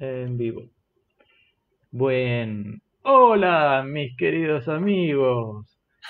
En 0.00 0.36
vivo. 0.36 0.62
Buen. 1.90 2.80
Hola, 3.02 3.82
mis 3.84 4.16
queridos 4.16 4.68
amigos. 4.68 5.66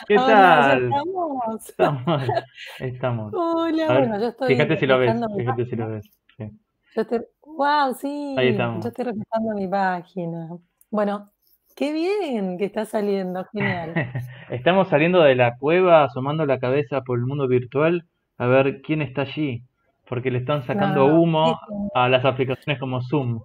¿Qué 0.07 0.17
Hola, 0.17 0.27
¿ya 0.29 0.69
tal? 0.69 0.85
estamos? 0.85 1.69
Estamos. 1.69 2.23
Estamos. 2.81 3.35
Hola, 3.35 3.89
ver, 3.89 3.99
bueno, 4.01 4.21
yo 4.21 4.29
estoy 4.29 4.49
fíjate 4.49 4.77
si 4.77 4.87
lo 4.87 4.99
ves. 4.99 5.15
Fíjate 5.37 5.67
si 5.67 5.77
lo 5.77 5.89
ves. 5.89 6.11
Sí. 6.37 6.51
Yo 6.95 7.03
estoy, 7.03 7.21
wow, 7.47 7.95
sí, 7.95 8.35
Ahí 8.39 8.47
yo 8.47 8.53
estamos. 8.53 8.85
estoy 8.87 9.05
refrescando 9.07 9.55
mi 9.55 9.67
página. 9.67 10.49
Bueno, 10.91 11.31
qué 11.75 11.93
bien 11.93 12.59
que 12.59 12.67
está 12.67 12.85
saliendo, 12.85 13.45
genial. 13.53 13.95
Estamos 14.51 14.89
saliendo 14.89 15.23
de 15.23 15.35
la 15.35 15.57
cueva, 15.57 16.05
asomando 16.05 16.45
la 16.45 16.59
cabeza 16.59 17.01
por 17.01 17.19
el 17.19 17.25
mundo 17.25 17.49
virtual 17.49 18.05
a 18.37 18.47
ver 18.47 18.83
quién 18.83 19.03
está 19.03 19.23
allí, 19.23 19.63
porque 20.09 20.31
le 20.31 20.39
están 20.39 20.65
sacando 20.65 21.09
No, 21.09 21.21
humo 21.21 21.59
a 21.95 22.09
las 22.09 22.25
aplicaciones 22.25 22.79
como 22.79 23.03
Zoom. 23.03 23.41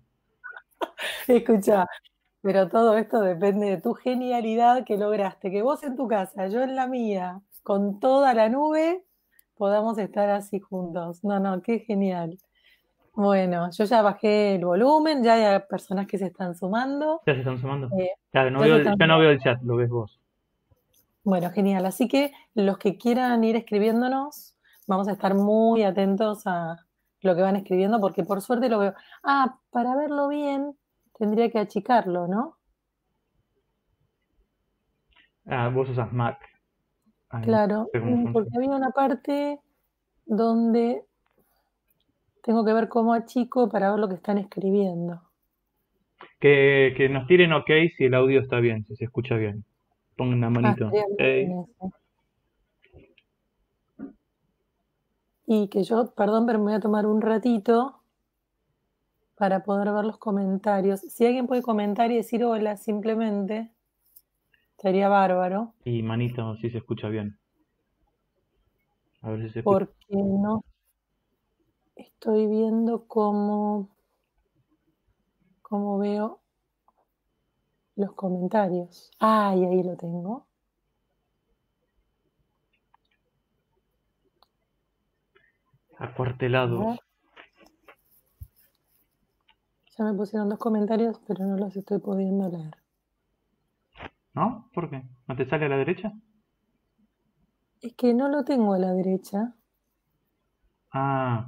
Escucha, 1.27 1.87
pero 2.41 2.69
todo 2.69 2.97
esto 2.97 3.21
depende 3.21 3.67
de 3.69 3.77
tu 3.81 3.93
genialidad 3.93 4.83
que 4.85 4.97
lograste, 4.97 5.51
que 5.51 5.61
vos 5.61 5.83
en 5.83 5.95
tu 5.95 6.07
casa, 6.07 6.47
yo 6.47 6.61
en 6.61 6.75
la 6.75 6.87
mía, 6.87 7.41
con 7.63 7.99
toda 7.99 8.33
la 8.33 8.49
nube, 8.49 9.03
podamos 9.55 9.97
estar 9.97 10.29
así 10.29 10.59
juntos. 10.59 11.23
No, 11.23 11.39
no, 11.39 11.61
qué 11.61 11.79
genial. 11.79 12.37
Bueno, 13.13 13.69
yo 13.71 13.85
ya 13.85 14.01
bajé 14.01 14.55
el 14.55 14.65
volumen, 14.65 15.23
ya 15.23 15.53
hay 15.53 15.59
personas 15.69 16.07
que 16.07 16.17
se 16.17 16.25
están 16.25 16.55
sumando. 16.55 17.21
¿Ya 17.25 17.33
se 17.33 17.39
están 17.39 17.59
sumando? 17.59 17.87
Eh, 17.97 18.11
Claro, 18.31 18.49
no 18.49 18.59
ya 18.61 18.65
veo 18.65 18.77
están 18.77 19.07
no 19.07 19.19
veo 19.19 19.29
el 19.29 19.39
chat, 19.39 19.61
lo 19.61 19.75
ves 19.75 19.89
vos. 19.89 20.19
Bueno, 21.23 21.51
genial. 21.51 21.85
Así 21.85 22.07
que 22.07 22.31
los 22.55 22.77
que 22.77 22.97
quieran 22.97 23.43
ir 23.43 23.55
escribiéndonos, 23.55 24.55
vamos 24.87 25.07
a 25.07 25.11
estar 25.11 25.35
muy 25.35 25.83
atentos 25.83 26.41
a 26.45 26.85
lo 27.23 27.35
que 27.35 27.41
van 27.41 27.55
escribiendo, 27.55 27.99
porque 27.99 28.23
por 28.23 28.41
suerte 28.41 28.69
lo 28.69 28.79
veo. 28.79 28.93
Ah, 29.23 29.59
para 29.71 29.95
verlo 29.95 30.27
bien, 30.27 30.77
tendría 31.17 31.49
que 31.49 31.59
achicarlo, 31.59 32.27
¿no? 32.27 32.57
Ah, 35.47 35.69
vos 35.69 35.89
usas 35.89 36.11
Mac. 36.13 36.37
Ay, 37.29 37.41
no 37.41 37.45
Claro, 37.45 37.89
sé 37.91 37.99
mm, 37.99 38.33
porque 38.33 38.49
había 38.55 38.69
una 38.69 38.91
parte 38.91 39.59
donde 40.25 41.03
tengo 42.43 42.65
que 42.65 42.73
ver 42.73 42.89
cómo 42.89 43.13
achico 43.13 43.69
para 43.69 43.89
ver 43.91 43.99
lo 43.99 44.09
que 44.09 44.15
están 44.15 44.37
escribiendo. 44.37 45.21
Que, 46.39 46.93
que 46.97 47.09
nos 47.09 47.25
tiren 47.27 47.53
ok 47.53 47.69
si 47.95 48.05
el 48.05 48.13
audio 48.13 48.41
está 48.41 48.59
bien, 48.59 48.85
si 48.85 48.95
se 48.95 49.05
escucha 49.05 49.35
bien. 49.35 49.63
Pongan 50.17 50.37
una 50.39 50.47
Ah, 50.47 50.51
manito. 50.51 50.89
bien 50.91 51.05
eso. 51.17 51.69
Y 55.45 55.67
que 55.67 55.83
yo, 55.83 56.11
perdón, 56.11 56.45
pero 56.45 56.59
me 56.59 56.65
voy 56.65 56.73
a 56.73 56.79
tomar 56.79 57.05
un 57.05 57.21
ratito 57.21 57.99
para 59.35 59.63
poder 59.63 59.91
ver 59.91 60.05
los 60.05 60.17
comentarios. 60.17 61.01
Si 61.01 61.25
alguien 61.25 61.47
puede 61.47 61.61
comentar 61.61 62.11
y 62.11 62.15
decir 62.15 62.43
hola 62.45 62.77
simplemente, 62.77 63.71
estaría 64.77 65.09
bárbaro, 65.09 65.73
Y 65.83 66.01
manito 66.03 66.55
si 66.57 66.69
se 66.69 66.77
escucha 66.77 67.09
bien. 67.09 67.37
A 69.21 69.31
ver 69.31 69.41
si 69.41 69.49
se 69.49 69.59
escucha. 69.59 69.85
porque 69.85 70.15
no 70.15 70.63
estoy 71.95 72.47
viendo 72.47 73.05
cómo, 73.05 73.89
cómo 75.61 75.97
veo 75.97 76.39
los 77.95 78.13
comentarios. 78.13 79.11
Ah, 79.19 79.53
y 79.55 79.65
ahí 79.65 79.83
lo 79.83 79.95
tengo. 79.95 80.45
Acuartelados. 86.03 86.99
ya 89.97 90.03
me 90.03 90.13
pusieron 90.13 90.49
dos 90.49 90.59
comentarios, 90.59 91.21
pero 91.25 91.45
no 91.45 91.55
los 91.55 91.77
estoy 91.77 91.99
pudiendo 91.99 92.49
leer. 92.49 92.75
¿No? 94.33 94.69
¿Por 94.73 94.89
qué? 94.89 95.03
¿No 95.27 95.35
te 95.37 95.45
sale 95.45 95.65
a 95.65 95.69
la 95.69 95.77
derecha? 95.77 96.11
Es 97.81 97.93
que 97.95 98.13
no 98.13 98.27
lo 98.27 98.43
tengo 98.43 98.73
a 98.73 98.79
la 98.79 98.91
derecha. 98.91 99.53
Ah, 100.91 101.47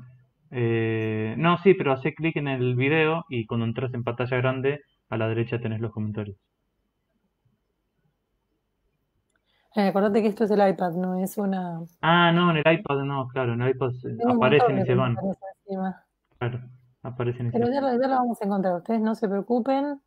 eh, 0.51 1.35
no, 1.37 1.57
sí, 1.57 1.73
pero 1.73 1.91
hace 1.91 2.13
clic 2.13 2.37
en 2.37 2.47
el 2.47 2.75
video 2.75 3.25
y 3.27 3.45
cuando 3.45 3.65
entras 3.65 3.93
en 3.93 4.05
pantalla 4.05 4.37
grande, 4.37 4.81
a 5.09 5.17
la 5.17 5.27
derecha 5.27 5.59
tenés 5.59 5.81
los 5.81 5.91
comentarios. 5.91 6.37
Eh, 9.75 9.87
acordate 9.89 10.21
que 10.21 10.29
esto 10.29 10.45
es 10.45 10.51
el 10.51 10.67
iPad, 10.67 10.93
no 10.93 11.15
es 11.21 11.37
una... 11.37 11.81
Ah, 12.01 12.31
no, 12.31 12.51
en 12.51 12.57
el 12.65 12.73
iPad 12.79 13.03
no, 13.03 13.27
claro, 13.27 13.53
en 13.53 13.61
el 13.61 13.71
iPad 13.71 13.91
se- 13.91 14.15
aparecen 14.27 14.79
y 14.79 14.85
se 14.85 14.95
van. 14.95 15.17
Claro, 16.37 16.61
aparecen 17.03 17.47
y 17.47 17.51
se 17.51 17.57
Pero 17.57 17.65
van. 17.69 17.73
ya 17.73 17.81
lo, 17.81 18.01
ya 18.01 18.07
lo 18.07 18.15
vamos 18.15 18.41
a 18.41 18.45
encontrar. 18.45 18.75
Ustedes 18.77 19.01
no 19.01 19.15
se 19.15 19.27
preocupen, 19.27 20.01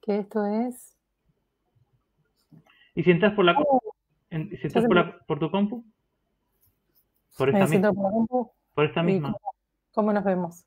que 0.00 0.18
esto 0.18 0.46
es... 0.46 0.96
¿Y 2.94 3.02
si 3.02 3.10
entras 3.10 3.34
por 3.34 3.44
la, 3.44 3.54
Oh, 3.58 3.80
en- 4.30 4.48
si 4.48 4.56
ya 4.56 4.62
entras 4.64 4.82
se 4.84 4.88
por 4.88 4.96
la, 4.96 5.18
por 5.26 5.38
tu 5.38 5.50
compu? 5.50 5.84
Por 7.36 7.50
esta 7.50 7.66
misma, 7.66 7.92
por 7.92 8.02
la 8.04 8.10
compu. 8.10 8.50
por 8.74 8.84
esta 8.86 9.02
¿Y 9.02 9.06
misma. 9.06 9.32
cómo, 9.32 9.50
cómo 9.92 10.12
nos 10.14 10.24
vemos? 10.24 10.64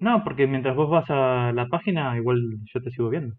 No, 0.00 0.24
porque 0.24 0.48
mientras 0.48 0.74
vos 0.74 0.90
vas 0.90 1.04
a 1.08 1.52
la 1.52 1.66
página, 1.68 2.16
igual 2.16 2.40
yo 2.64 2.82
te 2.82 2.90
sigo 2.90 3.08
viendo. 3.10 3.36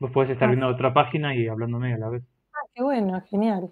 Vos 0.00 0.10
podés 0.12 0.30
estar 0.30 0.48
Ah, 0.48 0.52
viendo 0.52 0.68
otra 0.68 0.92
página 0.94 1.34
y 1.34 1.46
hablándome 1.48 1.94
a 1.94 1.98
la 1.98 2.08
vez. 2.08 2.22
ah, 2.54 2.66
qué 2.74 2.82
bueno, 2.82 3.20
genial. 3.28 3.70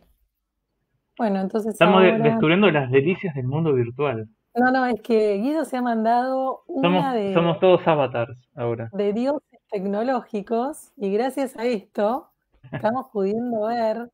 Bueno, 1.19 1.41
entonces 1.41 1.73
Estamos 1.73 1.97
ahora... 2.03 2.19
descubriendo 2.19 2.71
las 2.71 2.91
delicias 2.91 3.35
del 3.35 3.47
mundo 3.47 3.73
virtual. 3.73 4.29
No, 4.55 4.71
no, 4.73 4.87
es 4.87 5.01
que 5.03 5.37
Guido 5.39 5.65
se 5.65 5.77
ha 5.77 5.83
mandado 5.83 6.63
Somos, 6.67 7.01
una 7.01 7.15
de, 7.15 7.35
somos 7.35 7.61
todos 7.61 7.87
avatars 7.87 8.37
ahora. 8.55 8.89
de 8.93 9.13
dioses 9.13 9.61
tecnológicos 9.71 10.93
y 10.97 11.13
gracias 11.13 11.57
a 11.59 11.65
esto 11.65 12.31
estamos 12.73 13.07
pudiendo 13.13 13.67
ver, 13.67 14.11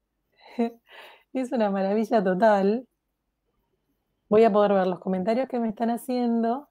es 1.33 1.53
una 1.53 1.71
maravilla 1.71 2.23
total. 2.23 2.87
Voy 4.29 4.45
a 4.45 4.53
poder 4.53 4.73
ver 4.73 4.87
los 4.87 4.99
comentarios 4.99 5.49
que 5.49 5.61
me 5.61 5.69
están 5.69 5.91
haciendo, 5.91 6.69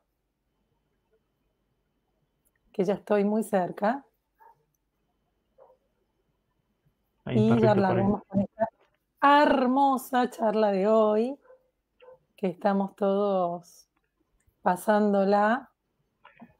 que 2.73 2.83
ya 2.83 2.93
estoy 2.95 3.23
muy 3.23 3.43
cerca, 3.43 4.05
Hay 7.25 7.37
y 7.37 7.49
largamos 7.59 8.23
con 8.27 8.41
esta 8.41 8.67
hermosa 9.21 10.29
charla 10.29 10.71
de 10.71 10.87
hoy, 10.87 11.37
que 12.35 12.47
estamos 12.47 12.95
todos 12.95 13.87
pasándola, 14.61 15.67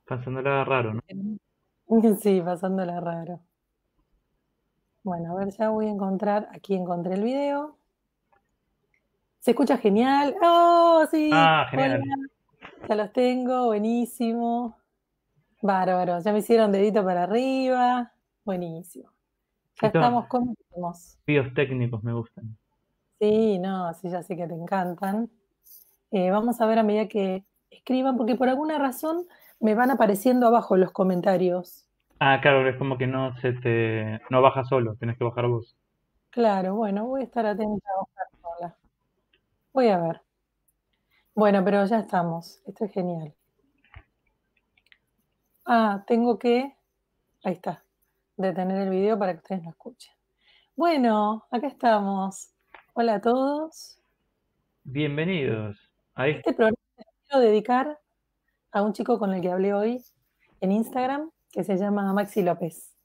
Pasándola 0.05 0.65
raro, 0.65 0.93
¿no? 0.93 2.15
sí, 2.19 2.41
pasándola 2.41 2.99
raro. 2.99 3.39
Bueno, 5.03 5.31
a 5.31 5.35
ver, 5.39 5.51
ya 5.51 5.69
voy 5.69 5.87
a 5.87 5.91
encontrar, 5.91 6.49
aquí 6.51 6.75
encontré 6.75 7.13
el 7.13 7.23
video. 7.23 7.77
Se 9.39 9.51
escucha 9.51 9.77
genial. 9.77 10.35
¡Oh, 10.41 11.05
sí! 11.09 11.31
Ah, 11.33 11.65
Hola, 11.71 11.83
genial. 11.99 12.31
ya 12.89 12.95
los 12.95 13.13
tengo, 13.13 13.65
buenísimo. 13.67 14.77
Bárbaro, 15.61 16.19
ya 16.19 16.33
me 16.33 16.39
hicieron 16.39 16.71
dedito 16.71 17.03
para 17.05 17.23
arriba. 17.23 18.11
Buenísimo. 18.43 19.10
Ya 19.81 19.87
estamos 19.87 20.25
estamos. 20.25 21.17
vídeos 21.25 21.53
técnicos 21.53 22.03
me 22.03 22.13
gustan. 22.13 22.55
Sí, 23.19 23.59
no, 23.59 23.93
sí, 23.93 24.09
ya 24.09 24.21
sé 24.23 24.35
que 24.35 24.47
te 24.47 24.53
encantan. 24.53 25.29
Eh, 26.11 26.29
vamos 26.29 26.59
a 26.61 26.65
ver 26.65 26.79
a 26.79 26.83
medida 26.83 27.07
que 27.07 27.45
escriban, 27.69 28.17
porque 28.17 28.35
por 28.35 28.49
alguna 28.49 28.77
razón 28.77 29.25
me 29.59 29.75
van 29.75 29.91
apareciendo 29.91 30.47
abajo 30.47 30.77
los 30.77 30.91
comentarios. 30.91 31.87
Ah, 32.19 32.39
claro, 32.41 32.67
es 32.67 32.75
como 32.77 32.97
que 32.97 33.07
no 33.07 33.35
se 33.37 33.53
te, 33.53 34.21
no 34.29 34.41
baja 34.41 34.63
solo, 34.65 34.95
tenés 34.95 35.17
que 35.17 35.23
bajar 35.23 35.47
vos. 35.47 35.75
Claro, 36.29 36.75
bueno, 36.75 37.07
voy 37.07 37.21
a 37.21 37.23
estar 37.23 37.45
atenta 37.45 37.89
a 37.95 37.99
buscar 37.99 38.27
sola. 38.41 38.77
Voy 39.73 39.87
a 39.87 39.97
ver. 39.97 40.21
Bueno, 41.33 41.63
pero 41.63 41.85
ya 41.85 41.99
estamos. 41.99 42.61
Esto 42.65 42.85
es 42.85 42.91
genial. 42.91 43.33
Ah, 45.65 46.03
tengo 46.05 46.37
que, 46.37 46.75
ahí 47.43 47.53
está, 47.53 47.83
detener 48.41 48.81
el 48.81 48.89
video 48.89 49.17
para 49.17 49.33
que 49.33 49.39
ustedes 49.39 49.63
lo 49.63 49.69
escuchen. 49.69 50.13
Bueno, 50.75 51.45
acá 51.51 51.67
estamos. 51.67 52.49
Hola 52.93 53.15
a 53.15 53.21
todos. 53.21 53.99
Bienvenidos. 54.83 55.77
Ahí, 56.15 56.31
Este 56.31 56.53
programa 56.53 56.77
se 56.95 57.03
lo 57.03 57.11
quiero 57.27 57.39
dedicar 57.45 57.99
a 58.71 58.81
un 58.81 58.93
chico 58.93 59.19
con 59.19 59.33
el 59.33 59.41
que 59.41 59.51
hablé 59.51 59.73
hoy 59.73 60.03
en 60.59 60.71
Instagram, 60.71 61.29
que 61.51 61.63
se 61.63 61.77
llama 61.77 62.11
Maxi 62.13 62.41
López, 62.41 62.95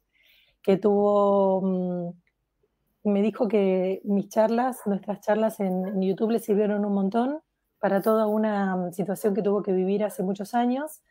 que 0.62 0.76
tuvo, 0.76 1.60
mm, 1.62 3.10
me 3.10 3.22
dijo 3.22 3.46
que 3.48 4.00
mis 4.04 4.28
charlas, 4.28 4.80
nuestras 4.86 5.20
charlas 5.20 5.60
en, 5.60 5.86
en 5.86 6.02
YouTube 6.02 6.30
le 6.30 6.38
sirvieron 6.38 6.84
un 6.84 6.94
montón 6.94 7.40
para 7.78 8.00
toda 8.00 8.26
una 8.26 8.74
mm, 8.76 8.92
situación 8.92 9.34
que 9.34 9.42
tuvo 9.42 9.62
que 9.62 9.72
vivir 9.72 10.02
hace 10.02 10.22
muchos 10.22 10.54
años 10.54 11.02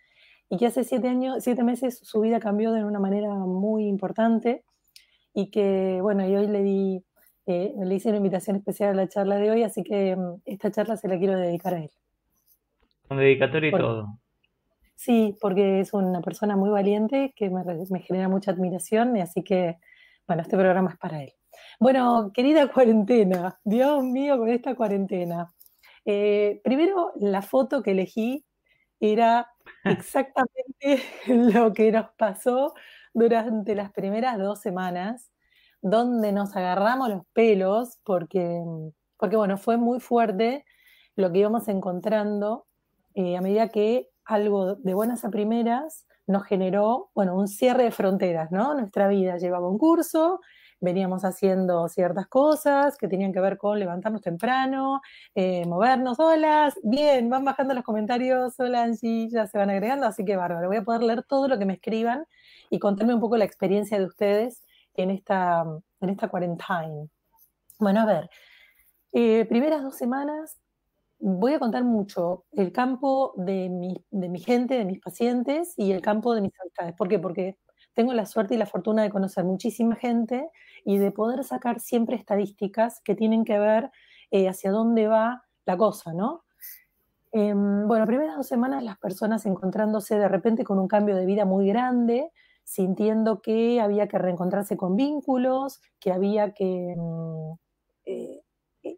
y 0.50 0.58
que 0.58 0.68
hace 0.68 0.84
siete 0.84 1.08
años, 1.08 1.44
siete 1.44 1.64
meses 1.64 2.00
su 2.02 2.22
vida 2.22 2.40
cambió 2.40 2.72
de 2.72 2.84
una 2.84 3.00
manera 3.00 3.34
muy 3.34 3.88
importante 3.88 4.64
y 5.34 5.50
que, 5.50 6.00
bueno, 6.02 6.28
y 6.28 6.36
hoy 6.36 6.48
le 6.48 6.64
di, 6.64 7.04
eh, 7.46 7.74
le 7.78 7.96
hice 7.96 8.10
una 8.10 8.18
invitación 8.18 8.56
especial 8.56 8.92
a 8.92 8.94
la 8.94 9.08
charla 9.08 9.38
de 9.38 9.52
hoy, 9.52 9.64
así 9.64 9.84
que 9.84 10.16
mm, 10.16 10.42
esta 10.46 10.72
charla 10.72 10.98
se 10.98 11.08
la 11.08 11.18
quiero 11.18 11.38
dedicar 11.38 11.74
a 11.74 11.80
él. 11.80 11.92
con 13.08 13.18
dedicatoria 13.18 13.70
y 13.70 13.72
todo. 13.72 14.20
Sí, 14.96 15.36
porque 15.42 15.82
es 15.82 15.94
una 15.94 16.22
persona 16.22 16.56
muy 16.56 16.70
valiente 16.70 17.34
que 17.36 17.50
me, 17.50 17.64
me 17.64 18.00
genera 18.00 18.30
mucha 18.30 18.52
admiración 18.52 19.18
y 19.18 19.22
así 19.22 19.44
que, 19.44 19.78
bueno, 20.26 20.42
este 20.42 20.56
programa 20.56 20.92
es 20.92 20.98
para 20.98 21.22
él. 21.22 21.34
Bueno, 21.80 22.32
querida 22.34 22.72
cuarentena, 22.72 23.60
Dios 23.64 24.04
mío, 24.04 24.38
con 24.38 24.50
esta 24.50 24.76
cuarentena. 24.76 25.54
Eh, 26.06 26.62
primero, 26.64 27.12
la 27.18 27.42
foto 27.42 27.82
que 27.84 27.92
elegí 27.92 28.46
era 29.00 29.50
exactamente 29.84 31.02
lo 31.28 31.74
que 31.74 31.92
nos 31.92 32.08
pasó 32.18 32.74
durante 33.14 33.76
las 33.76 33.92
primeras 33.92 34.38
dos 34.38 34.60
semanas, 34.62 35.32
donde 35.82 36.32
nos 36.32 36.56
agarramos 36.56 37.10
los 37.10 37.24
pelos, 37.34 38.00
porque, 38.04 38.62
porque 39.18 39.38
bueno, 39.38 39.58
fue 39.58 39.78
muy 39.78 40.00
fuerte 40.00 40.66
lo 41.16 41.32
que 41.32 41.40
íbamos 41.40 41.68
encontrando 41.68 42.66
eh, 43.14 43.38
a 43.38 43.42
medida 43.42 43.70
que 43.70 44.10
algo 44.26 44.76
de 44.76 44.94
buenas 44.94 45.24
a 45.24 45.30
primeras 45.30 46.06
nos 46.28 46.44
generó, 46.44 47.12
bueno, 47.14 47.36
un 47.36 47.48
cierre 47.48 47.84
de 47.84 47.92
fronteras, 47.92 48.52
¿no? 48.52 48.74
Nuestra 48.74 49.08
vida 49.08 49.38
llevaba 49.38 49.70
un 49.70 49.78
curso, 49.78 50.42
veníamos 50.80 51.24
haciendo 51.26 51.88
ciertas 51.88 52.28
cosas 52.28 52.98
que 52.98 53.08
tenían 53.08 53.34
que 53.34 53.40
ver 53.40 53.58
con 53.58 53.80
levantarnos 53.80 54.22
temprano, 54.22 55.02
eh, 55.34 55.66
movernos, 55.66 56.20
hola, 56.20 56.74
bien, 56.84 57.30
van 57.30 57.46
bajando 57.46 57.74
los 57.74 57.84
comentarios, 57.84 58.60
hola 58.60 58.84
Angie, 58.84 59.30
ya 59.30 59.48
se 59.48 59.58
van 59.58 59.70
agregando, 59.70 60.06
así 60.06 60.26
que 60.26 60.36
bárbaro, 60.36 60.68
voy 60.68 60.78
a 60.78 60.84
poder 60.84 61.04
leer 61.04 61.24
todo 61.24 61.48
lo 61.48 61.58
que 61.58 61.66
me 61.66 61.74
escriban 61.74 62.26
y 62.70 62.80
contarme 62.80 63.14
un 63.14 63.20
poco 63.20 63.38
la 63.38 63.46
experiencia 63.46 63.98
de 64.00 64.06
ustedes 64.06 64.64
en 64.96 65.12
esta, 65.12 65.64
en 66.02 66.10
esta 66.10 66.28
quarantine. 66.28 67.10
Bueno, 67.80 68.02
a 68.02 68.06
ver, 68.06 68.30
eh, 69.14 69.46
primeras 69.46 69.82
dos 69.82 69.96
semanas 69.96 70.60
voy 71.20 71.54
a 71.54 71.60
contar 71.60 71.84
mucho 71.84 72.46
el 72.52 72.72
campo 72.72 73.34
de 73.38 73.70
mi, 73.70 74.04
de 74.12 74.30
mi 74.30 74.40
gente, 74.40 74.76
de 74.76 74.86
mis 74.86 75.00
pacientes 75.00 75.74
y 75.78 75.92
el 75.92 76.02
campo 76.02 76.36
de 76.36 76.42
mis 76.42 76.52
amistades. 76.60 76.94
¿Por 76.96 77.08
qué? 77.08 77.20
Porque 77.20 77.58
tengo 77.96 78.14
la 78.14 78.26
suerte 78.26 78.54
y 78.54 78.58
la 78.58 78.66
fortuna 78.68 79.02
de 79.02 79.10
conocer 79.10 79.44
muchísima 79.46 79.96
gente 79.96 80.50
y 80.84 80.98
de 81.00 81.12
poder 81.12 81.44
sacar 81.44 81.80
siempre 81.80 82.16
estadísticas 82.16 83.02
que 83.02 83.16
tienen 83.16 83.46
que 83.46 83.58
ver 83.58 83.92
eh, 84.32 84.48
hacia 84.48 84.72
dónde 84.72 85.08
va 85.08 85.46
la 85.66 85.78
cosa, 85.78 86.14
¿no? 86.14 86.44
Em, 87.32 87.88
bueno, 87.88 88.06
primeras 88.06 88.38
dos 88.38 88.48
semanas 88.48 88.84
las 88.84 88.98
personas 88.98 89.46
encontrándose 89.46 90.18
de 90.18 90.28
repente 90.28 90.64
con 90.64 90.80
un 90.80 90.88
cambio 90.88 91.16
de 91.16 91.26
vida 91.26 91.46
muy 91.46 91.68
grande, 91.68 92.32
sintiendo 92.64 93.42
que 93.42 93.82
había 93.82 94.08
que 94.08 94.18
reencontrarse 94.18 94.78
con 94.78 94.96
vínculos, 94.96 95.82
que 96.00 96.12
había 96.14 96.54
que 96.54 96.96
mm, 96.98 97.54
eh, 98.06 98.42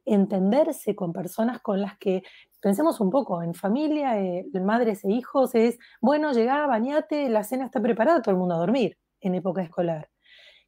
entenderse 0.06 0.96
con 0.96 1.14
personas 1.14 1.62
con 1.62 1.82
las 1.82 1.98
que, 1.98 2.24
pensemos 2.62 3.00
un 3.00 3.10
poco, 3.10 3.44
en 3.44 3.54
familia, 3.54 4.20
eh, 4.20 4.46
madres 4.62 5.04
e 5.06 5.12
hijos, 5.12 5.56
es, 5.56 5.78
bueno, 6.02 6.34
llegá, 6.34 6.66
bañate, 6.68 7.30
la 7.30 7.44
cena 7.44 7.66
está 7.66 7.82
preparada, 7.82 8.22
todo 8.22 8.34
el 8.34 8.40
mundo 8.40 8.56
a 8.56 8.60
dormir 8.60 8.98
en 9.22 9.36
época 9.36 9.62
escolar. 9.62 10.10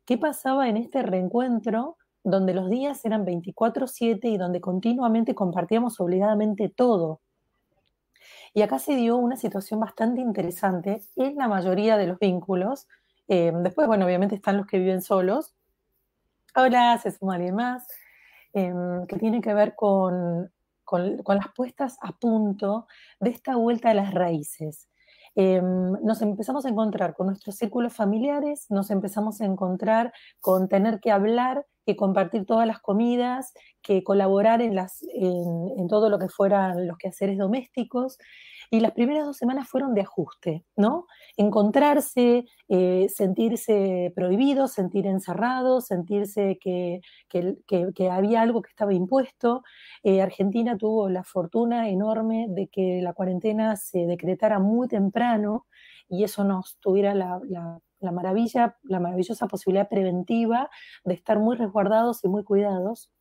¿Qué 0.06 0.18
pasaba 0.18 0.70
en 0.70 0.78
este 0.78 1.04
reencuentro 1.04 1.98
donde 2.24 2.54
los 2.54 2.70
días 2.70 3.04
eran 3.06 3.26
24/7 3.26 4.30
y 4.30 4.38
donde 4.38 4.62
continuamente 4.62 5.36
compartíamos 5.36 6.00
obligadamente 6.00 6.70
todo? 6.70 7.22
Y 8.54 8.62
acá 8.62 8.80
se 8.80 8.96
dio 8.96 9.18
una 9.18 9.38
situación 9.38 9.80
bastante 9.80 10.22
interesante 10.22 11.02
en 11.16 11.36
la 11.36 11.48
mayoría 11.48 11.98
de 11.98 12.08
los 12.08 12.20
vínculos. 12.20 12.88
Eh, 13.28 13.52
después, 13.62 13.88
bueno, 13.88 14.06
obviamente 14.06 14.36
están 14.36 14.58
los 14.58 14.66
que 14.66 14.80
viven 14.80 15.02
solos. 15.02 15.54
Ahora 16.56 16.98
se 16.98 17.12
suma 17.12 17.36
alguien 17.36 17.56
más. 17.56 17.88
Em, 18.54 19.06
que 19.06 19.18
tiene 19.18 19.42
que 19.42 19.54
ver 19.54 19.76
con, 19.76 20.52
las 20.92 21.54
puestas 21.56 21.98
a 22.02 22.14
punto 22.14 22.88
de 23.20 23.30
esta 23.30 23.56
vuelta 23.56 23.92
a 23.92 23.94
las 23.94 24.12
raíces. 24.12 24.90
Em, 25.36 25.92
nos 26.04 26.22
empezamos 26.24 26.66
a 26.66 26.70
encontrar 26.70 27.14
con 27.14 27.28
nuestros 27.28 27.56
círculos 27.58 27.94
familiares, 27.94 28.66
nos 28.70 28.90
empezamos 28.90 29.40
a 29.42 29.46
encontrar 29.46 30.12
con 30.40 30.68
tener 30.68 31.00
que 31.00 31.12
hablar, 31.12 31.66
que 31.86 31.96
compartir 31.96 32.46
todas 32.48 32.66
las 32.66 32.80
comidas, 32.80 33.54
que 33.84 34.04
colaborar 34.04 34.64
en, 34.64 34.74
las, 34.74 35.04
en 35.14 35.88
todo 35.88 36.10
lo 36.10 36.18
que 36.18 36.30
fueran 36.30 36.88
los 36.88 36.98
quehaceres 36.98 37.38
domésticos. 37.38 38.18
Y 38.72 38.82
las 38.82 38.92
primeras 38.92 39.26
dos 39.26 39.38
semanas 39.38 39.68
fueron 39.68 39.96
de 39.96 40.02
ajuste, 40.02 40.64
¿no? 40.76 41.08
Encontrarse, 41.38 42.46
eh, 42.68 43.08
sentirse 43.10 44.12
prohibido, 44.16 44.68
sentir 44.68 45.08
encerrado, 45.08 45.82
sentirse 45.82 46.60
que, 46.62 47.02
había 48.12 48.42
algo 48.42 48.62
que 48.62 48.70
estaba 48.70 48.94
impuesto. 48.94 49.64
Eh, 50.04 50.22
Argentina 50.22 50.78
tuvo 50.78 51.10
la 51.10 51.24
fortuna 51.24 51.90
enorme 51.90 52.46
de 52.50 52.68
que 52.68 53.02
la 53.02 53.14
cuarentena 53.14 53.76
se 53.76 54.06
decretara 54.06 54.60
muy 54.60 54.88
temprano 54.88 55.66
y 56.08 56.24
eso 56.24 56.44
nos 56.44 56.78
tuviera 56.80 57.16
la, 57.16 57.40
la 58.00 58.12
maravilla, 58.12 58.78
la 58.84 59.00
maravillosa 59.00 59.48
posibilidad 59.48 59.90
preventiva 59.90 60.70
de 61.04 61.14
estar 61.14 61.40
muy 61.40 61.56
resguardados 61.56 62.24
y 62.24 62.28
muy 62.28 62.44
cuidados. 62.44 63.12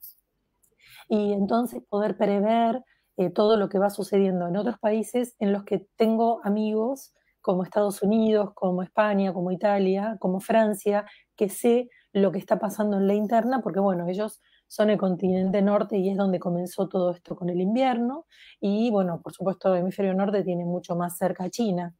Y 1.08 1.32
entonces 1.32 1.82
poder 1.88 2.16
prever 2.16 2.82
eh, 3.18 3.30
todo 3.30 3.56
lo 3.56 3.68
que 3.68 3.80
va 3.80 3.90
sucediendo 3.90 4.46
en 4.46 4.56
otros 4.56 4.78
países 4.78 5.34
en 5.40 5.52
los 5.52 5.64
que 5.64 5.86
tengo 5.96 6.40
amigos 6.44 7.12
como 7.40 7.64
Estados 7.64 8.00
Unidos, 8.02 8.50
como 8.54 8.82
España, 8.84 9.32
como 9.32 9.50
Italia, 9.50 10.16
como 10.20 10.38
Francia, 10.38 11.04
que 11.36 11.48
sé 11.48 11.88
lo 12.12 12.30
que 12.30 12.38
está 12.38 12.60
pasando 12.60 12.96
en 12.96 13.08
la 13.08 13.14
interna, 13.14 13.60
porque 13.60 13.80
bueno, 13.80 14.06
ellos 14.08 14.40
son 14.68 14.90
el 14.90 14.98
continente 14.98 15.62
norte 15.62 15.98
y 15.98 16.10
es 16.10 16.16
donde 16.16 16.38
comenzó 16.38 16.88
todo 16.88 17.10
esto 17.10 17.34
con 17.34 17.48
el 17.48 17.60
invierno, 17.60 18.26
y 18.60 18.90
bueno, 18.90 19.20
por 19.20 19.32
supuesto 19.32 19.74
el 19.74 19.80
hemisferio 19.80 20.14
norte 20.14 20.44
tiene 20.44 20.64
mucho 20.64 20.94
más 20.94 21.16
cerca 21.16 21.44
a 21.44 21.50
China. 21.50 21.96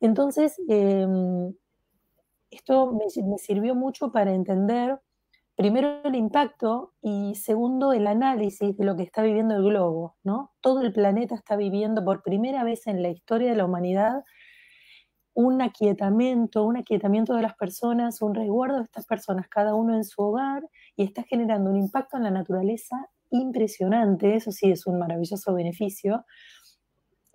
Entonces, 0.00 0.56
em, 0.68 1.52
esto 2.50 2.92
me 2.92 3.38
sirvió 3.38 3.74
mucho 3.74 4.12
para 4.12 4.32
entender 4.32 4.98
primero 5.58 6.00
el 6.04 6.14
impacto 6.14 6.94
y 7.02 7.34
segundo 7.34 7.92
el 7.92 8.06
análisis 8.06 8.76
de 8.76 8.84
lo 8.84 8.94
que 8.94 9.02
está 9.02 9.22
viviendo 9.22 9.56
el 9.56 9.64
globo, 9.64 10.16
¿no? 10.22 10.52
Todo 10.60 10.82
el 10.82 10.92
planeta 10.92 11.34
está 11.34 11.56
viviendo 11.56 12.04
por 12.04 12.22
primera 12.22 12.62
vez 12.62 12.86
en 12.86 13.02
la 13.02 13.08
historia 13.08 13.50
de 13.50 13.56
la 13.56 13.64
humanidad 13.64 14.22
un 15.34 15.60
aquietamiento, 15.60 16.62
un 16.62 16.76
aquietamiento 16.76 17.34
de 17.34 17.42
las 17.42 17.56
personas, 17.56 18.22
un 18.22 18.36
resguardo 18.36 18.76
de 18.76 18.84
estas 18.84 19.04
personas, 19.04 19.48
cada 19.48 19.74
uno 19.74 19.96
en 19.96 20.04
su 20.04 20.22
hogar, 20.22 20.62
y 20.94 21.02
está 21.02 21.24
generando 21.24 21.70
un 21.70 21.76
impacto 21.76 22.16
en 22.18 22.22
la 22.22 22.30
naturaleza 22.30 23.08
impresionante, 23.30 24.36
eso 24.36 24.52
sí 24.52 24.70
es 24.70 24.86
un 24.86 24.96
maravilloso 25.00 25.52
beneficio, 25.54 26.24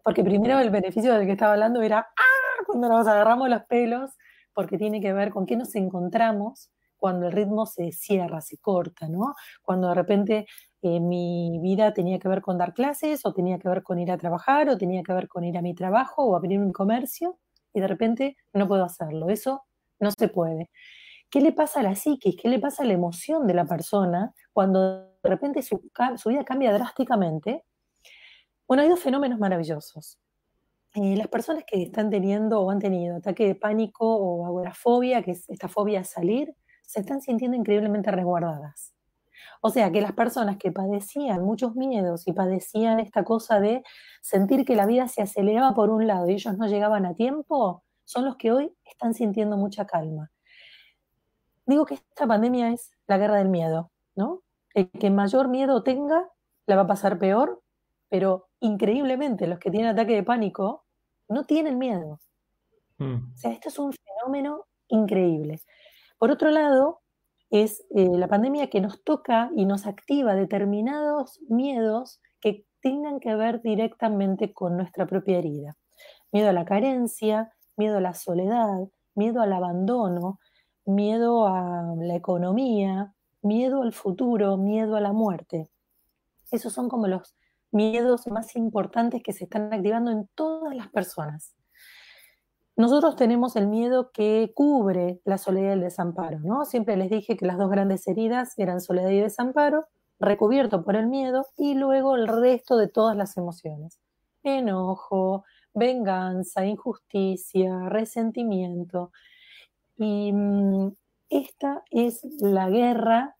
porque 0.01 0.23
primero 0.23 0.59
el 0.59 0.69
beneficio 0.69 1.13
del 1.13 1.25
que 1.25 1.33
estaba 1.33 1.53
hablando 1.53 1.81
era 1.81 1.99
¡ah! 1.99 2.63
cuando 2.67 2.87
nos 2.87 3.05
agarramos 3.05 3.49
los 3.49 3.63
pelos, 3.63 4.11
porque 4.53 4.77
tiene 4.77 5.01
que 5.01 5.11
ver 5.11 5.29
con 5.31 5.45
qué 5.45 5.57
nos 5.57 5.75
encontramos 5.75 6.72
cuando 7.03 7.25
el 7.27 7.33
ritmo 7.33 7.65
se 7.65 7.91
cierra, 7.91 8.39
se 8.39 8.59
corta, 8.59 9.09
¿no? 9.09 9.35
Cuando 9.61 9.89
de 9.89 9.93
repente 9.93 10.45
eh, 10.81 11.01
mi 11.01 11.59
vida 11.61 11.93
tenía 11.93 12.17
que 12.17 12.29
ver 12.29 12.41
con 12.41 12.57
dar 12.57 12.73
clases, 12.73 13.25
o 13.25 13.33
tenía 13.33 13.59
que 13.59 13.67
ver 13.67 13.83
con 13.83 13.99
ir 13.99 14.09
a 14.09 14.17
trabajar, 14.17 14.69
o 14.69 14.77
tenía 14.77 15.03
que 15.03 15.11
ver 15.11 15.27
con 15.27 15.43
ir 15.43 15.57
a 15.57 15.61
mi 15.61 15.75
trabajo, 15.75 16.23
o 16.23 16.33
abrir 16.37 16.59
un 16.61 16.71
comercio, 16.71 17.39
y 17.73 17.81
de 17.81 17.87
repente 17.89 18.37
no 18.53 18.69
puedo 18.69 18.85
hacerlo. 18.85 19.27
Eso 19.29 19.65
no 19.99 20.11
se 20.17 20.29
puede. 20.29 20.69
¿Qué 21.29 21.41
le 21.41 21.51
pasa 21.51 21.81
a 21.81 21.83
la 21.83 21.95
psiquis? 21.95 22.37
¿Qué 22.41 22.47
le 22.47 22.59
pasa 22.59 22.83
a 22.83 22.85
la 22.85 22.93
emoción 22.93 23.47
de 23.47 23.53
la 23.53 23.65
persona 23.65 24.33
cuando 24.53 25.01
de 25.21 25.29
repente 25.29 25.61
su, 25.61 25.81
vida 26.27 26.45
cambia 26.45 26.71
drásticamente? 26.71 27.65
Bueno, 28.65 28.81
hay 28.83 28.87
dos 28.87 29.01
fenómenos 29.01 29.39
maravillosos. 29.39 30.19
Eh, 30.95 31.17
las 31.17 31.27
personas 31.27 31.65
que 31.67 31.83
están 31.83 32.09
teniendo 32.09 32.61
o 32.61 32.71
han 32.71 32.79
tenido 32.79 33.17
ataque 33.17 33.45
de 33.45 33.55
pánico 33.55 34.05
o 34.05 34.45
agorafobia, 34.45 35.21
que 35.21 35.31
es 35.31 35.49
esta 35.49 35.67
fobia 35.67 35.99
a 35.99 36.03
salir, 36.05 36.55
se 36.85 36.99
están 36.99 37.21
sintiendo 37.21 37.57
increíblemente 37.57 38.11
resguardadas. 38.11 38.93
O 39.61 39.69
sea 39.69 39.91
que 39.91 40.01
las 40.01 40.11
personas 40.11 40.57
que 40.57 40.71
padecían 40.71 41.43
muchos 41.43 41.75
miedos 41.75 42.27
y 42.27 42.33
padecían 42.33 42.99
esta 42.99 43.23
cosa 43.23 43.59
de 43.59 43.83
sentir 44.21 44.65
que 44.65 44.75
la 44.75 44.85
vida 44.85 45.07
se 45.07 45.21
aceleraba 45.21 45.73
por 45.73 45.89
un 45.89 46.05
lado 46.05 46.29
y 46.29 46.33
ellos 46.33 46.57
no 46.57 46.67
llegaban 46.67 47.05
a 47.05 47.13
tiempo, 47.13 47.83
son 48.03 48.25
los 48.25 48.35
que 48.35 48.51
hoy 48.51 48.75
están 48.83 49.13
sintiendo 49.13 49.57
mucha 49.57 49.85
calma. 49.85 50.31
Digo 51.65 51.85
que 51.85 51.95
esta 51.95 52.27
pandemia 52.27 52.73
es 52.73 52.91
la 53.07 53.17
guerra 53.17 53.37
del 53.37 53.49
miedo, 53.49 53.91
¿no? 54.15 54.41
El 54.73 54.89
que 54.91 55.09
mayor 55.09 55.47
miedo 55.47 55.81
tenga, 55.83 56.29
la 56.65 56.75
va 56.75 56.81
a 56.81 56.87
pasar 56.87 57.17
peor, 57.17 57.61
pero 58.09 58.49
increíblemente 58.59 59.47
los 59.47 59.59
que 59.59 59.71
tienen 59.71 59.91
ataque 59.91 60.13
de 60.13 60.23
pánico 60.23 60.85
no 61.29 61.45
tienen 61.45 61.77
miedo. 61.77 62.19
Mm. 62.97 63.33
O 63.33 63.37
sea, 63.37 63.51
esto 63.51 63.69
es 63.69 63.79
un 63.79 63.93
fenómeno 63.93 64.65
increíble. 64.89 65.61
Por 66.23 66.31
otro 66.31 66.51
lado, 66.51 67.01
es 67.49 67.83
eh, 67.89 68.07
la 68.07 68.29
pandemia 68.29 68.69
que 68.69 68.79
nos 68.79 69.03
toca 69.03 69.51
y 69.57 69.65
nos 69.65 69.85
activa 69.85 70.35
determinados 70.35 71.41
miedos 71.49 72.21
que 72.39 72.65
tengan 72.81 73.19
que 73.19 73.35
ver 73.35 73.61
directamente 73.61 74.53
con 74.53 74.77
nuestra 74.77 75.05
propia 75.05 75.39
herida. 75.39 75.75
Miedo 76.31 76.47
a 76.47 76.53
la 76.53 76.63
carencia, 76.63 77.51
miedo 77.75 77.97
a 77.97 77.99
la 77.99 78.13
soledad, 78.13 78.87
miedo 79.15 79.41
al 79.41 79.51
abandono, 79.51 80.39
miedo 80.85 81.45
a 81.45 81.93
la 81.97 82.15
economía, 82.15 83.13
miedo 83.41 83.81
al 83.81 83.91
futuro, 83.91 84.55
miedo 84.55 84.95
a 84.95 85.01
la 85.01 85.11
muerte. 85.11 85.69
Esos 86.51 86.71
son 86.71 86.87
como 86.87 87.07
los 87.07 87.35
miedos 87.69 88.27
más 88.27 88.55
importantes 88.55 89.21
que 89.21 89.33
se 89.33 89.43
están 89.43 89.73
activando 89.73 90.09
en 90.09 90.29
todas 90.35 90.73
las 90.73 90.87
personas. 90.87 91.53
Nosotros 92.75 93.15
tenemos 93.15 93.55
el 93.55 93.67
miedo 93.67 94.11
que 94.11 94.51
cubre 94.55 95.21
la 95.25 95.37
soledad 95.37 95.69
y 95.69 95.73
el 95.73 95.81
desamparo, 95.81 96.39
¿no? 96.39 96.65
Siempre 96.65 96.97
les 96.97 97.09
dije 97.09 97.37
que 97.37 97.45
las 97.45 97.57
dos 97.57 97.69
grandes 97.69 98.07
heridas 98.07 98.57
eran 98.57 98.81
soledad 98.81 99.09
y 99.09 99.19
desamparo, 99.19 99.85
recubierto 100.19 100.83
por 100.83 100.95
el 100.95 101.07
miedo, 101.07 101.45
y 101.57 101.75
luego 101.75 102.15
el 102.15 102.27
resto 102.27 102.77
de 102.77 102.87
todas 102.87 103.15
las 103.15 103.37
emociones. 103.37 103.99
Enojo, 104.41 105.43
venganza, 105.73 106.65
injusticia, 106.65 107.89
resentimiento. 107.89 109.11
Y 109.95 110.31
mm, 110.33 110.93
esta 111.29 111.83
es 111.91 112.21
la 112.39 112.69
guerra 112.69 113.35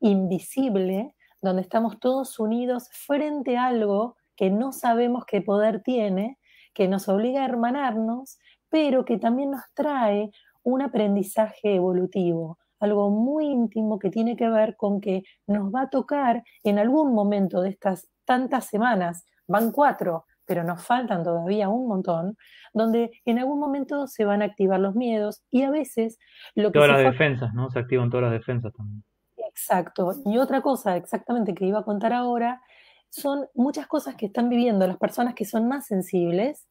invisible 0.00 1.14
donde 1.40 1.62
estamos 1.62 1.98
todos 2.00 2.38
unidos 2.38 2.88
frente 2.90 3.56
a 3.56 3.66
algo 3.66 4.16
que 4.36 4.50
no 4.50 4.72
sabemos 4.72 5.24
qué 5.24 5.40
poder 5.40 5.82
tiene, 5.82 6.37
que 6.78 6.86
nos 6.86 7.08
obliga 7.08 7.42
a 7.42 7.44
hermanarnos, 7.44 8.38
pero 8.68 9.04
que 9.04 9.18
también 9.18 9.50
nos 9.50 9.62
trae 9.74 10.30
un 10.62 10.80
aprendizaje 10.80 11.74
evolutivo, 11.74 12.56
algo 12.78 13.10
muy 13.10 13.46
íntimo 13.46 13.98
que 13.98 14.10
tiene 14.10 14.36
que 14.36 14.48
ver 14.48 14.76
con 14.76 15.00
que 15.00 15.24
nos 15.48 15.74
va 15.74 15.82
a 15.82 15.90
tocar 15.90 16.44
en 16.62 16.78
algún 16.78 17.14
momento 17.14 17.62
de 17.62 17.70
estas 17.70 18.08
tantas 18.24 18.66
semanas, 18.66 19.26
van 19.48 19.72
cuatro, 19.72 20.26
pero 20.44 20.62
nos 20.62 20.80
faltan 20.86 21.24
todavía 21.24 21.68
un 21.68 21.88
montón, 21.88 22.36
donde 22.72 23.10
en 23.24 23.40
algún 23.40 23.58
momento 23.58 24.06
se 24.06 24.24
van 24.24 24.40
a 24.42 24.44
activar 24.44 24.78
los 24.78 24.94
miedos 24.94 25.42
y 25.50 25.64
a 25.64 25.70
veces 25.70 26.16
lo 26.54 26.70
que... 26.70 26.78
Todas 26.78 27.02
las 27.02 27.12
defensas, 27.12 27.52
¿no? 27.54 27.70
Se 27.70 27.80
activan 27.80 28.08
todas 28.08 28.30
las 28.30 28.32
defensas 28.38 28.72
también. 28.72 29.02
Exacto. 29.36 30.12
Y 30.24 30.38
otra 30.38 30.60
cosa 30.60 30.96
exactamente 30.96 31.54
que 31.54 31.64
iba 31.64 31.80
a 31.80 31.84
contar 31.84 32.12
ahora 32.12 32.62
son 33.10 33.46
muchas 33.54 33.86
cosas 33.86 34.16
que 34.16 34.26
están 34.26 34.48
viviendo 34.48 34.86
las 34.86 34.98
personas 34.98 35.34
que 35.34 35.44
son 35.44 35.68
más 35.68 35.86
sensibles, 35.86 36.66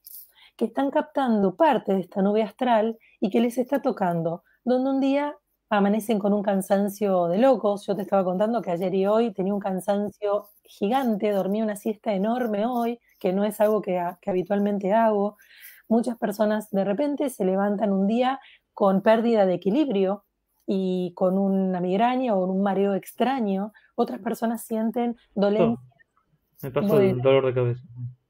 que 0.56 0.66
están 0.66 0.90
captando 0.90 1.56
parte 1.56 1.94
de 1.94 2.02
esta 2.02 2.22
nube 2.22 2.44
astral 2.44 2.98
y 3.20 3.30
que 3.30 3.40
les 3.40 3.58
está 3.58 3.82
tocando, 3.82 4.44
donde 4.64 4.90
un 4.90 5.00
día 5.00 5.36
amanecen 5.70 6.20
con 6.20 6.34
un 6.34 6.44
cansancio 6.44 7.28
de 7.28 7.38
locos. 7.38 7.86
Yo 7.86 7.96
te 7.96 8.04
estaba 8.04 8.24
contando 8.24 8.62
que 8.62 8.72
ayer 8.72 8.94
y 8.96 9.06
hoy 9.06 9.34
tenía 9.34 9.54
un 9.54 9.60
cansancio 9.60 10.50
gigante, 10.64 11.32
dormí 11.32 11.62
una 11.62 11.76
siesta 11.76 12.14
enorme 12.14 12.66
hoy, 12.66 13.00
que 13.20 13.34
no 13.34 13.44
es 13.44 13.60
algo 13.60 13.82
que, 13.82 14.02
que 14.22 14.30
habitualmente 14.30 14.94
hago. 14.94 15.38
Muchas 15.90 16.18
personas 16.18 16.70
de 16.72 16.84
repente 16.84 17.30
se 17.30 17.46
levantan 17.46 17.92
un 17.92 18.08
día 18.08 18.40
con 18.74 19.02
pérdida 19.02 19.46
de 19.46 19.56
equilibrio 19.56 20.26
y 20.66 21.14
con 21.16 21.38
una 21.38 21.80
migraña 21.80 22.36
o 22.36 22.46
un 22.46 22.62
mareo 22.62 22.94
extraño. 22.94 23.74
Otras 23.96 24.20
personas 24.20 24.64
sienten 24.64 25.18
dolencia. 25.34 25.97
Me 26.62 26.72
pasó 26.72 27.00
el 27.00 27.22
dolor 27.22 27.46
de 27.48 27.54
cabeza. 27.54 27.84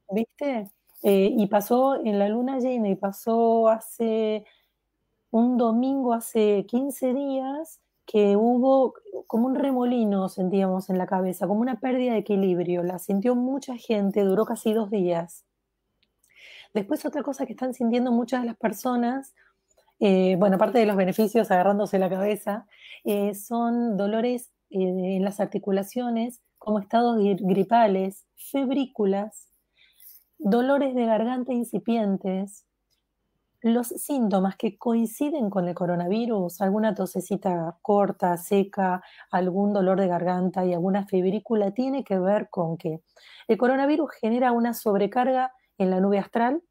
¿Viste? 0.09 0.69
Eh, 1.03 1.33
y 1.37 1.47
pasó 1.47 2.03
en 2.03 2.19
la 2.19 2.27
luna 2.29 2.59
llena 2.59 2.89
y 2.89 2.95
pasó 2.95 3.69
hace 3.69 4.45
un 5.31 5.57
domingo, 5.57 6.13
hace 6.13 6.65
15 6.67 7.13
días, 7.13 7.79
que 8.05 8.35
hubo 8.37 8.93
como 9.27 9.47
un 9.47 9.55
remolino, 9.55 10.29
sentíamos 10.29 10.89
en 10.89 10.97
la 10.97 11.05
cabeza, 11.05 11.45
como 11.45 11.59
una 11.59 11.79
pérdida 11.79 12.13
de 12.13 12.19
equilibrio. 12.19 12.81
La 12.81 12.99
sintió 12.99 13.35
mucha 13.35 13.75
gente, 13.75 14.21
duró 14.21 14.45
casi 14.45 14.73
dos 14.73 14.89
días. 14.89 15.45
Después 16.73 17.05
otra 17.05 17.21
cosa 17.21 17.45
que 17.45 17.53
están 17.53 17.73
sintiendo 17.73 18.11
muchas 18.11 18.41
de 18.41 18.47
las 18.47 18.57
personas, 18.57 19.35
eh, 19.99 20.35
bueno, 20.37 20.55
aparte 20.55 20.79
de 20.79 20.85
los 20.85 20.95
beneficios 20.95 21.51
agarrándose 21.51 21.99
la 21.99 22.09
cabeza, 22.09 22.65
eh, 23.03 23.35
son 23.35 23.97
dolores 23.97 24.51
en 24.69 25.23
las 25.23 25.39
articulaciones, 25.39 26.41
como 26.67 26.79
estados 26.79 27.17
gripales, 27.39 28.27
febrículas, 28.35 29.47
dolores 30.37 30.93
de 30.95 31.05
garganta 31.05 31.53
incipientes, 31.53 32.65
los 33.61 33.87
síntomas 33.87 34.57
que 34.57 34.77
coinciden 34.77 35.49
con 35.49 35.69
el 35.69 35.73
coronavirus, 35.73 36.59
alguna 36.59 36.93
tosecita 36.93 37.77
corta, 37.81 38.35
seca, 38.35 39.01
algún 39.31 39.71
dolor 39.71 39.97
de 39.97 40.09
garganta 40.09 40.65
y 40.65 40.73
alguna 40.73 41.05
febrícula, 41.07 41.71
tiene 41.71 42.03
que 42.03 42.19
ver 42.19 42.49
con 42.49 42.75
que 42.75 43.01
el 43.47 43.57
coronavirus 43.57 44.11
genera 44.19 44.51
una 44.51 44.73
sobrecarga 44.73 45.53
en 45.77 45.89
la 45.89 46.01
nube 46.01 46.19
astral. 46.19 46.61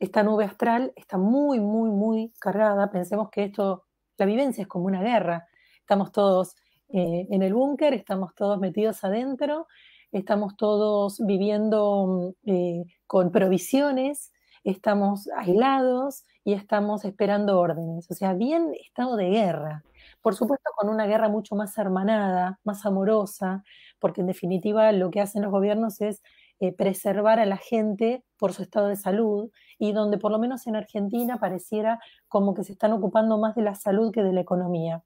Esta 0.00 0.22
nube 0.22 0.46
astral 0.46 0.94
está 0.96 1.18
muy, 1.18 1.60
muy, 1.60 1.90
muy 1.90 2.32
cargada. 2.40 2.90
Pensemos 2.90 3.28
que 3.28 3.44
esto, 3.44 3.84
la 4.16 4.24
vivencia 4.24 4.62
es 4.62 4.68
como 4.68 4.86
una 4.86 5.02
guerra. 5.02 5.46
Estamos 5.78 6.10
todos 6.10 6.56
eh, 6.92 7.26
en 7.30 7.42
el 7.42 7.54
búnker, 7.54 7.94
estamos 7.94 8.34
todos 8.34 8.58
metidos 8.58 9.02
adentro, 9.04 9.66
estamos 10.12 10.56
todos 10.56 11.20
viviendo 11.24 12.34
eh, 12.44 12.84
con 13.06 13.32
provisiones, 13.32 14.32
estamos 14.64 15.28
aislados 15.36 16.24
y 16.44 16.52
estamos 16.52 17.04
esperando 17.04 17.58
órdenes. 17.58 18.10
O 18.10 18.14
sea, 18.14 18.34
bien 18.34 18.74
estado 18.84 19.16
de 19.16 19.30
guerra. 19.30 19.84
Por 20.20 20.34
supuesto, 20.34 20.70
con 20.76 20.88
una 20.88 21.06
guerra 21.06 21.28
mucho 21.28 21.56
más 21.56 21.76
hermanada, 21.78 22.60
más 22.64 22.84
amorosa, 22.86 23.64
porque 23.98 24.20
en 24.20 24.26
definitiva 24.26 24.92
lo 24.92 25.10
que 25.10 25.20
hacen 25.20 25.42
los 25.42 25.50
gobiernos 25.50 26.00
es 26.00 26.22
eh, 26.60 26.72
preservar 26.72 27.40
a 27.40 27.46
la 27.46 27.56
gente 27.56 28.22
por 28.38 28.52
su 28.52 28.62
estado 28.62 28.86
de 28.88 28.96
salud 28.96 29.50
y 29.78 29.92
donde 29.92 30.18
por 30.18 30.30
lo 30.30 30.38
menos 30.38 30.66
en 30.66 30.76
Argentina 30.76 31.38
pareciera 31.38 31.98
como 32.28 32.54
que 32.54 32.64
se 32.64 32.72
están 32.72 32.92
ocupando 32.92 33.38
más 33.38 33.56
de 33.56 33.62
la 33.62 33.74
salud 33.74 34.12
que 34.12 34.22
de 34.22 34.32
la 34.32 34.42
economía, 34.42 35.02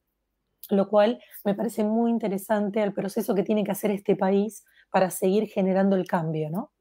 lo 0.70 0.88
cual 0.88 1.20
me 1.44 1.54
parece 1.54 1.84
muy 1.84 2.10
interesante 2.10 2.82
al 2.82 2.92
proceso 2.92 3.34
que 3.34 3.42
tiene 3.42 3.64
que 3.64 3.72
hacer 3.72 3.90
este 3.90 4.16
país 4.16 4.64
para 4.90 5.10
seguir 5.10 5.48
generando 5.48 5.96
el 5.96 6.06
cambio, 6.06 6.50
¿no? 6.50 6.72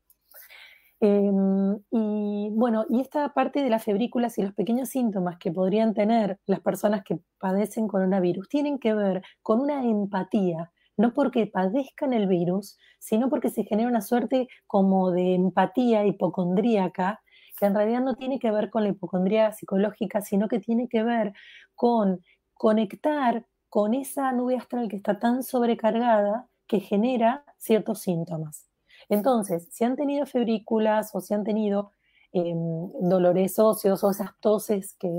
Em, 1.01 1.77
y 1.91 2.49
bueno, 2.53 2.85
y 2.89 3.01
esta 3.01 3.33
parte 3.33 3.61
de 3.61 3.69
las 3.69 3.83
febrículas 3.83 4.37
y 4.37 4.43
los 4.43 4.53
pequeños 4.53 4.89
síntomas 4.89 5.37
que 5.37 5.51
podrían 5.51 5.93
tener 5.93 6.39
las 6.45 6.61
personas 6.61 7.03
que 7.03 7.19
padecen 7.37 7.87
coronavirus 7.87 8.47
tienen 8.47 8.79
que 8.79 8.93
ver 8.93 9.21
con 9.41 9.59
una 9.59 9.83
empatía, 9.83 10.71
no 10.97 11.13
porque 11.13 11.47
padezcan 11.47 12.13
el 12.13 12.27
virus, 12.27 12.77
sino 12.99 13.29
porque 13.29 13.49
se 13.49 13.63
genera 13.65 13.89
una 13.89 14.01
suerte 14.01 14.47
como 14.67 15.11
de 15.11 15.35
empatía 15.35 16.05
hipocondríaca, 16.05 17.21
que 17.59 17.65
en 17.65 17.75
realidad 17.75 18.01
no 18.01 18.15
tiene 18.15 18.39
que 18.39 18.51
ver 18.51 18.69
con 18.69 18.83
la 18.83 18.89
hipocondría 18.89 19.51
psicológica, 19.51 20.21
sino 20.21 20.47
que 20.47 20.59
tiene 20.59 20.87
que 20.87 21.03
ver 21.03 21.33
con 21.75 22.21
conectar 22.53 23.45
con 23.75 23.93
esa 23.93 24.31
nube 24.31 24.55
astral 24.55 24.87
que 24.87 24.95
está 24.95 25.19
tan 25.19 25.43
sobrecargada 25.43 26.47
que 26.65 26.79
genera 26.79 27.43
ciertos 27.57 27.99
síntomas. 27.99 28.69
Entonces, 29.09 29.67
si 29.69 29.83
han 29.83 29.97
tenido 29.97 30.25
febrículas 30.25 31.13
o 31.13 31.19
si 31.19 31.33
han 31.33 31.43
tenido 31.43 31.91
em, 32.31 32.55
dolores 33.01 33.59
óseos 33.59 34.01
o 34.05 34.11
esas 34.11 34.29
toses 34.39 34.95
que, 34.97 35.09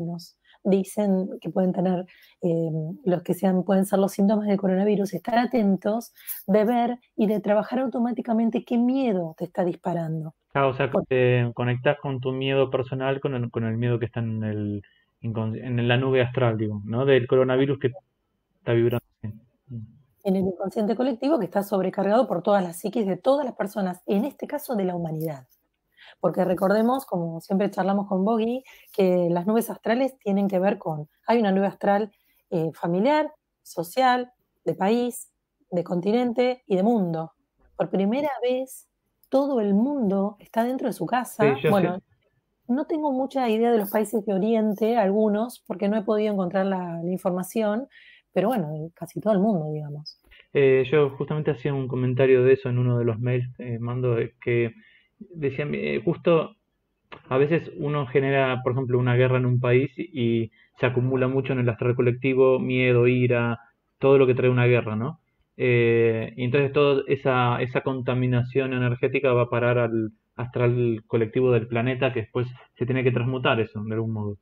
nos 0.00 0.38
dicen 0.64 1.28
que 1.42 1.50
pueden 1.50 1.74
tener 1.74 2.06
em, 2.40 2.96
los 3.04 3.22
que 3.22 3.34
sean, 3.34 3.62
pueden 3.62 3.84
ser 3.84 3.98
los 3.98 4.12
síntomas 4.12 4.46
del 4.46 4.56
coronavirus, 4.56 5.12
estar 5.12 5.36
atentos 5.36 6.14
de 6.46 6.64
ver 6.64 6.98
y 7.14 7.26
de 7.26 7.40
trabajar 7.40 7.80
automáticamente 7.80 8.64
qué 8.64 8.78
miedo 8.78 9.34
te 9.36 9.44
está 9.44 9.66
disparando. 9.66 10.34
o 10.54 10.72
sea, 10.72 10.90
te 11.08 11.52
conectas 11.54 11.98
con 12.00 12.20
tu 12.20 12.32
miedo 12.32 12.70
personal 12.70 13.20
con 13.20 13.34
el, 13.34 13.50
con 13.50 13.64
el 13.64 13.76
miedo 13.76 13.98
que 13.98 14.06
está 14.06 14.20
en, 14.20 14.44
el, 14.44 14.82
en 15.20 15.88
la 15.88 15.96
nube 15.96 16.22
astral, 16.22 16.56
digo, 16.56 16.80
¿no? 16.84 17.04
Del 17.04 17.26
coronavirus 17.26 17.78
que 17.78 17.90
está 18.58 18.72
vibrando 18.72 19.08
en 20.28 20.36
el 20.36 20.42
inconsciente 20.42 20.94
colectivo 20.94 21.38
que 21.38 21.46
está 21.46 21.62
sobrecargado 21.62 22.28
por 22.28 22.42
todas 22.42 22.62
las 22.62 22.76
psiquis 22.76 23.06
de 23.06 23.16
todas 23.16 23.46
las 23.46 23.54
personas, 23.54 24.02
en 24.06 24.26
este 24.26 24.46
caso 24.46 24.74
de 24.76 24.84
la 24.84 24.94
humanidad. 24.94 25.46
Porque 26.20 26.44
recordemos, 26.44 27.06
como 27.06 27.40
siempre 27.40 27.70
charlamos 27.70 28.08
con 28.08 28.24
Boggy, 28.24 28.62
que 28.92 29.28
las 29.30 29.46
nubes 29.46 29.70
astrales 29.70 30.18
tienen 30.18 30.46
que 30.46 30.58
ver 30.58 30.76
con, 30.76 31.08
hay 31.26 31.38
una 31.38 31.52
nube 31.52 31.66
astral 31.66 32.12
eh, 32.50 32.70
familiar, 32.74 33.32
social, 33.62 34.32
de 34.64 34.74
país, 34.74 35.30
de 35.70 35.82
continente 35.82 36.62
y 36.66 36.76
de 36.76 36.82
mundo. 36.82 37.32
Por 37.76 37.88
primera 37.88 38.30
vez, 38.42 38.86
todo 39.30 39.60
el 39.60 39.72
mundo 39.72 40.36
está 40.40 40.64
dentro 40.64 40.88
de 40.88 40.92
su 40.92 41.06
casa. 41.06 41.56
bueno, 41.70 42.00
no 42.68 42.86
tengo 42.86 43.12
mucha 43.12 43.48
idea 43.48 43.72
de 43.72 43.78
los 43.78 43.90
países 43.90 44.24
de 44.24 44.34
Oriente, 44.34 44.96
algunos, 44.96 45.64
porque 45.66 45.88
no 45.88 45.96
he 45.96 46.02
podido 46.02 46.32
encontrar 46.32 46.66
la 46.66 47.00
información, 47.04 47.88
pero 48.32 48.48
bueno, 48.48 48.90
casi 48.94 49.20
todo 49.20 49.32
el 49.32 49.40
mundo, 49.40 49.72
digamos. 49.72 50.18
Eh, 50.52 50.84
yo 50.90 51.10
justamente 51.10 51.50
hacía 51.50 51.74
un 51.74 51.88
comentario 51.88 52.42
de 52.42 52.54
eso 52.54 52.68
en 52.68 52.78
uno 52.78 52.98
de 52.98 53.04
los 53.04 53.18
mails, 53.20 53.48
eh, 53.58 53.78
mando, 53.78 54.16
que 54.40 54.72
decía, 55.18 55.66
eh, 55.72 56.00
justo 56.04 56.56
a 57.28 57.38
veces 57.38 57.70
uno 57.76 58.06
genera, 58.06 58.60
por 58.62 58.72
ejemplo, 58.72 58.98
una 58.98 59.16
guerra 59.16 59.38
en 59.38 59.46
un 59.46 59.60
país 59.60 59.90
y 59.96 60.50
se 60.78 60.86
acumula 60.86 61.28
mucho 61.28 61.52
en 61.52 61.60
el 61.60 61.68
astral 61.68 61.94
colectivo, 61.94 62.58
miedo, 62.58 63.06
ira, 63.06 63.58
todo 63.98 64.18
lo 64.18 64.26
que 64.26 64.34
trae 64.34 64.50
una 64.50 64.66
guerra, 64.66 64.96
¿no? 64.96 65.20
y 65.60 66.44
entonces 66.44 66.72
toda 66.72 67.02
esa, 67.08 67.60
esa 67.60 67.80
contaminación 67.80 68.74
energética 68.74 69.32
va 69.32 69.42
a 69.42 69.50
parar 69.50 69.78
al 69.78 70.12
astral 70.38 71.02
colectivo 71.06 71.52
del 71.52 71.68
planeta 71.68 72.12
que 72.12 72.20
después 72.22 72.48
se 72.76 72.86
tiene 72.86 73.04
que 73.04 73.12
transmutar 73.12 73.60
eso, 73.60 73.82
de 73.84 73.94
algún 73.94 74.12
modo. 74.12 74.36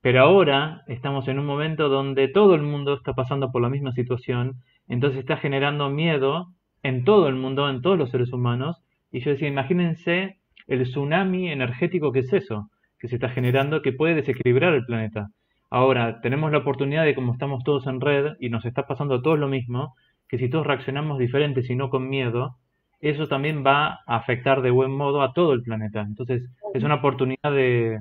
Pero 0.00 0.20
ahora 0.20 0.82
estamos 0.86 1.26
en 1.26 1.40
un 1.40 1.46
momento 1.46 1.88
donde 1.88 2.28
todo 2.28 2.54
el 2.54 2.62
mundo 2.62 2.94
está 2.94 3.14
pasando 3.14 3.50
por 3.50 3.62
la 3.62 3.68
misma 3.68 3.92
situación, 3.92 4.62
entonces 4.86 5.20
está 5.20 5.36
generando 5.36 5.90
miedo 5.90 6.48
en 6.82 7.04
todo 7.04 7.28
el 7.28 7.34
mundo, 7.34 7.68
en 7.68 7.82
todos 7.82 7.98
los 7.98 8.10
seres 8.10 8.32
humanos. 8.32 8.76
Y 9.10 9.20
yo 9.20 9.32
decía, 9.32 9.48
imagínense 9.48 10.38
el 10.68 10.84
tsunami 10.84 11.50
energético 11.50 12.12
que 12.12 12.20
es 12.20 12.32
eso. 12.32 12.70
que 13.00 13.08
se 13.08 13.14
está 13.14 13.28
generando 13.28 13.80
que 13.80 13.92
puede 13.92 14.16
desequilibrar 14.16 14.74
el 14.74 14.84
planeta. 14.84 15.28
Ahora, 15.70 16.20
tenemos 16.20 16.50
la 16.50 16.58
oportunidad 16.58 17.04
de, 17.04 17.14
como 17.14 17.32
estamos 17.32 17.62
todos 17.62 17.86
en 17.86 18.00
red 18.00 18.32
y 18.40 18.48
nos 18.48 18.64
está 18.64 18.86
pasando 18.88 19.16
a 19.16 19.22
todos 19.22 19.38
lo 19.38 19.46
mismo, 19.48 19.94
que 20.28 20.38
si 20.38 20.48
todos 20.50 20.66
reaccionamos 20.66 21.18
diferentes 21.18 21.70
y 21.70 21.76
no 21.76 21.90
con 21.90 22.08
miedo, 22.08 22.56
eso 23.00 23.28
también 23.28 23.64
va 23.64 24.00
a 24.06 24.16
afectar 24.16 24.62
de 24.62 24.70
buen 24.70 24.90
modo 24.90 25.22
a 25.22 25.32
todo 25.32 25.52
el 25.52 25.62
planeta. 25.62 26.00
Entonces, 26.00 26.42
es 26.74 26.82
una 26.82 26.96
oportunidad 26.96 27.52
de, 27.52 28.00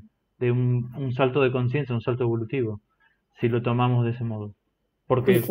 un, 0.51 1.13
salto 1.15 1.41
de 1.41 1.51
conciencia, 1.51 1.93
un 1.93 2.01
salto 2.01 2.23
evolutivo, 2.23 2.81
si 3.39 3.47
lo 3.47 3.61
tomamos 3.61 4.05
de 4.05 4.11
ese 4.11 4.23
modo. 4.23 4.53
Porque... 5.05 5.41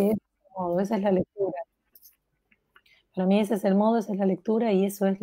Modo, 0.59 0.81
esa 0.81 0.97
es 0.97 1.03
la 1.03 1.13
lectura. 1.13 1.61
Para 3.15 3.27
mí 3.27 3.41
ese 3.41 3.55
es 3.55 3.65
el 3.65 3.75
modo, 3.75 3.99
esa 3.99 4.13
es 4.13 4.19
la 4.19 4.27
lectura 4.27 4.73
y 4.73 4.85
eso 4.85 5.07
es 5.07 5.19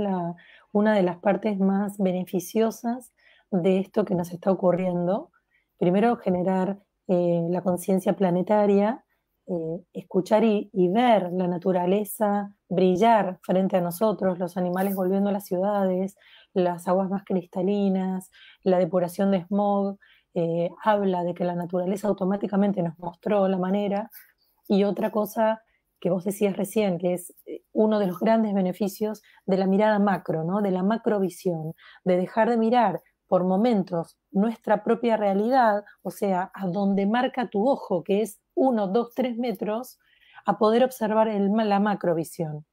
una 0.72 0.96
de 0.96 1.03
las 1.03 1.18
partes 1.18 1.60
más 1.60 1.98
beneficiosas 1.98 3.13
de 3.51 3.80
esto 3.80 4.06
que 4.06 4.15
nos 4.15 4.32
está 4.32 4.51
ocurriendo. 4.51 5.32
Primero, 5.77 6.15
generar 6.18 6.80
eh, 7.08 7.42
la 7.50 7.62
conciencia 7.62 8.13
planetaria, 8.13 9.03
eh, 9.45 9.83
escuchar 9.93 10.43
y, 10.43 10.69
ver 10.73 11.31
la 11.33 11.47
naturaleza 11.47 12.55
brillar 12.69 13.39
frente 13.43 13.75
a 13.77 13.81
nosotros, 13.81 14.39
los 14.39 14.55
animales 14.55 14.95
volviendo 14.95 15.29
a 15.29 15.33
las 15.33 15.45
ciudades, 15.45 16.15
las 16.53 16.88
aguas 16.88 17.09
más 17.09 17.23
cristalinas, 17.25 18.31
la 18.63 18.79
depuración 18.79 19.31
de 19.31 19.41
smog, 19.43 19.97
eh, 20.33 20.69
habla 20.83 21.23
de 21.23 21.33
que 21.33 21.43
la 21.43 21.55
naturaleza 21.55 22.07
automáticamente 22.07 22.81
nos 22.81 22.97
mostró 23.00 23.47
la 23.47 23.57
manera. 23.57 24.09
Y 24.67 24.85
otra 24.85 25.12
cosa 25.12 25.62
que 26.00 26.09
vos 26.09 26.23
decías 26.23 26.55
recién, 26.57 26.97
que 26.97 27.13
es 27.13 27.33
eh, 27.45 27.63
uno 27.73 28.00
de 28.00 28.07
los 28.07 28.19
grandes 28.19 28.53
beneficios 28.53 29.21
de 29.45 29.57
la 29.57 29.67
mirada 29.67 30.00
macro, 30.00 30.43
¿no? 30.43 30.62
de 30.62 30.71
la 30.71 30.83
macrovisión, 30.83 31.73
de 32.05 32.17
dejar 32.17 32.50
de 32.50 32.57
mirar 32.57 33.01
por 33.27 33.43
momentos 33.45 34.17
nuestra 34.31 34.83
propia 34.83 35.17
realidad, 35.17 35.83
o 36.01 36.12
sea, 36.12 36.51
a 36.53 36.67
donde 36.67 37.05
marca 37.07 37.50
tu 37.50 37.67
ojo, 37.67 38.03
que 38.03 38.21
es 38.21 38.39
uno, 38.55 38.88
dos, 38.88 39.13
tres 39.15 39.38
metros, 39.38 40.00
a 40.45 40.57
poder 40.57 40.83
observar 40.83 41.27
el, 41.27 41.51
la 41.55 41.79
macrovisión. 41.79 42.65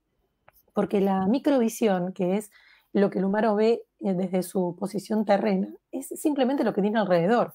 Porque 0.73 1.01
la 1.01 1.27
microvisión, 1.27 2.13
que 2.13 2.37
es 2.37 2.51
lo 2.93 3.11
que 3.11 3.19
el 3.19 3.25
humano 3.25 3.55
ve 3.55 3.83
eh, 4.01 4.15
desde 4.15 4.43
su 4.43 4.77
posición 4.79 5.25
terrena, 5.25 5.69
es 5.93 6.09
simplemente 6.09 6.65
lo 6.65 6.73
que 6.73 6.83
tiene 6.83 6.99
alrededor. 6.99 7.55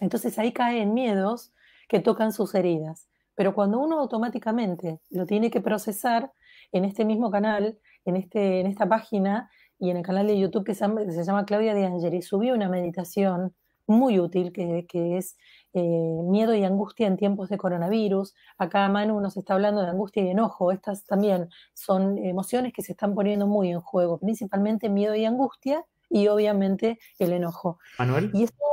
Entonces 0.00 0.38
ahí 0.38 0.52
caen 0.52 0.94
miedos 0.94 1.52
que 1.88 2.00
tocan 2.00 2.32
sus 2.32 2.54
heridas. 2.54 3.08
Pero 3.34 3.54
cuando 3.54 3.78
uno 3.80 3.98
automáticamente 3.98 5.00
lo 5.10 5.26
tiene 5.26 5.50
que 5.50 5.60
procesar 5.60 6.32
en 6.72 6.84
este 6.84 7.04
mismo 7.04 7.30
canal, 7.30 7.78
en, 8.04 8.16
este, 8.16 8.60
en 8.60 8.66
esta 8.66 8.88
página 8.88 9.50
y 9.78 9.90
en 9.90 9.96
el 9.96 10.02
canal 10.02 10.26
de 10.26 10.38
YouTube 10.38 10.64
que 10.64 10.74
se 10.74 11.24
llama, 11.24 11.44
Claudia 11.44 11.74
de 11.74 11.86
Angeli, 11.86 12.22
subió 12.22 12.54
una 12.54 12.68
meditación 12.68 13.54
muy 13.90 14.18
útil, 14.18 14.52
que, 14.52 14.86
es 15.18 15.36
eh, 15.74 15.82
miedo 16.24 16.54
y 16.54 16.64
angustia 16.64 17.06
en 17.06 17.16
tiempos 17.16 17.48
de 17.48 17.58
coronavirus. 17.58 18.34
Acá 18.56 18.88
Manu 18.88 19.20
nos 19.20 19.36
está 19.36 19.54
hablando 19.54 19.82
de 19.82 19.88
angustia 19.88 20.22
y 20.22 20.28
enojo. 20.28 20.72
Estas 20.72 21.04
también 21.04 21.48
son 21.74 22.18
emociones 22.18 22.72
que 22.72 22.82
se 22.82 22.92
están 22.92 23.14
poniendo 23.14 23.46
muy 23.46 23.70
en 23.70 23.80
juego, 23.80 24.18
principalmente 24.18 24.88
miedo 24.88 25.14
y 25.14 25.24
angustia 25.24 25.84
y 26.08 26.28
obviamente 26.28 26.98
el 27.18 27.32
enojo. 27.32 27.78
¿Manuel? 27.98 28.30
Y 28.32 28.44
esto, 28.44 28.64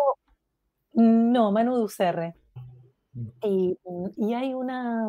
no, 0.93 1.51
Manu 1.51 1.75
Ducerre. 1.75 2.35
Mm. 3.13 3.27
Y, 3.43 3.77
y 4.17 4.33
hay 4.33 4.53
una, 4.53 5.07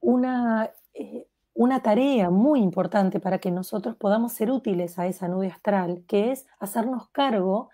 una, 0.00 0.70
eh, 0.94 1.26
una 1.54 1.82
tarea 1.82 2.30
muy 2.30 2.60
importante 2.60 3.20
para 3.20 3.38
que 3.38 3.50
nosotros 3.50 3.96
podamos 3.96 4.32
ser 4.32 4.50
útiles 4.50 4.98
a 4.98 5.06
esa 5.06 5.28
nube 5.28 5.48
astral, 5.48 6.04
que 6.06 6.32
es 6.32 6.46
hacernos 6.58 7.08
cargo 7.10 7.70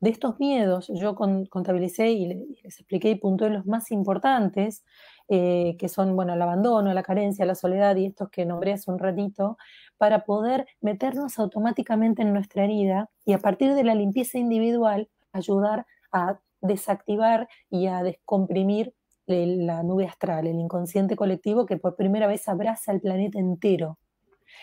de 0.00 0.10
estos 0.10 0.40
miedos, 0.40 0.90
yo 0.94 1.14
contabilicé 1.14 2.10
y 2.10 2.26
les 2.62 2.78
expliqué 2.78 3.10
y 3.10 3.14
puntué 3.16 3.50
los 3.50 3.66
más 3.66 3.90
importantes, 3.90 4.82
eh, 5.28 5.76
que 5.78 5.88
son, 5.88 6.16
bueno, 6.16 6.32
el 6.32 6.42
abandono, 6.42 6.92
la 6.94 7.02
carencia, 7.02 7.44
la 7.44 7.54
soledad 7.54 7.94
y 7.96 8.06
estos 8.06 8.30
que 8.30 8.46
nombré 8.46 8.72
hace 8.72 8.90
un 8.90 8.98
ratito, 8.98 9.58
para 9.98 10.24
poder 10.24 10.66
meternos 10.80 11.38
automáticamente 11.38 12.22
en 12.22 12.32
nuestra 12.32 12.64
herida 12.64 13.10
y 13.26 13.34
a 13.34 13.38
partir 13.38 13.74
de 13.74 13.84
la 13.84 13.94
limpieza 13.94 14.38
individual 14.38 15.08
ayudar 15.32 15.86
a 16.12 16.40
desactivar 16.62 17.48
y 17.68 17.86
a 17.86 18.02
descomprimir 18.02 18.94
la 19.26 19.82
nube 19.82 20.06
astral, 20.06 20.46
el 20.46 20.58
inconsciente 20.58 21.14
colectivo 21.14 21.66
que 21.66 21.76
por 21.76 21.94
primera 21.94 22.26
vez 22.26 22.48
abraza 22.48 22.90
el 22.90 23.00
planeta 23.00 23.38
entero. 23.38 23.98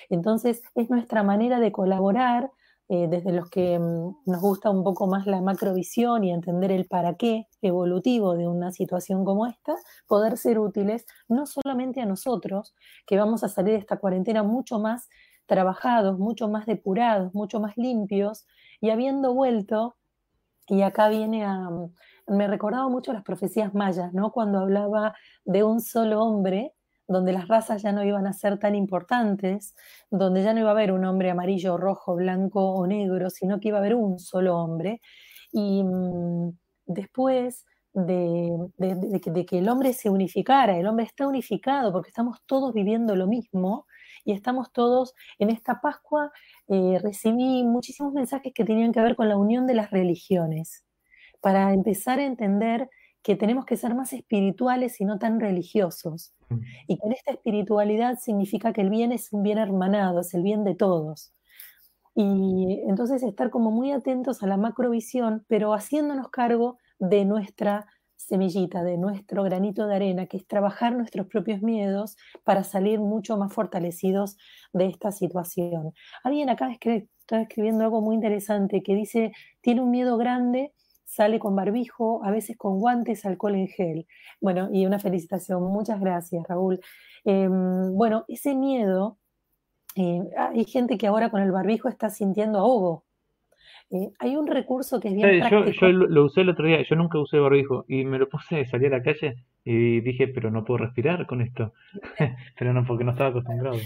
Entonces 0.10 0.62
es 0.76 0.90
nuestra 0.90 1.24
manera 1.24 1.60
de 1.60 1.72
colaborar 1.72 2.52
eh, 2.90 3.08
desde 3.10 3.34
los 3.34 3.50
que 3.50 3.78
mm, 3.78 4.16
nos 4.26 4.42
gusta 4.42 4.70
un 4.70 4.84
poco 4.84 5.08
más 5.08 5.28
la 5.28 5.42
macrovisión 5.42 6.24
y 6.24 6.32
entender 6.32 6.72
el 6.72 6.88
para 6.88 7.16
qué 7.16 7.48
evolutivo 7.62 8.36
de 8.36 8.48
una 8.48 8.72
situación 8.72 9.26
como 9.26 9.46
esta, 9.46 9.76
poder 10.08 10.38
ser 10.38 10.60
útiles 10.60 11.06
no 11.28 11.46
solamente 11.46 12.00
a 12.00 12.06
nosotros, 12.06 12.74
que 13.06 13.18
vamos 13.18 13.44
a 13.44 13.50
salir 13.50 13.74
de 13.74 13.80
esta 13.80 13.98
cuarentena 13.98 14.44
mucho 14.44 14.80
más 14.80 15.10
trabajados, 15.48 16.18
mucho 16.18 16.48
más 16.48 16.66
depurados, 16.66 17.34
mucho 17.34 17.60
más 17.60 17.76
limpios, 17.78 18.46
y 18.80 18.90
habiendo 18.90 19.34
vuelto, 19.34 19.96
y 20.68 20.82
acá 20.82 21.10
viene 21.10 21.46
a, 21.46 21.70
mm, 21.70 21.92
me 22.28 22.48
recordaba 22.48 22.90
mucho 22.90 23.14
las 23.14 23.24
profecías 23.24 23.74
mayas, 23.74 24.14
¿no? 24.14 24.32
Cuando 24.32 24.60
hablaba 24.60 25.14
de 25.46 25.64
un 25.64 25.82
solo 25.82 26.22
hombre 26.22 26.74
donde 27.08 27.34
las 27.34 27.48
razas 27.48 27.82
ya 27.82 27.92
no 27.92 28.04
iban 28.04 28.28
a 28.28 28.34
ser 28.34 28.60
tan 28.60 28.76
importantes, 28.76 29.76
donde 30.12 30.44
ya 30.44 30.54
no 30.54 30.60
iba 30.60 30.70
a 30.70 30.74
haber 30.74 30.92
un 30.92 31.06
hombre 31.06 31.32
amarillo, 31.32 31.78
rojo, 31.78 32.16
blanco 32.16 32.74
o 32.74 32.86
negro, 32.88 33.30
sino 33.30 33.60
que 33.60 33.70
iba 33.70 33.78
a 33.78 33.82
haber 33.82 33.96
un 33.96 34.20
solo 34.20 34.58
hombre. 34.58 35.02
Y 35.52 35.84
mm, 35.84 36.52
después 36.86 37.66
de, 37.94 39.46
que, 39.46 39.58
el 39.58 39.70
hombre 39.70 39.94
se 39.94 40.10
unificara, 40.10 40.78
el 40.78 40.88
hombre 40.88 41.06
está 41.06 41.28
unificado 41.28 41.92
porque 41.92 42.10
estamos 42.10 42.40
todos 42.46 42.74
viviendo 42.74 43.16
lo 43.16 43.28
mismo 43.28 43.88
y 44.24 44.34
estamos 44.34 44.72
todos 44.72 45.14
en 45.40 45.50
esta 45.50 45.82
Pascua, 45.82 46.32
eh, 46.68 47.00
recibí 47.02 47.64
muchísimos 47.64 48.14
mensajes 48.14 48.54
que 48.54 48.66
tenían 48.66 48.92
que 48.92 49.02
ver 49.02 49.16
con 49.16 49.30
la 49.30 49.38
unión 49.38 49.66
de 49.66 49.74
las 49.74 49.90
religiones, 49.90 50.86
para 51.42 51.74
empezar 51.74 52.20
a 52.20 52.26
entender 52.26 52.90
que 53.28 53.36
tenemos 53.36 53.66
que 53.66 53.76
ser 53.76 53.94
más 53.94 54.14
espirituales 54.14 55.02
y 55.02 55.04
no 55.04 55.20
tan 55.20 55.42
religiosos. 55.42 56.34
Mm. 56.48 56.60
Y 56.88 56.98
que 56.98 57.08
en 57.08 57.12
esta 57.12 57.32
espiritualidad 57.34 58.18
significa 58.20 58.72
que 58.72 58.80
el 58.80 58.90
bien 58.90 59.12
es 59.12 59.34
un 59.34 59.44
bien 59.44 59.58
hermanado, 59.58 60.22
es 60.22 60.34
el 60.34 60.44
bien 60.44 60.64
de 60.64 60.76
todos. 60.76 61.34
Y 62.16 62.80
entonces 62.88 63.24
estar 63.24 63.50
como 63.50 63.70
muy 63.70 63.92
atentos 63.92 64.44
a 64.44 64.48
la 64.48 64.56
macrovisión, 64.56 65.44
pero 65.50 65.74
haciéndonos 65.74 66.30
cargo 66.30 66.78
de 67.00 67.26
nuestra 67.26 67.88
semillita, 68.16 68.82
de 68.86 68.98
nuestro 68.98 69.44
granito 69.44 69.88
de 69.88 69.96
arena, 69.98 70.28
que 70.28 70.38
es 70.38 70.48
trabajar 70.48 70.96
nuestros 70.96 71.28
propios 71.28 71.62
miedos 71.62 72.16
para 72.46 72.64
salir 72.64 73.02
mucho 73.02 73.36
más 73.36 73.52
fortalecidos 73.52 74.38
de 74.72 74.86
esta 74.86 75.12
situación. 75.12 75.92
Alguien 76.24 76.50
acá 76.50 76.72
está 76.72 77.42
escribiendo 77.42 77.84
algo 77.84 78.00
muy 78.00 78.16
interesante 78.16 78.82
que 78.84 78.96
dice, 78.96 79.34
tiene 79.60 79.82
un 79.82 79.92
miedo 79.92 80.16
grande 80.16 80.72
sale 81.08 81.40
con 81.40 81.56
barbijo, 81.56 82.22
a 82.24 82.32
veces 82.32 82.58
con 82.58 82.80
guantes, 82.80 83.26
alcohol 83.26 83.56
en 83.56 83.68
gel. 83.70 84.08
Bueno, 84.42 84.70
y 84.72 84.86
una 84.86 85.00
felicitación. 85.00 85.64
Muchas 85.64 86.00
gracias, 86.00 86.46
Raúl. 86.48 86.80
Em, 87.24 87.94
bueno, 87.96 88.26
ese 88.28 88.54
miedo, 88.56 89.18
eh, 89.96 90.22
hay 90.38 90.66
gente 90.66 90.98
que 90.98 91.08
ahora 91.08 91.32
con 91.32 91.42
el 91.42 91.52
barbijo 91.52 91.88
está 91.88 92.10
sintiendo 92.10 92.60
ahogo. 92.60 93.06
Eh, 93.90 94.12
hay 94.20 94.36
un 94.36 94.48
recurso 94.48 95.00
que 95.00 95.08
es 95.08 95.16
bien 95.16 95.42
Yo, 95.50 95.64
yo 95.64 95.88
lo, 95.88 96.26
usé 96.26 96.42
el 96.42 96.50
otro 96.50 96.68
día, 96.68 96.84
yo 96.84 96.96
nunca 96.98 97.20
usé 97.20 97.40
barbijo 97.40 97.86
y 97.88 98.04
me 98.04 98.20
lo 98.20 98.28
puse, 98.28 98.66
salí 98.66 98.88
a 98.88 98.90
la 98.90 99.02
calle 99.02 99.46
y 99.64 100.02
dije, 100.02 100.28
pero 100.28 100.52
no 100.52 100.66
puedo 100.66 100.80
respirar 100.80 101.26
con 101.26 101.42
esto. 101.42 101.74
pero 102.60 102.74
no, 102.74 102.86
porque 102.86 103.06
no 103.06 103.12
estaba 103.12 103.30
acostumbrado. 103.30 103.78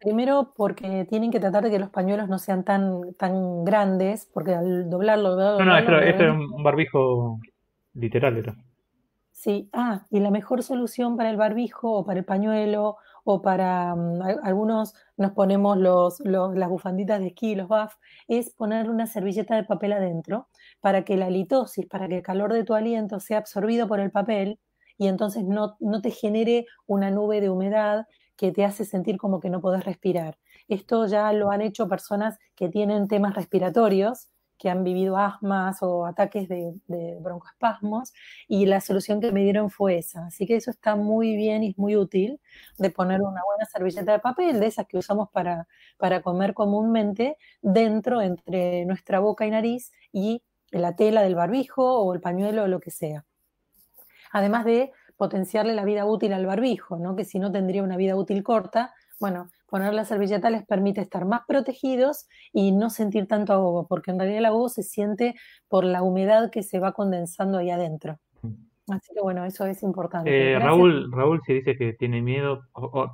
Primero 0.00 0.54
porque 0.56 1.06
tienen 1.08 1.30
que 1.30 1.40
tratar 1.40 1.62
de 1.62 1.70
que 1.70 1.78
los 1.78 1.90
pañuelos 1.90 2.28
no 2.28 2.38
sean 2.38 2.64
tan, 2.64 3.14
tan 3.14 3.64
grandes, 3.64 4.28
porque 4.32 4.54
al 4.54 4.88
doblarlo... 4.88 5.36
no, 5.36 5.64
no, 5.64 5.78
esto, 5.78 5.96
es 5.98 6.30
un 6.30 6.62
barbijo 6.62 7.38
literal. 7.94 8.38
Era. 8.38 8.56
Sí, 9.40 9.70
ah, 9.72 10.06
y 10.10 10.20
la 10.20 10.30
mejor 10.30 10.62
solución 10.62 11.16
para 11.16 11.30
el 11.30 11.38
barbijo 11.38 11.92
o 11.92 12.04
para 12.04 12.18
el 12.18 12.26
pañuelo 12.26 12.96
o 13.24 13.40
para 13.40 13.94
mm, 13.94 14.20
algunos 14.42 14.94
nos 15.16 15.32
ponemos 15.32 15.78
los, 15.78 16.20
los, 16.20 16.54
las 16.54 16.68
bufanditas 16.68 17.20
de 17.20 17.28
esquí, 17.28 17.54
los 17.54 17.68
buff, 17.68 17.94
es 18.28 18.50
poner 18.50 18.90
una 18.90 19.06
servilleta 19.06 19.56
de 19.56 19.64
papel 19.64 19.92
adentro 19.92 20.48
para 20.80 21.04
que 21.04 21.16
la 21.16 21.30
litosis, 21.30 21.86
para 21.86 22.06
que 22.06 22.16
el 22.16 22.22
calor 22.22 22.52
de 22.52 22.64
tu 22.64 22.74
aliento 22.74 23.18
sea 23.18 23.38
absorbido 23.38 23.88
por 23.88 24.00
el 24.00 24.10
papel 24.10 24.58
y 24.98 25.08
entonces 25.08 25.44
no, 25.44 25.76
no 25.80 26.02
te 26.02 26.10
genere 26.10 26.66
una 26.86 27.10
nube 27.10 27.40
de 27.40 27.48
humedad 27.48 28.06
que 28.40 28.52
te 28.52 28.64
hace 28.64 28.86
sentir 28.86 29.18
como 29.18 29.38
que 29.38 29.50
no 29.50 29.60
podés 29.60 29.84
respirar. 29.84 30.38
Esto 30.66 31.06
ya 31.06 31.30
lo 31.34 31.50
han 31.50 31.60
hecho 31.60 31.90
personas 31.90 32.38
que 32.54 32.70
tienen 32.70 33.06
temas 33.06 33.34
respiratorios, 33.34 34.30
que 34.56 34.70
han 34.70 34.82
vivido 34.82 35.18
asmas 35.18 35.82
o 35.82 36.06
ataques 36.06 36.48
de, 36.48 36.72
de, 36.86 37.18
broncoespasmos 37.20 38.14
y 38.48 38.64
la 38.64 38.80
solución 38.80 39.20
que 39.20 39.30
me 39.30 39.42
dieron 39.42 39.68
fue 39.68 39.98
esa. 39.98 40.24
Así 40.24 40.46
que 40.46 40.56
eso 40.56 40.70
está 40.70 40.96
muy 40.96 41.36
bien 41.36 41.64
y 41.64 41.72
es 41.72 41.76
muy 41.78 41.96
útil 41.96 42.40
de 42.78 42.88
poner 42.88 43.20
una 43.20 43.42
buena 43.44 43.66
servilleta 43.70 44.12
de 44.12 44.20
papel, 44.20 44.58
de 44.58 44.68
esas 44.68 44.86
que 44.86 44.96
usamos 44.96 45.28
para, 45.28 45.68
para 45.98 46.22
comer 46.22 46.54
comúnmente, 46.54 47.36
dentro 47.60 48.22
entre 48.22 48.86
nuestra 48.86 49.20
boca 49.20 49.44
y 49.44 49.50
nariz 49.50 49.92
y 50.12 50.42
la 50.70 50.96
tela 50.96 51.20
del 51.20 51.34
barbijo 51.34 52.00
o 52.00 52.14
el 52.14 52.22
pañuelo 52.22 52.62
o 52.62 52.68
lo 52.68 52.80
que 52.80 52.90
sea. 52.90 53.26
Además 54.32 54.64
de 54.64 54.92
potenciarle 55.20 55.74
la 55.74 55.84
vida 55.84 56.06
útil 56.06 56.32
al 56.32 56.46
barbijo, 56.46 56.96
¿no? 56.96 57.14
que 57.14 57.26
si 57.26 57.38
no 57.38 57.52
tendría 57.52 57.82
una 57.82 57.98
vida 57.98 58.16
útil 58.16 58.42
corta, 58.42 58.94
bueno, 59.20 59.50
poner 59.68 59.92
la 59.92 60.06
servilleta 60.06 60.48
les 60.48 60.64
permite 60.64 61.02
estar 61.02 61.26
más 61.26 61.42
protegidos 61.46 62.26
y 62.54 62.72
no 62.72 62.88
sentir 62.88 63.28
tanto 63.28 63.52
ahogo, 63.52 63.86
porque 63.86 64.12
en 64.12 64.18
realidad 64.18 64.38
el 64.38 64.46
ahogo 64.46 64.70
se 64.70 64.82
siente 64.82 65.34
por 65.68 65.84
la 65.84 66.02
humedad 66.02 66.50
que 66.50 66.62
se 66.62 66.78
va 66.78 66.92
condensando 66.92 67.58
ahí 67.58 67.68
adentro. 67.68 68.18
Así 68.88 69.12
que 69.14 69.20
bueno, 69.20 69.44
eso 69.44 69.66
es 69.66 69.82
importante. 69.82 70.54
Eh, 70.54 70.58
Raúl, 70.58 71.12
Raúl 71.12 71.42
sí 71.44 71.52
dice 71.52 71.76
que 71.76 71.92
tiene 71.92 72.22
miedo, 72.22 72.62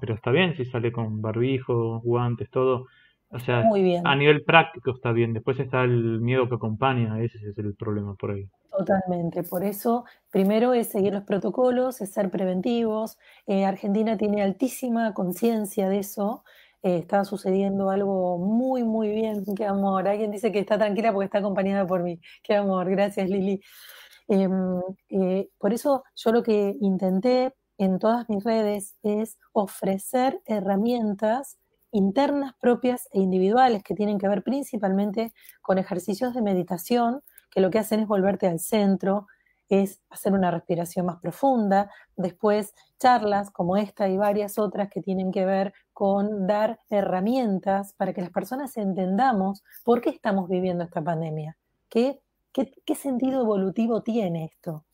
pero 0.01 0.15
está 0.15 0.31
bien 0.31 0.55
si 0.57 0.65
sale 0.65 0.93
con 0.93 1.21
barbijo, 1.21 2.01
guantes, 2.05 2.49
todo. 2.51 2.87
O 3.31 3.41
sea, 3.41 3.65
a 4.05 4.15
nivel 4.15 4.45
práctico 4.45 4.93
está 4.93 5.11
bien. 5.11 5.33
Después 5.33 5.59
está 5.59 5.83
el 5.83 6.21
miedo 6.21 6.49
que 6.49 6.55
acompaña, 6.55 7.21
ese 7.21 7.39
es 7.49 7.59
el 7.59 7.75
problema 7.75 8.15
por 8.15 8.31
ahí. 8.31 8.49
Totalmente, 8.77 9.43
por 9.43 9.65
eso 9.65 10.05
primero 10.31 10.75
es 10.75 10.89
seguir 10.89 11.15
los 11.15 11.23
protocolos, 11.25 12.01
es 12.03 12.11
ser 12.13 12.31
preventivos. 12.31 13.17
Eh, 13.47 13.65
Argentina 13.65 14.19
tiene 14.19 14.43
altísima 14.43 15.15
conciencia 15.15 15.89
de 15.89 16.01
eso. 16.01 16.45
Eh, 16.83 16.99
está 16.99 17.25
sucediendo 17.25 17.89
algo 17.89 18.37
muy, 18.39 18.85
muy 18.85 19.09
bien. 19.09 19.45
Qué 19.57 19.65
amor. 19.65 20.07
Alguien 20.07 20.31
dice 20.31 20.53
que 20.53 20.59
está 20.59 20.77
tranquila 20.77 21.13
porque 21.13 21.25
está 21.25 21.39
acompañada 21.39 21.87
por 21.87 22.03
mí. 22.03 22.21
Qué 22.43 22.55
amor. 22.55 22.91
Gracias, 22.91 23.31
Lili. 23.31 23.63
Em, 24.29 24.81
eh, 25.11 25.49
por 25.59 25.73
eso 25.73 26.05
yo 26.15 26.33
lo 26.33 26.43
que 26.43 26.77
intenté 26.81 27.55
en 27.79 27.99
todas 27.99 28.29
mis 28.29 28.45
redes 28.45 28.97
es 29.03 29.39
ofrecer 29.53 30.43
herramientas 30.47 31.59
internas 31.93 32.55
propias 32.61 33.09
e 33.13 33.21
individuales 33.21 33.83
que 33.83 33.95
tienen 33.95 34.19
que 34.19 34.29
ver 34.29 34.43
principalmente 34.43 35.33
con 35.63 35.79
ejercicios 35.79 36.35
de 36.35 36.43
meditación 36.43 37.23
que 37.51 37.61
lo 37.61 37.71
que 37.71 37.79
hacen 37.79 38.01
es 38.01 38.07
volverte 38.07 38.47
al 38.47 38.61
centro, 38.61 39.27
es 39.69 40.01
hacer 40.11 40.33
una 40.33 40.51
respiración 40.51 41.07
más 41.07 41.19
profunda, 41.21 41.91
después 42.17 42.75
charlas 42.99 43.51
como 43.51 43.77
esta 43.77 44.09
y 44.09 44.17
varias 44.17 44.59
otras 44.59 44.89
que 44.89 45.03
tienen 45.03 45.33
que 45.33 45.45
ver 45.45 45.73
con 45.93 46.47
dar 46.47 46.81
herramientas 46.89 47.93
para 47.95 48.13
que 48.13 48.21
las 48.21 48.31
personas 48.31 48.77
entendamos 48.77 49.65
por 49.85 50.01
qué 50.01 50.11
estamos 50.11 50.49
viviendo 50.49 50.85
esta 50.85 51.03
pandemia, 51.03 51.57
qué, 51.89 52.21
qué, 52.53 52.95
sentido 52.95 53.43
evolutivo 53.43 54.03
tiene 54.03 54.45
esto. 54.45 54.85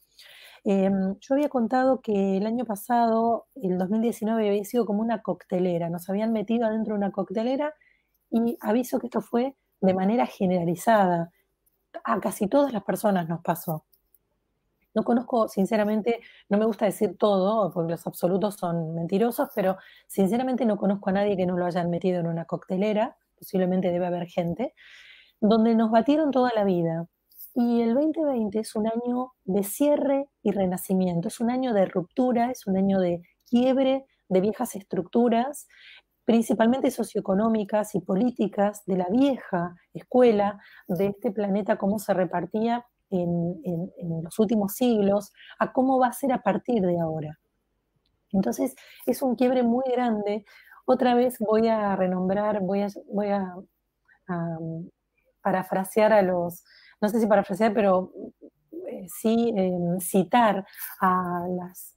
Em, 0.65 1.17
yo 1.21 1.35
había 1.35 1.49
contado 1.49 2.01
que 2.01 2.37
el 2.37 2.47
año 2.47 2.65
pasado, 2.65 3.47
el 3.57 3.79
2019, 3.79 4.49
había 4.49 4.65
sido 4.65 4.87
como 4.87 5.03
una 5.03 5.21
coctelera, 5.23 5.91
nos 5.91 6.09
habían 6.09 6.33
metido 6.33 6.67
adentro 6.67 6.95
de 6.95 6.99
una 6.99 7.11
coctelera 7.12 7.75
y 8.31 8.57
aviso 8.61 8.99
que 8.99 9.09
esto 9.09 9.21
fue 9.21 9.57
de 9.81 9.95
manera 9.95 10.27
generalizada 10.27 11.33
a 12.05 12.21
casi 12.21 12.49
todas 12.49 12.73
las 12.73 12.85
personas 12.85 13.29
nos 13.29 13.41
pasó. 13.41 13.85
No 14.95 15.05
conozco, 15.05 15.49
sinceramente, 15.49 16.21
no 16.51 16.59
me 16.59 16.67
gusta 16.67 16.85
decir 16.85 17.17
todo, 17.17 17.73
porque 17.73 17.93
los 17.93 18.07
absolutos 18.07 18.57
son 18.57 18.95
mentirosos, 18.95 19.49
pero 19.55 19.79
sinceramente 20.07 20.67
no 20.67 20.77
conozco 20.77 21.11
a 21.11 21.15
nadie 21.15 21.37
que 21.37 21.47
no 21.47 21.57
lo 21.57 21.65
hayan 21.65 21.89
metido 21.89 22.21
en 22.21 22.27
una 22.27 22.45
coctelera, 22.45 23.17
posiblemente 23.39 23.91
debe 23.91 24.07
haber 24.07 24.27
gente, 24.27 24.75
donde 25.41 25.75
nos 25.75 25.91
batieron 25.91 26.31
toda 26.31 26.51
la 26.55 26.65
vida. 26.65 27.07
Y 27.55 27.81
el 27.83 27.95
2020 27.95 28.59
es 28.59 28.77
un 28.77 28.87
año 28.87 29.33
de 29.45 29.63
cierre 29.63 30.29
y 30.43 30.53
renacimiento, 30.53 31.29
es 31.29 31.41
un 31.41 31.51
año 31.51 31.73
de 31.73 31.87
ruptura, 31.87 32.51
es 32.51 32.67
un 32.67 32.77
año 32.77 33.01
de 33.01 33.23
quiebre 33.49 34.07
de 34.29 34.41
viejas 34.41 34.75
estructuras, 34.75 35.69
principalmente 36.25 36.91
socioeconómicas 36.91 37.95
y 37.95 38.01
políticas 38.01 38.85
de 38.87 38.97
la 38.97 39.07
vieja 39.11 39.75
escuela 39.93 40.61
de 40.87 41.07
este 41.07 41.31
planeta, 41.31 41.77
cómo 41.77 41.99
se 41.99 42.15
repartía 42.15 42.87
en, 43.11 44.23
los 44.23 44.39
últimos 44.39 44.75
siglos, 44.75 45.33
a 45.59 45.73
cómo 45.73 45.99
va 45.99 46.09
a 46.09 46.13
ser 46.13 46.33
a 46.33 46.43
partir 46.43 46.83
de 46.83 46.99
ahora. 46.99 47.39
Entonces, 48.31 48.75
es 49.05 49.21
un 49.21 49.35
quiebre 49.35 49.63
muy 49.63 49.85
grande. 49.93 50.45
Otra 50.87 51.15
vez 51.15 51.39
voy 51.39 51.69
a 51.69 51.95
renombrar, 51.97 52.61
voy 52.61 52.83
a, 52.83 52.89
voy 53.13 53.29
a, 53.29 53.55
parafrasear 55.43 56.13
a 56.13 56.23
los, 56.23 56.65
no 57.01 57.09
sé 57.09 57.21
si 57.21 57.27
parafrasear, 57.27 57.75
pero 57.75 58.13
eh, 58.89 59.07
sí 59.09 59.53
eh, 59.57 59.73
citar 60.01 60.65
a 61.01 61.45
las 61.51 61.92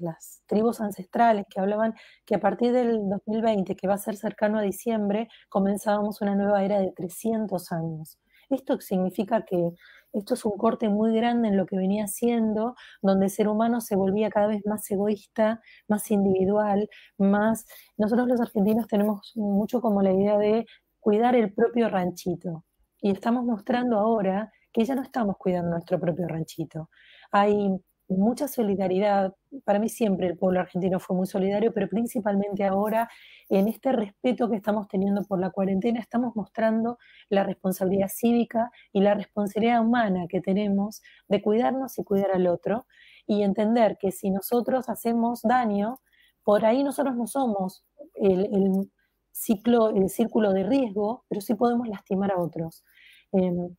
las 0.00 0.42
tribus 0.46 0.80
ancestrales 0.80 1.46
que 1.48 1.60
hablaban 1.60 1.94
que 2.26 2.34
a 2.34 2.40
partir 2.40 2.72
del 2.72 3.08
2020, 3.08 3.76
que 3.76 3.88
va 3.88 3.94
a 3.94 3.98
ser 3.98 4.16
cercano 4.16 4.58
a 4.58 4.62
diciembre, 4.62 5.28
comenzábamos 5.48 6.20
una 6.20 6.34
nueva 6.34 6.64
era 6.64 6.78
de 6.80 6.92
300 6.92 7.72
años. 7.72 8.18
Esto 8.50 8.80
significa 8.80 9.44
que 9.44 9.70
esto 10.12 10.34
es 10.34 10.44
un 10.44 10.56
corte 10.56 10.88
muy 10.88 11.14
grande 11.14 11.48
en 11.48 11.56
lo 11.56 11.66
que 11.66 11.76
venía 11.76 12.08
siendo, 12.08 12.74
donde 13.00 13.26
el 13.26 13.30
ser 13.30 13.48
humano 13.48 13.80
se 13.80 13.94
volvía 13.94 14.28
cada 14.28 14.48
vez 14.48 14.62
más 14.66 14.90
egoísta, 14.90 15.60
más 15.88 16.10
individual, 16.10 16.88
más... 17.16 17.66
Nosotros 17.96 18.26
los 18.26 18.40
argentinos 18.40 18.88
tenemos 18.88 19.32
mucho 19.36 19.80
como 19.80 20.02
la 20.02 20.12
idea 20.12 20.36
de 20.36 20.66
cuidar 20.98 21.36
el 21.36 21.52
propio 21.54 21.88
ranchito. 21.88 22.64
Y 23.00 23.12
estamos 23.12 23.44
mostrando 23.44 23.98
ahora 23.98 24.52
que 24.72 24.84
ya 24.84 24.94
no 24.96 25.02
estamos 25.02 25.36
cuidando 25.38 25.70
nuestro 25.70 26.00
propio 26.00 26.26
ranchito. 26.26 26.90
Hay 27.30 27.70
mucha 28.10 28.48
solidaridad. 28.48 29.34
Para 29.64 29.78
mí 29.78 29.88
siempre 29.88 30.26
el 30.26 30.36
pueblo 30.36 30.60
argentino 30.60 31.00
fue 31.00 31.16
muy 31.16 31.26
solidario, 31.26 31.72
pero 31.72 31.88
principalmente 31.88 32.64
ahora 32.64 33.08
en 33.48 33.68
este 33.68 33.92
respeto 33.92 34.48
que 34.48 34.56
estamos 34.56 34.88
teniendo 34.88 35.22
por 35.24 35.40
la 35.40 35.50
cuarentena, 35.50 36.00
estamos 36.00 36.34
mostrando 36.36 36.98
la 37.28 37.44
responsabilidad 37.44 38.08
cívica 38.08 38.70
y 38.92 39.00
la 39.00 39.14
responsabilidad 39.14 39.80
humana 39.80 40.26
que 40.28 40.40
tenemos 40.40 41.02
de 41.28 41.42
cuidarnos 41.42 41.98
y 41.98 42.04
cuidar 42.04 42.32
al 42.32 42.46
otro 42.46 42.86
y 43.26 43.42
entender 43.42 43.96
que 43.98 44.12
si 44.12 44.30
nosotros 44.30 44.88
hacemos 44.88 45.42
daño, 45.42 46.00
por 46.42 46.64
ahí 46.64 46.82
nosotros 46.82 47.16
no 47.16 47.26
somos 47.26 47.84
el, 48.14 48.90
ciclo, 49.30 49.90
el 49.90 50.08
círculo 50.08 50.52
de 50.52 50.64
riesgo, 50.64 51.24
pero 51.28 51.40
sí 51.40 51.54
podemos 51.54 51.88
lastimar 51.88 52.32
a 52.32 52.38
otros. 52.38 52.84
Em, 53.32 53.76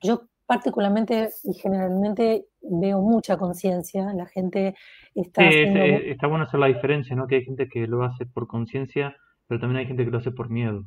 yo 0.00 0.22
particularmente 0.48 1.28
y 1.44 1.52
generalmente 1.52 2.46
veo 2.62 3.02
mucha 3.02 3.36
conciencia, 3.36 4.14
la 4.14 4.24
gente 4.24 4.74
está... 5.14 5.42
Sí, 5.42 5.58
está 6.06 6.26
bueno 6.26 6.44
hacer 6.44 6.58
la 6.58 6.68
diferencia, 6.68 7.14
¿no? 7.14 7.26
Que 7.26 7.36
hay 7.36 7.44
gente 7.44 7.68
que 7.68 7.86
lo 7.86 8.02
hace 8.02 8.24
por 8.24 8.46
conciencia, 8.46 9.14
pero 9.46 9.60
también 9.60 9.80
hay 9.80 9.86
gente 9.86 10.06
que 10.06 10.10
lo 10.10 10.16
hace 10.16 10.30
por 10.30 10.48
miedo. 10.48 10.86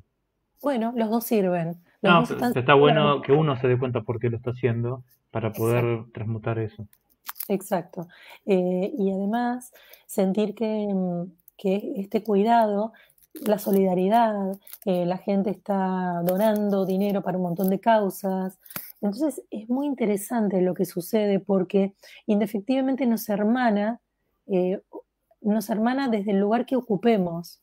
Bueno, 0.63 0.93
los 0.95 1.11
dos 1.11 1.25
sirven. 1.25 1.75
no, 2.01 2.23
está 2.23 2.73
bueno 2.73 3.21
que 3.21 3.33
uno 3.33 3.55
se 3.55 3.67
dé 3.67 3.77
cuenta 3.77 4.01
por 4.01 4.19
qué 4.19 4.31
lo 4.31 4.37
está 4.37 4.49
haciendo 4.49 5.03
para 5.29 5.51
poder 5.51 6.05
transmutar 6.11 6.57
eso. 6.57 6.87
Exacto. 7.47 8.07
Eh, 8.47 8.91
y 8.97 9.11
además, 9.11 9.71
sentir 10.07 10.55
que, 10.55 10.87
mm, 10.91 11.31
que 11.55 11.93
este 11.97 12.23
cuidado 12.23 12.93
la 13.33 13.59
solidaridad, 13.59 14.59
eh, 14.85 15.05
la 15.05 15.17
gente 15.17 15.51
está 15.51 16.21
donando 16.23 16.85
dinero 16.85 17.21
para 17.21 17.37
un 17.37 17.43
montón 17.43 17.69
de 17.69 17.79
causas. 17.79 18.59
Entonces 19.01 19.43
es 19.49 19.69
muy 19.69 19.87
interesante 19.87 20.61
lo 20.61 20.73
que 20.73 20.85
sucede 20.85 21.39
porque 21.39 21.95
indefectivamente 22.27 23.05
nos 23.05 23.27
hermana, 23.29 23.99
eh, 24.47 24.81
nos 25.41 25.69
hermana 25.69 26.07
desde 26.07 26.31
el 26.31 26.39
lugar 26.39 26.65
que 26.65 26.75
ocupemos 26.75 27.61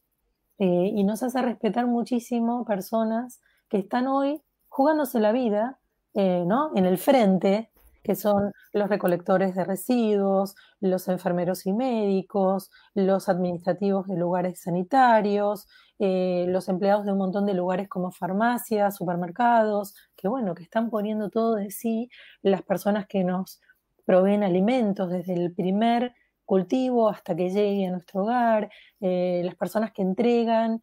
eh, 0.58 0.90
y 0.94 1.04
nos 1.04 1.22
hace 1.22 1.40
respetar 1.40 1.86
muchísimo 1.86 2.64
personas 2.64 3.40
que 3.68 3.78
están 3.78 4.08
hoy 4.08 4.42
jugándose 4.68 5.20
la 5.20 5.32
vida 5.32 5.78
¿no? 6.14 6.72
en 6.74 6.84
el 6.84 6.98
frente 6.98 7.70
que 8.08 8.14
son 8.14 8.52
los 8.72 8.88
recolectores 8.88 9.54
de 9.54 9.64
residuos, 9.64 10.54
los 10.80 11.08
enfermeros 11.08 11.66
y 11.66 11.74
médicos, 11.74 12.70
los 12.94 13.28
administrativos 13.28 14.06
de 14.06 14.16
lugares 14.16 14.62
sanitarios, 14.62 15.68
eh, 15.98 16.46
los 16.48 16.68
empleados 16.68 17.04
de 17.04 17.12
un 17.12 17.18
montón 17.18 17.46
de 17.46 17.54
lugares 17.54 17.88
como 17.88 18.12
farmacias, 18.12 18.96
supermercados, 18.96 19.94
que 20.16 20.28
bueno, 20.28 20.54
que 20.54 20.62
están 20.62 20.90
poniendo 20.90 21.30
todo 21.30 21.56
de 21.56 21.70
sí, 21.70 22.08
las 22.42 22.62
personas 22.62 23.06
que 23.06 23.24
nos 23.24 23.60
proveen 24.04 24.42
alimentos 24.42 25.10
desde 25.10 25.34
el 25.34 25.52
primer 25.52 26.14
cultivo 26.44 27.08
hasta 27.08 27.36
que 27.36 27.50
llegue 27.50 27.86
a 27.86 27.90
nuestro 27.90 28.22
hogar, 28.22 28.70
eh, 29.00 29.42
las 29.44 29.54
personas 29.54 29.92
que 29.92 30.02
entregan 30.02 30.80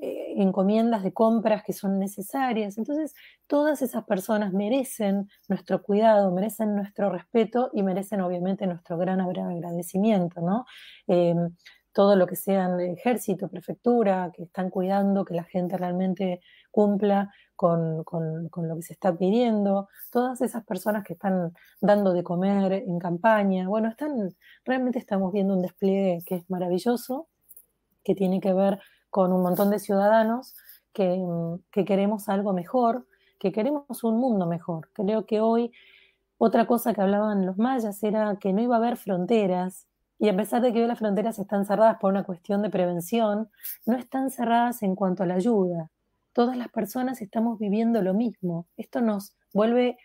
eh, 0.00 0.34
encomiendas 0.36 1.02
de 1.02 1.12
compras 1.12 1.62
que 1.62 1.72
son 1.72 1.98
necesarias. 1.98 2.78
Entonces, 2.78 3.14
todas 3.46 3.82
esas 3.82 4.04
personas 4.04 4.52
merecen 4.52 5.28
nuestro 5.48 5.82
cuidado, 5.82 6.32
merecen 6.32 6.74
nuestro 6.74 7.10
respeto 7.10 7.70
y 7.72 7.82
merecen 7.82 8.20
obviamente 8.22 8.66
nuestro 8.66 8.98
gran 8.98 9.20
agradecimiento, 9.20 10.40
¿no? 10.40 10.64
Todo 11.92 12.16
lo 12.16 12.26
que 12.26 12.36
sean 12.36 12.80
ejército, 12.80 13.48
prefectura, 13.48 14.32
que 14.34 14.44
están 14.44 14.70
cuidando 14.70 15.24
que 15.24 15.34
la 15.34 15.44
gente 15.44 15.76
realmente 15.76 16.40
cumpla 16.70 17.32
con, 17.54 17.98
lo 17.98 18.76
que 18.76 18.82
se 18.82 18.94
está 18.94 19.16
pidiendo, 19.16 19.88
todas 20.10 20.40
esas 20.40 20.64
personas 20.64 21.04
que 21.04 21.12
están 21.12 21.52
dando 21.80 22.12
de 22.12 22.24
comer 22.24 22.72
en 22.72 22.98
campaña, 22.98 23.68
bueno, 23.68 23.88
están, 23.88 24.34
realmente 24.64 24.98
estamos 24.98 25.32
viendo 25.32 25.54
un 25.54 25.62
despliegue 25.62 26.24
que 26.26 26.36
es 26.36 26.50
maravilloso, 26.50 27.28
que 28.02 28.14
tiene 28.14 28.40
que 28.40 28.52
ver 28.52 28.80
con 29.10 29.32
un 29.32 29.42
montón 29.42 29.70
de 29.70 29.78
ciudadanos 29.78 30.54
que, 30.92 31.22
que 31.70 31.84
queremos 31.84 32.28
algo 32.28 32.52
mejor, 32.52 33.06
que 33.38 33.52
queremos 33.52 34.02
un 34.02 34.18
mundo 34.18 34.46
mejor. 34.46 34.88
Creo 34.92 35.26
que 35.26 35.40
hoy 35.40 35.72
otra 36.38 36.66
cosa 36.66 36.92
que 36.92 37.00
hablaban 37.00 37.46
los 37.46 37.58
mayas 37.58 38.02
era 38.02 38.36
que 38.40 38.52
no 38.52 38.60
iba 38.60 38.74
a 38.74 38.78
haber 38.78 38.96
fronteras, 38.96 39.86
y 40.22 40.28
a 40.28 40.36
pesar 40.36 40.62
de 40.62 40.72
que 40.72 40.80
hoy 40.80 40.86
las 40.86 41.00
fronteras 41.00 41.40
están 41.40 41.66
cerradas 41.66 41.96
por 41.98 42.12
una 42.12 42.22
cuestión 42.22 42.62
de 42.62 42.70
prevención, 42.70 43.50
no 43.86 43.96
están 43.96 44.30
cerradas 44.30 44.84
en 44.84 44.94
cuanto 44.94 45.24
a 45.24 45.26
la 45.26 45.34
ayuda. 45.34 45.90
Todas 46.32 46.56
las 46.56 46.68
personas 46.68 47.20
estamos 47.20 47.58
viviendo 47.58 48.00
lo 48.02 48.14
mismo. 48.14 48.68
Esto 48.76 49.00
nos 49.00 49.34
vuelve, 49.52 49.98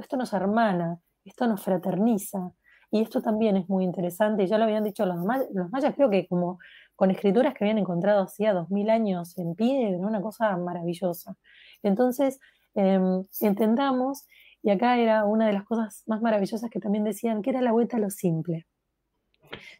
esto 0.00 0.16
nos 0.16 0.32
hermana, 0.32 0.98
esto 1.24 1.46
nos 1.46 1.62
fraterniza. 1.62 2.52
Y 2.90 3.00
esto 3.00 3.22
también 3.22 3.56
es 3.56 3.68
muy 3.68 3.84
interesante. 3.84 4.44
Ya 4.48 4.58
lo 4.58 4.64
habían 4.64 4.82
dicho 4.82 5.06
los, 5.06 5.24
mayas, 5.24 5.46
los 5.54 5.70
mayas, 5.70 5.94
creo 5.94 6.10
que 6.10 6.26
como 6.26 6.58
con 6.96 7.12
escrituras 7.12 7.54
que 7.54 7.62
habían 7.62 7.78
encontrado 7.78 8.24
hacía 8.24 8.52
dos 8.52 8.70
mil 8.70 8.90
años 8.90 9.38
en 9.38 9.54
piedra, 9.54 10.04
una 10.04 10.20
cosa 10.20 10.56
maravillosa. 10.56 11.36
Entonces, 11.84 12.40
em, 12.74 13.24
entendamos, 13.40 14.26
y 14.64 14.70
acá 14.70 14.98
era 14.98 15.24
una 15.26 15.46
de 15.46 15.52
las 15.52 15.62
cosas 15.62 16.02
más 16.08 16.20
maravillosas 16.22 16.70
que 16.70 16.80
también 16.80 17.04
decían, 17.04 17.40
que 17.40 17.50
era 17.50 17.62
la 17.62 17.70
vuelta 17.70 17.98
a 17.98 18.00
lo 18.00 18.10
simple. 18.10 18.66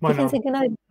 Bueno, 0.00 0.28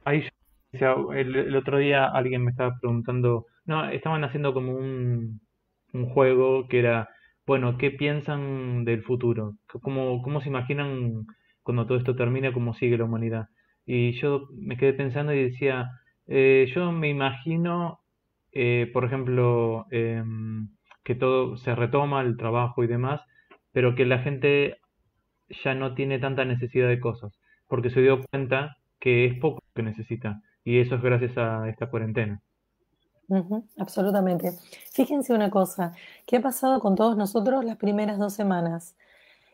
ahí 0.05 0.23
el, 0.71 1.55
otro 1.55 1.77
día 1.77 2.05
alguien 2.05 2.43
me 2.43 2.51
estaba 2.51 2.77
preguntando, 2.79 3.47
no, 3.65 3.89
estaban 3.89 4.23
haciendo 4.23 4.53
como 4.53 4.73
un, 4.73 5.41
un 5.93 6.09
juego 6.09 6.67
que 6.67 6.79
era, 6.79 7.09
bueno, 7.45 7.77
¿qué 7.77 7.91
piensan 7.91 8.85
del 8.85 9.03
futuro? 9.03 9.55
¿Cómo, 9.81 10.21
cómo 10.21 10.41
se 10.41 10.49
imaginan 10.49 11.25
cuando 11.63 11.85
todo 11.85 11.97
esto 11.97 12.15
termine, 12.15 12.53
cómo 12.53 12.73
sigue 12.73 12.97
la 12.97 13.05
humanidad? 13.05 13.47
Y 13.85 14.13
yo 14.19 14.47
me 14.53 14.77
quedé 14.77 14.93
pensando 14.93 15.33
y 15.33 15.43
decía, 15.43 15.89
eh, 16.27 16.71
yo 16.75 16.91
me 16.91 17.09
imagino, 17.09 17.99
eh, 18.51 18.89
por 18.93 19.05
ejemplo, 19.05 19.87
em, 19.91 20.69
que 21.03 21.15
todo 21.15 21.57
se 21.57 21.73
retoma, 21.75 22.21
el 22.21 22.37
trabajo 22.37 22.83
y 22.83 22.87
demás, 22.87 23.21
pero 23.71 23.95
que 23.95 24.05
la 24.05 24.19
gente 24.19 24.77
ya 25.63 25.73
no 25.73 25.95
tiene 25.95 26.19
tanta 26.19 26.45
necesidad 26.45 26.87
de 26.87 26.99
cosas 26.99 27.38
porque 27.69 27.89
se 27.89 28.01
dio 28.01 28.19
cuenta 28.29 28.77
que 28.99 29.25
es 29.25 29.39
poco 29.39 29.61
lo 29.65 29.73
que 29.73 29.83
necesita. 29.83 30.41
Y 30.65 30.79
eso 30.79 30.95
es 30.95 31.01
gracias 31.01 31.37
a 31.37 31.69
esta 31.69 31.89
cuarentena. 31.89 32.41
absolutamente. 33.77 34.51
Fíjense 34.91 35.33
una 35.33 35.49
cosa, 35.49 35.93
¿qué 36.25 36.37
ha 36.37 36.41
pasado 36.41 36.81
con 36.81 36.95
todos 36.95 37.15
nosotros 37.15 37.63
las 37.63 37.77
primeras 37.77 38.17
dos 38.17 38.33
semanas? 38.33 38.97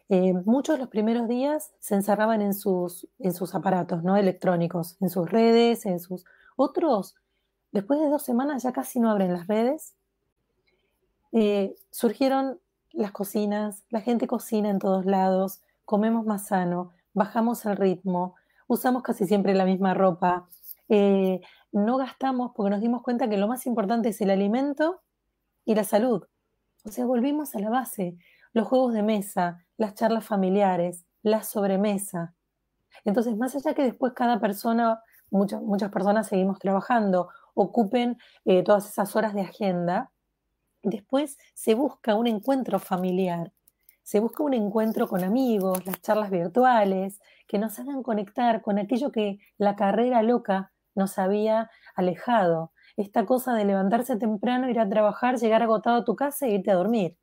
Eh, 0.07 0.33
muchos 0.45 0.79
los 0.79 0.87
primeros 0.87 1.27
días 1.27 1.73
se 1.79 1.95
encerraban 1.95 2.41
en 2.41 2.53
sus, 2.53 3.07
en 3.19 3.33
sus 3.33 3.53
aparatos 3.53 4.03
¿no? 4.03 4.17
electrónicos, 4.17 4.97
en 5.01 5.09
sus 5.09 5.29
redes, 5.29 5.85
en 5.85 5.99
sus... 5.99 6.25
Otros, 6.55 7.15
después 7.71 7.99
de 7.99 8.07
dos 8.07 8.23
semanas 8.23 8.63
ya 8.63 8.71
casi 8.71 8.99
no 8.99 9.11
abren 9.11 9.33
las 9.33 9.47
redes. 9.47 9.95
Eh, 11.33 11.75
surgieron 11.91 12.59
las 12.91 13.11
cocinas, 13.11 13.83
la 13.89 13.99
gente 13.99 14.25
cocina 14.25 14.69
en 14.69 14.79
todos 14.79 15.05
lados, 15.05 15.61
comemos 15.83 16.25
más 16.25 16.47
sano, 16.47 16.93
bajamos 17.15 17.65
el 17.65 17.77
ritmo, 17.77 18.35
usamos 18.67 19.01
casi 19.01 19.25
siempre 19.25 19.55
la 19.55 19.65
misma 19.65 19.95
ropa, 19.95 20.47
eh, 20.89 21.41
no 21.71 21.97
gastamos 21.97 22.51
porque 22.55 22.69
nos 22.69 22.81
dimos 22.81 23.01
cuenta 23.01 23.27
que 23.27 23.37
lo 23.37 23.47
más 23.47 23.65
importante 23.65 24.09
es 24.09 24.21
el 24.21 24.29
alimento 24.29 25.01
y 25.65 25.73
la 25.73 25.83
salud. 25.83 26.23
O 26.83 26.89
sea, 26.89 27.05
volvimos 27.05 27.55
a 27.55 27.59
la 27.59 27.71
base, 27.71 28.17
los 28.53 28.67
juegos 28.67 28.93
de 28.93 29.01
mesa, 29.01 29.65
las 29.77 29.95
charlas 29.95 30.25
familiares, 30.25 31.05
la 31.23 31.41
sobremesa. 31.41 32.35
Entonces, 33.03 33.35
más 33.35 33.55
allá 33.55 33.73
que 33.73 33.83
después 33.83 34.13
cada 34.13 34.39
persona, 34.39 35.01
muchas, 35.31 35.61
muchas 35.61 35.91
personas 35.91 36.27
seguimos 36.27 36.59
trabajando, 36.59 37.29
ocupen 37.55 38.17
eh, 38.43 38.63
todas 38.63 38.87
esas 38.87 39.15
horas 39.15 39.33
de 39.33 39.41
agenda, 39.41 40.11
después 40.83 41.37
se 41.53 41.73
busca 41.73 42.13
un 42.15 42.27
encuentro 42.27 42.77
familiar 42.79 43.51
se 44.05 44.19
busca 44.19 44.43
un 44.43 44.53
encuentro 44.53 45.07
con 45.07 45.23
amigos, 45.23 45.83
las 45.87 45.99
charlas 45.99 46.29
virtuales, 46.29 47.19
que 47.47 47.57
nos 47.57 47.79
hagan 47.79 48.03
conectar 48.03 48.61
con 48.61 48.77
aquello 48.77 49.11
que 49.11 49.39
la 49.57 49.75
carrera 49.75 50.21
loca 50.21 50.71
nos 50.93 51.17
había 51.17 51.71
alejado. 51.95 52.71
Esta 52.97 53.25
cosa 53.25 53.55
de 53.55 53.65
levantarse 53.65 54.15
temprano, 54.17 54.69
ir 54.69 54.79
a 54.79 54.87
trabajar, 54.87 55.37
llegar 55.37 55.63
agotado 55.63 55.97
a 55.97 56.05
tu 56.05 56.15
casa 56.15 56.45
e 56.45 56.51
irte 56.51 56.69
a 56.69 56.75
dormir. 56.75 57.15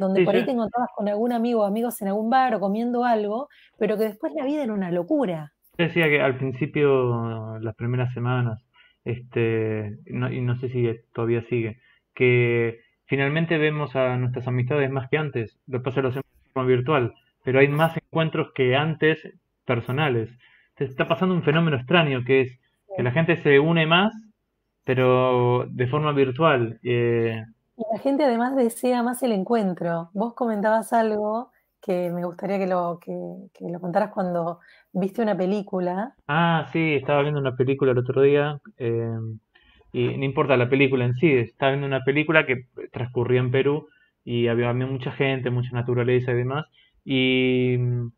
Donde 0.00 0.24
por 0.24 0.34
ahí 0.34 0.44
te 0.44 0.50
encontrabas 0.50 0.90
con 0.96 1.08
algún 1.08 1.32
amigo 1.32 1.60
o 1.60 1.64
amigos 1.64 2.02
en 2.02 2.08
algún 2.08 2.28
bar 2.28 2.56
o 2.56 2.60
comiendo 2.60 3.04
algo, 3.04 3.48
pero 3.78 3.96
que 3.96 4.04
después 4.04 4.32
la 4.34 4.44
vida 4.44 4.64
era 4.64 4.74
una 4.74 4.90
locura. 4.90 5.52
Decía 5.78 6.08
que 6.08 6.20
al 6.20 6.36
principio, 6.38 7.56
las 7.60 7.76
primeras 7.76 8.12
semanas, 8.12 8.66
este, 9.04 9.96
y 10.06 10.40
no 10.40 10.58
sé 10.58 10.70
si 10.70 10.90
todavía 11.12 11.44
sigue, 11.48 11.78
que 12.14 12.80
finalmente 13.06 13.58
vemos 13.58 13.96
a 13.96 14.16
nuestras 14.16 14.46
amistades 14.46 14.90
más 14.90 15.08
que 15.08 15.18
antes. 15.18 15.58
Lo 15.66 15.78
que 15.78 15.84
pasa 15.84 16.02
lo 16.02 16.08
hacemos 16.08 16.26
de 16.44 16.50
forma 16.52 16.68
virtual, 16.68 17.14
pero 17.44 17.60
hay 17.60 17.68
más 17.68 17.96
encuentros 17.96 18.52
que 18.54 18.76
antes 18.76 19.28
personales. 19.64 20.30
Se 20.76 20.84
está 20.84 21.08
pasando 21.08 21.34
un 21.34 21.42
fenómeno 21.42 21.76
extraño 21.76 22.22
que 22.24 22.42
es 22.42 22.60
que 22.96 23.02
la 23.02 23.12
gente 23.12 23.36
se 23.42 23.58
une 23.58 23.86
más, 23.86 24.12
pero 24.84 25.66
de 25.68 25.86
forma 25.86 26.12
virtual. 26.12 26.78
Eh, 26.82 27.42
y 27.76 27.82
la 27.92 27.98
gente 28.00 28.24
además 28.24 28.56
desea 28.56 29.02
más 29.02 29.22
el 29.22 29.32
encuentro. 29.32 30.10
Vos 30.14 30.34
comentabas 30.34 30.92
algo 30.92 31.50
que 31.82 32.10
me 32.10 32.24
gustaría 32.24 32.58
que 32.58 32.66
lo, 32.66 32.98
que, 33.00 33.12
que 33.52 33.70
lo 33.70 33.80
contaras 33.80 34.10
cuando 34.12 34.60
viste 34.92 35.22
una 35.22 35.36
película. 35.36 36.14
Ah, 36.26 36.66
sí, 36.72 36.94
estaba 36.94 37.22
viendo 37.22 37.40
una 37.40 37.54
película 37.54 37.92
el 37.92 37.98
otro 37.98 38.22
día. 38.22 38.58
Eh, 38.78 39.18
y 39.96 40.14
no 40.18 40.26
importa 40.26 40.58
la 40.58 40.68
película 40.68 41.06
en 41.06 41.14
sí, 41.14 41.32
estaba 41.32 41.72
viendo 41.72 41.86
una 41.86 42.04
película 42.04 42.44
que 42.44 42.66
transcurría 42.92 43.40
en 43.40 43.50
Perú 43.50 43.88
y 44.26 44.46
había, 44.48 44.70
mucha 44.74 45.10
gente, 45.12 45.48
mucha 45.48 45.70
naturaleza 45.72 46.32
y 46.32 46.34
demás, 46.34 46.66
y 47.02 47.76
mm, 47.78 48.10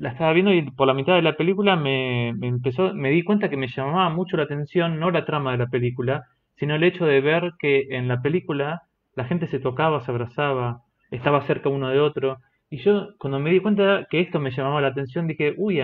la 0.00 0.10
estaba 0.10 0.32
viendo 0.32 0.52
y 0.52 0.68
por 0.72 0.88
la 0.88 0.94
mitad 0.94 1.14
de 1.14 1.22
la 1.22 1.36
película 1.36 1.76
me, 1.76 2.30
empezó, 2.30 2.92
me 2.94 3.10
di 3.10 3.22
cuenta 3.22 3.48
que 3.48 3.56
me 3.56 3.68
llamaba 3.68 4.10
mucho 4.10 4.36
la 4.36 4.42
atención 4.42 4.98
no 4.98 5.12
la 5.12 5.24
trama 5.24 5.52
de 5.52 5.58
la 5.58 5.68
película, 5.68 6.24
sino 6.56 6.74
el 6.74 6.82
hecho 6.82 7.06
de 7.06 7.20
ver 7.20 7.52
que 7.60 7.86
en 7.90 8.08
la 8.08 8.20
película 8.20 8.82
la 9.14 9.26
gente 9.26 9.46
se 9.46 9.60
tocaba, 9.60 10.00
se 10.00 10.10
abrazaba, 10.10 10.82
estaba 11.12 11.42
cerca 11.42 11.68
uno 11.68 11.90
de 11.90 12.00
otro, 12.00 12.38
y 12.70 12.78
yo 12.78 13.10
cuando 13.18 13.38
me 13.38 13.50
di 13.50 13.60
cuenta 13.60 14.08
que 14.10 14.20
esto 14.20 14.40
me 14.40 14.50
llamaba 14.50 14.80
la 14.80 14.88
atención 14.88 15.28
dije, 15.28 15.54
uy, 15.56 15.80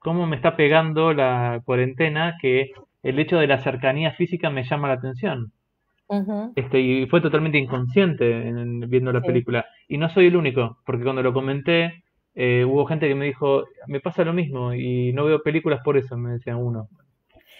¿cómo 0.00 0.26
me 0.26 0.34
está 0.34 0.56
pegando 0.56 1.12
la 1.12 1.62
cuarentena 1.64 2.34
que 2.42 2.72
el 3.02 3.18
hecho 3.18 3.38
de 3.38 3.46
la 3.46 3.62
cercanía 3.62 4.12
física 4.12 4.50
me 4.50 4.64
llama 4.64 4.88
la 4.88 4.94
atención. 4.94 5.52
este, 6.56 6.80
y 6.80 7.06
fue 7.06 7.20
totalmente 7.20 7.58
inconsciente 7.58 8.48
en, 8.48 8.80
viendo 8.88 9.12
la 9.12 9.22
película. 9.22 9.64
Y 9.88 9.98
no 9.98 10.08
soy 10.10 10.26
el 10.26 10.36
único, 10.36 10.78
porque 10.84 11.04
cuando 11.04 11.22
lo 11.22 11.32
comenté, 11.32 12.04
eh, 12.34 12.64
hubo 12.64 12.86
gente 12.86 13.08
que 13.08 13.14
me 13.14 13.26
dijo, 13.26 13.64
me 13.86 14.00
pasa 14.00 14.24
lo 14.24 14.32
mismo 14.32 14.74
y 14.74 15.12
no 15.12 15.24
veo 15.24 15.42
películas 15.42 15.80
por 15.84 15.96
eso, 15.96 16.16
me 16.16 16.32
decían 16.32 16.56
uno. 16.56 16.88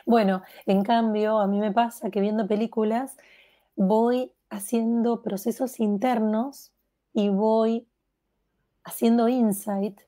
Bueno, 0.05 0.43
en 0.67 0.83
cambio, 0.83 1.39
a 1.39 1.47
mí 1.47 1.61
me 1.61 1.73
pasa 1.73 2.11
que 2.11 2.21
viendo 2.21 2.47
películas 2.47 3.17
voy 3.77 4.33
haciendo 4.51 5.23
procesos 5.23 5.81
internos 5.81 6.73
y 7.13 7.29
voy 7.29 7.87
haciendo 8.85 9.29
insight 9.29 10.01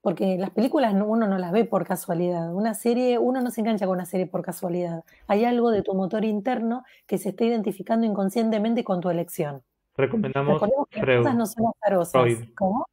porque 0.00 0.36
las 0.38 0.50
películas 0.50 0.94
uno 0.94 1.26
no 1.26 1.38
las 1.38 1.52
ve 1.52 1.64
por 1.64 1.86
casualidad. 1.86 2.54
Una 2.54 2.74
serie, 2.74 3.18
uno 3.18 3.40
no 3.40 3.50
se 3.50 3.60
engancha 3.60 3.86
con 3.86 3.96
una 3.96 4.06
serie 4.06 4.26
por 4.26 4.42
casualidad. 4.42 5.04
Hay 5.26 5.44
algo 5.44 5.70
de 5.70 5.82
tu 5.82 5.94
motor 5.94 6.24
interno 6.24 6.84
que 7.06 7.18
se 7.18 7.30
está 7.30 7.44
identificando 7.44 8.06
inconscientemente 8.06 8.84
con 8.84 9.00
tu 9.00 9.10
elección. 9.10 9.62
Recomendamos 9.96 10.62
Freud. 10.90 11.26
no 11.34 11.46
son 11.46 11.72
Freud. 12.10 12.48
¿Cómo? 12.54 12.86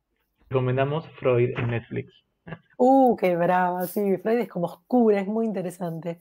Recomendamos 0.49 1.07
Freud 1.19 1.51
en 1.57 1.67
Netflix. 1.71 2.13
Uh, 2.77 3.15
qué 3.15 3.37
brava, 3.37 3.87
sí, 3.87 4.17
Freud 4.17 4.37
es 4.37 4.49
como 4.49 4.65
oscura, 4.65 5.21
es 5.21 5.27
muy 5.27 5.45
interesante. 5.45 6.19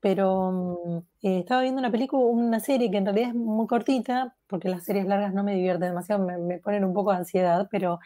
Pero 0.00 0.80
mm, 0.86 1.26
eh, 1.26 1.38
estaba 1.40 1.62
viendo 1.62 1.80
una 1.80 1.90
película, 1.90 2.24
una 2.24 2.60
serie 2.60 2.88
que 2.88 2.98
en 2.98 3.04
realidad 3.04 3.30
es 3.30 3.34
muy 3.34 3.66
cortita, 3.66 4.36
porque 4.46 4.68
las 4.68 4.84
series 4.84 5.06
largas 5.06 5.34
no 5.34 5.42
me 5.42 5.56
divierten 5.56 5.88
demasiado, 5.88 6.24
me, 6.24 6.38
me 6.38 6.58
ponen 6.58 6.84
un 6.84 6.94
poco 6.94 7.10
de 7.10 7.18
ansiedad, 7.18 7.68
pero 7.68 7.98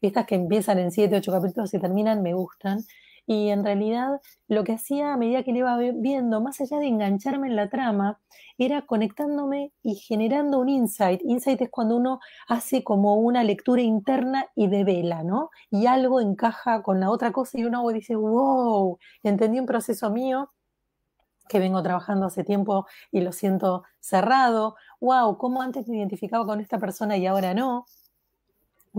estas 0.00 0.26
que 0.26 0.34
empiezan 0.36 0.78
en 0.78 0.90
7, 0.90 1.16
8 1.16 1.32
capítulos 1.32 1.74
y 1.74 1.78
terminan 1.78 2.22
me 2.22 2.34
gustan. 2.34 2.84
Y 3.26 3.50
en 3.50 3.62
realidad 3.62 4.20
lo 4.48 4.64
que 4.64 4.72
hacía 4.72 5.12
a 5.12 5.18
medida 5.18 5.42
que 5.42 5.52
le 5.52 5.58
iba 5.58 5.76
viendo, 5.76 6.40
más 6.40 6.62
allá 6.62 6.78
de 6.78 6.86
engancharme 6.86 7.48
en 7.48 7.56
la 7.56 7.68
trama, 7.68 8.18
era 8.56 8.82
conectándome 8.86 9.72
y 9.82 9.96
generando 9.96 10.58
un 10.58 10.70
insight. 10.70 11.20
Insight 11.24 11.60
es 11.60 11.68
cuando 11.70 11.96
uno 11.96 12.20
hace 12.48 12.82
como 12.82 13.16
una 13.16 13.44
lectura 13.44 13.82
interna 13.82 14.46
y 14.56 14.68
de 14.68 14.82
vela, 14.82 15.22
¿no? 15.24 15.50
Y 15.70 15.86
algo 15.86 16.20
encaja 16.20 16.82
con 16.82 17.00
la 17.00 17.10
otra 17.10 17.30
cosa 17.32 17.58
y 17.58 17.64
uno 17.64 17.86
dice, 17.88 18.16
wow, 18.16 18.98
entendí 19.22 19.60
un 19.60 19.66
proceso 19.66 20.10
mío 20.10 20.50
que 21.48 21.58
vengo 21.58 21.82
trabajando 21.82 22.26
hace 22.26 22.44
tiempo 22.44 22.86
y 23.10 23.20
lo 23.20 23.32
siento 23.32 23.84
cerrado. 24.00 24.76
Wow, 25.00 25.38
¿cómo 25.38 25.62
antes 25.62 25.88
me 25.88 25.98
identificaba 25.98 26.46
con 26.46 26.60
esta 26.60 26.78
persona 26.78 27.16
y 27.16 27.26
ahora 27.26 27.54
no? 27.54 27.86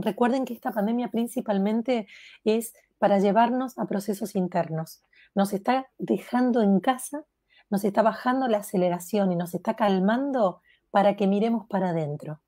Recuerden 0.02 0.46
que 0.46 0.54
esta 0.54 0.72
pandemia 0.72 1.10
principalmente 1.10 2.08
es 2.44 2.74
para 2.98 3.20
llevarnos 3.20 3.78
a 3.78 3.86
procesos 3.86 4.36
internos. 4.36 5.02
Nos 5.36 5.54
está 5.54 5.88
dejando 5.98 6.62
en 6.62 6.80
casa, 6.80 7.24
nos 7.70 7.84
está 7.84 8.02
bajando 8.02 8.48
la 8.48 8.60
aceleración 8.60 9.32
y 9.32 9.36
nos 9.36 9.54
está 9.54 9.76
calmando 9.76 10.62
para 10.92 11.16
que 11.16 11.28
miremos 11.28 11.68
para 11.68 11.90
adentro. 11.90 12.42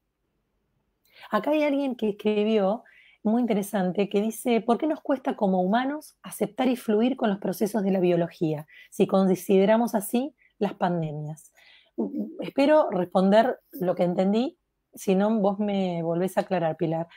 Acá 1.30 1.52
hay 1.52 1.64
alguien 1.64 1.96
que 1.96 2.10
escribió, 2.10 2.84
muy 3.24 3.42
interesante, 3.42 4.10
que 4.10 4.20
dice, 4.20 4.62
¿por 4.62 4.80
qué 4.80 4.88
nos 4.88 5.00
cuesta 5.02 5.36
como 5.36 5.62
humanos 5.62 6.18
aceptar 6.24 6.68
y 6.68 6.76
fluir 6.76 7.16
con 7.16 7.30
los 7.30 7.38
procesos 7.38 7.84
de 7.84 7.92
la 7.92 8.00
biología 8.00 8.66
si 8.90 9.06
consideramos 9.06 9.94
así 9.94 10.36
las 10.58 10.74
pandemias? 10.74 11.54
Espero 12.40 12.90
responder 12.90 13.60
lo 13.74 13.94
que 13.94 14.04
entendí, 14.04 14.58
si 14.94 15.16
no, 15.16 15.40
vos 15.40 15.60
me 15.60 16.02
volvés 16.04 16.38
a 16.38 16.42
aclarar, 16.42 16.78
Pilar. 16.78 17.08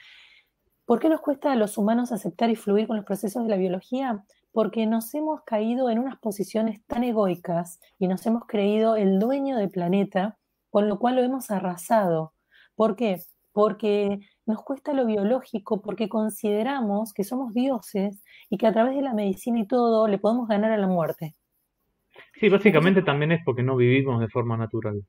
¿Por 0.87 0.99
qué 1.01 1.09
nos 1.09 1.21
cuesta 1.21 1.51
a 1.51 1.57
los 1.57 1.79
humanos 1.79 2.13
aceptar 2.13 2.51
y 2.51 2.57
fluir 2.57 2.87
con 2.87 2.97
los 2.97 3.07
procesos 3.07 3.43
de 3.43 3.49
la 3.49 3.57
biología? 3.57 4.23
Porque 4.53 4.87
nos 4.87 5.15
hemos 5.15 5.43
caído 5.43 5.89
en 5.89 5.99
unas 5.99 6.19
posiciones 6.19 6.85
tan 6.87 7.05
egoicas 7.05 7.81
y 7.99 8.07
nos 8.07 8.27
hemos 8.27 8.45
creído 8.47 8.97
el 8.97 9.19
dueño 9.19 9.57
del 9.57 9.71
planeta, 9.71 10.39
con 10.69 10.89
lo 10.89 10.99
cual 10.99 11.17
lo 11.17 11.23
hemos 11.23 11.51
arrasado. 11.51 12.35
¿Por 12.75 12.97
qué? 12.97 13.19
Porque 13.53 14.21
nos 14.45 14.63
cuesta 14.63 14.93
lo 14.93 15.07
biológico, 15.07 15.81
porque 15.81 16.11
consideramos 16.11 17.15
que 17.15 17.25
somos 17.25 17.55
dioses 17.55 18.23
y 18.51 18.59
que 18.59 18.67
a 18.67 18.73
través 18.73 18.95
de 18.95 19.03
la 19.03 19.15
medicina 19.15 19.61
y 19.61 19.67
todo 19.67 20.07
le 20.07 20.19
podemos 20.19 20.49
ganar 20.49 20.71
a 20.71 20.77
la 20.77 20.87
muerte. 20.87 21.35
Sí, 22.35 22.51
básicamente 22.51 23.03
también 23.03 23.33
es 23.33 23.41
porque 23.43 23.63
no 23.63 23.75
vivimos 23.77 24.21
de 24.21 24.29
forma 24.29 24.57
natural. 24.59 25.03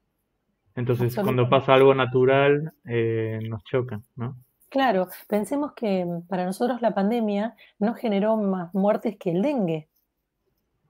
Entonces, 0.75 1.15
cuando 1.15 1.49
pasa 1.49 1.73
algo 1.73 1.93
natural, 1.93 2.71
eh, 2.85 3.39
nos 3.47 3.63
choca, 3.63 4.01
¿no? 4.15 4.37
Claro, 4.69 5.07
pensemos 5.27 5.73
que 5.73 6.05
mm, 6.05 6.27
para 6.27 6.45
nosotros 6.45 6.81
la 6.81 6.93
pandemia 6.93 7.55
no 7.79 7.93
generó 7.93 8.37
más 8.37 8.73
muertes 8.73 9.17
que 9.17 9.31
el 9.31 9.41
dengue 9.41 9.89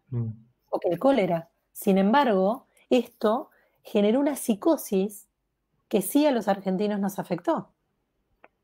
mm. 0.10 0.30
o 0.70 0.80
que 0.80 0.90
el 0.90 1.00
cólera. 1.00 1.50
Sin 1.72 1.98
embargo, 1.98 2.68
esto 2.90 3.50
generó 3.84 4.20
una 4.20 4.36
psicosis 4.36 5.28
que 5.88 6.02
sí 6.02 6.26
a 6.26 6.32
los 6.32 6.48
argentinos 6.48 7.00
nos 7.00 7.20
afectó. 7.20 7.72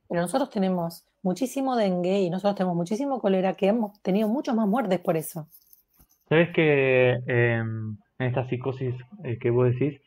Pero 0.08 0.21
nosotros 0.21 0.50
tenemos 0.50 1.06
muchísimo 1.21 1.76
dengue 1.76 2.21
y 2.21 2.30
nosotros 2.30 2.56
tenemos 2.56 2.76
muchísimo 2.76 3.19
cólera 3.19 3.54
que 3.54 3.67
hemos 3.67 4.02
tenido 4.02 4.28
muchas 4.28 4.56
más 4.56 4.67
muertes 4.67 5.00
por 5.00 5.17
eso. 5.17 5.47
¿Sabes 6.28 6.50
que 6.54 7.12
em, 7.28 7.97
en 8.19 8.28
esta 8.28 8.47
psicosis 8.47 8.95
eh, 9.24 9.38
que 9.39 9.50
vos 9.50 9.71
decís 9.71 10.02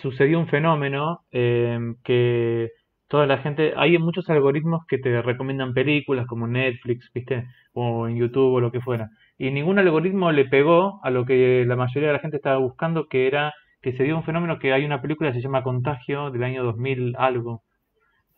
sucedió 0.00 0.38
un 0.38 0.48
fenómeno 0.48 1.24
em, 1.30 1.96
que 2.02 2.70
toda 3.08 3.26
la 3.26 3.38
gente, 3.38 3.72
hay 3.76 3.98
muchos 3.98 4.28
algoritmos 4.30 4.84
que 4.86 4.98
te 4.98 5.22
recomiendan 5.22 5.74
películas 5.74 6.26
como 6.26 6.46
Netflix, 6.46 7.10
¿viste? 7.14 7.46
O 7.72 8.08
en 8.08 8.16
YouTube 8.16 8.54
o 8.54 8.60
lo 8.60 8.72
que 8.72 8.80
fuera. 8.80 9.10
Y 9.38 9.50
ningún 9.50 9.78
algoritmo 9.78 10.32
le 10.32 10.46
pegó 10.46 11.00
a 11.04 11.10
lo 11.10 11.24
que 11.24 11.64
la 11.66 11.76
mayoría 11.76 12.08
de 12.08 12.14
la 12.14 12.20
gente 12.20 12.36
estaba 12.36 12.58
buscando, 12.58 13.08
que 13.08 13.26
era 13.26 13.54
que 13.82 13.92
se 13.92 14.04
dio 14.04 14.16
un 14.16 14.24
fenómeno 14.24 14.58
que 14.58 14.72
hay 14.72 14.84
una 14.84 15.00
película 15.00 15.30
que 15.30 15.36
se 15.36 15.42
llama 15.42 15.62
Contagio 15.62 16.30
del 16.30 16.42
año 16.42 16.64
2000 16.64 17.14
algo, 17.18 17.62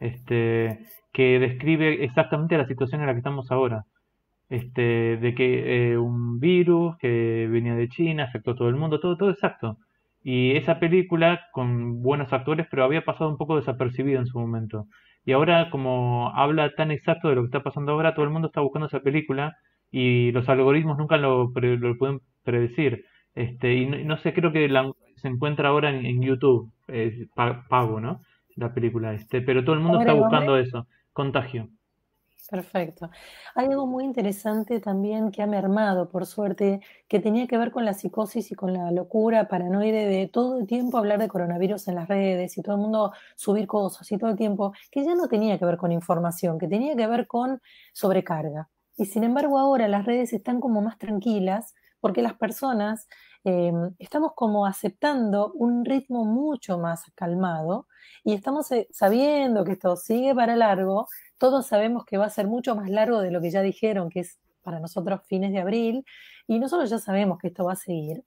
este, 0.00 0.80
que 1.12 1.38
describe 1.38 2.04
exactamente 2.04 2.58
la 2.58 2.66
situación 2.66 3.00
en 3.00 3.06
la 3.06 3.14
que 3.14 3.18
estamos 3.18 3.50
ahora. 3.50 3.84
Este, 4.50 5.18
de 5.18 5.34
que 5.34 5.92
eh, 5.92 5.98
un 5.98 6.40
virus 6.40 6.96
que 6.98 7.46
venía 7.50 7.74
de 7.74 7.88
China 7.88 8.24
afectó 8.24 8.52
a 8.52 8.56
todo 8.56 8.68
el 8.68 8.76
mundo, 8.76 9.00
todo, 9.00 9.16
todo 9.16 9.30
exacto. 9.30 9.78
Y 10.22 10.56
esa 10.56 10.78
película, 10.80 11.40
con 11.52 12.02
buenos 12.02 12.32
actores, 12.32 12.66
pero 12.70 12.84
había 12.84 13.04
pasado 13.04 13.30
un 13.30 13.36
poco 13.36 13.56
desapercibida 13.56 14.18
en 14.18 14.26
su 14.26 14.38
momento. 14.38 14.86
Y 15.24 15.32
ahora, 15.32 15.70
como 15.70 16.32
habla 16.34 16.74
tan 16.74 16.90
exacto 16.90 17.28
de 17.28 17.36
lo 17.36 17.42
que 17.42 17.46
está 17.46 17.62
pasando 17.62 17.92
ahora, 17.92 18.14
todo 18.14 18.24
el 18.24 18.30
mundo 18.30 18.48
está 18.48 18.60
buscando 18.60 18.86
esa 18.86 19.00
película 19.00 19.56
y 19.90 20.32
los 20.32 20.48
algoritmos 20.48 20.98
nunca 20.98 21.16
lo, 21.16 21.52
pueden 21.52 22.20
predecir. 22.44 23.04
Este, 23.34 23.74
y 23.74 23.86
no, 23.86 24.16
sé, 24.18 24.32
creo 24.32 24.52
que 24.52 24.68
se 25.16 25.28
encuentra 25.28 25.68
ahora 25.68 25.90
en, 25.90 26.22
YouTube, 26.22 26.72
pago, 27.68 28.00
¿no? 28.00 28.22
La 28.56 28.74
película, 28.74 29.12
este, 29.14 29.40
pero 29.42 29.64
todo 29.64 29.74
el 29.74 29.80
mundo 29.80 30.00
está 30.00 30.12
buscando 30.12 30.56
eso, 30.56 30.86
contagio. 31.12 31.68
Perfecto. 32.50 33.10
Hay 33.54 33.66
algo 33.66 33.86
muy 33.86 34.04
interesante 34.04 34.80
también 34.80 35.30
que 35.30 35.42
ha 35.42 35.46
mermado, 35.46 36.08
por 36.08 36.24
suerte, 36.24 36.80
que 37.06 37.20
tenía 37.20 37.46
que 37.46 37.58
ver 37.58 37.70
con 37.70 37.84
la 37.84 37.92
psicosis 37.92 38.50
y 38.50 38.54
con 38.54 38.72
la 38.72 38.90
locura 38.90 39.48
paranoide 39.48 40.06
de 40.06 40.28
todo 40.28 40.58
el 40.58 40.66
tiempo 40.66 40.96
hablar 40.96 41.18
de 41.18 41.28
coronavirus 41.28 41.88
en 41.88 41.96
las 41.96 42.08
redes 42.08 42.56
y 42.56 42.62
todo 42.62 42.76
el 42.76 42.80
mundo 42.80 43.12
subir 43.36 43.66
cosas 43.66 44.10
y 44.12 44.16
todo 44.16 44.30
el 44.30 44.36
tiempo, 44.38 44.72
que 44.90 45.04
ya 45.04 45.14
no 45.14 45.28
tenía 45.28 45.58
que 45.58 45.66
ver 45.66 45.76
con 45.76 45.92
información, 45.92 46.58
que 46.58 46.68
tenía 46.68 46.96
que 46.96 47.06
ver 47.06 47.26
con 47.26 47.60
sobrecarga. 47.92 48.70
Y 48.96 49.04
sin 49.04 49.24
embargo 49.24 49.58
ahora 49.58 49.86
las 49.86 50.06
redes 50.06 50.32
están 50.32 50.58
como 50.58 50.80
más 50.80 50.96
tranquilas 50.96 51.74
porque 52.00 52.22
las 52.22 52.34
personas 52.34 53.08
eh, 53.44 53.72
estamos 53.98 54.32
como 54.34 54.64
aceptando 54.66 55.52
un 55.52 55.84
ritmo 55.84 56.24
mucho 56.24 56.78
más 56.78 57.02
calmado 57.14 57.86
y 58.24 58.32
estamos 58.34 58.70
eh, 58.72 58.88
sabiendo 58.90 59.64
que 59.64 59.72
esto 59.72 59.96
sigue 59.96 60.34
para 60.34 60.56
largo 60.56 61.08
todos 61.38 61.66
sabemos 61.66 62.04
que 62.04 62.18
va 62.18 62.26
a 62.26 62.30
ser 62.30 62.46
mucho 62.46 62.74
más 62.76 62.90
largo 62.90 63.20
de 63.20 63.30
lo 63.30 63.40
que 63.40 63.50
ya 63.50 63.62
dijeron, 63.62 64.10
que 64.10 64.20
es 64.20 64.38
para 64.62 64.80
nosotros 64.80 65.22
fines 65.26 65.52
de 65.52 65.60
abril, 65.60 66.04
y 66.46 66.58
nosotros 66.58 66.90
ya 66.90 66.98
sabemos 66.98 67.38
que 67.38 67.48
esto 67.48 67.64
va 67.64 67.72
a 67.72 67.76
seguir. 67.76 68.24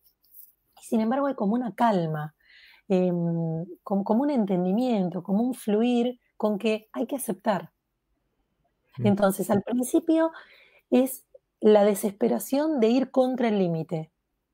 sin 0.82 1.00
embargo 1.00 1.28
hay 1.28 1.36
como 1.36 1.54
una 1.54 1.76
calma, 1.76 2.34
em, 2.90 3.66
como, 3.84 4.24
un 4.24 4.32
entendimiento, 4.32 5.22
como 5.24 5.44
un 5.44 5.54
fluir 5.54 6.20
con 6.38 6.58
que 6.58 6.90
hay 6.92 7.06
que 7.06 7.18
aceptar. 7.18 7.72
Mm. 8.98 9.08
Entonces, 9.08 9.50
al 9.52 9.62
principio 9.62 10.32
es 10.90 11.26
la 11.60 11.84
desesperación 11.84 12.80
de 12.80 12.90
ir 12.90 13.12
contra 13.12 13.48
el 13.50 13.60
límite. 13.60 14.12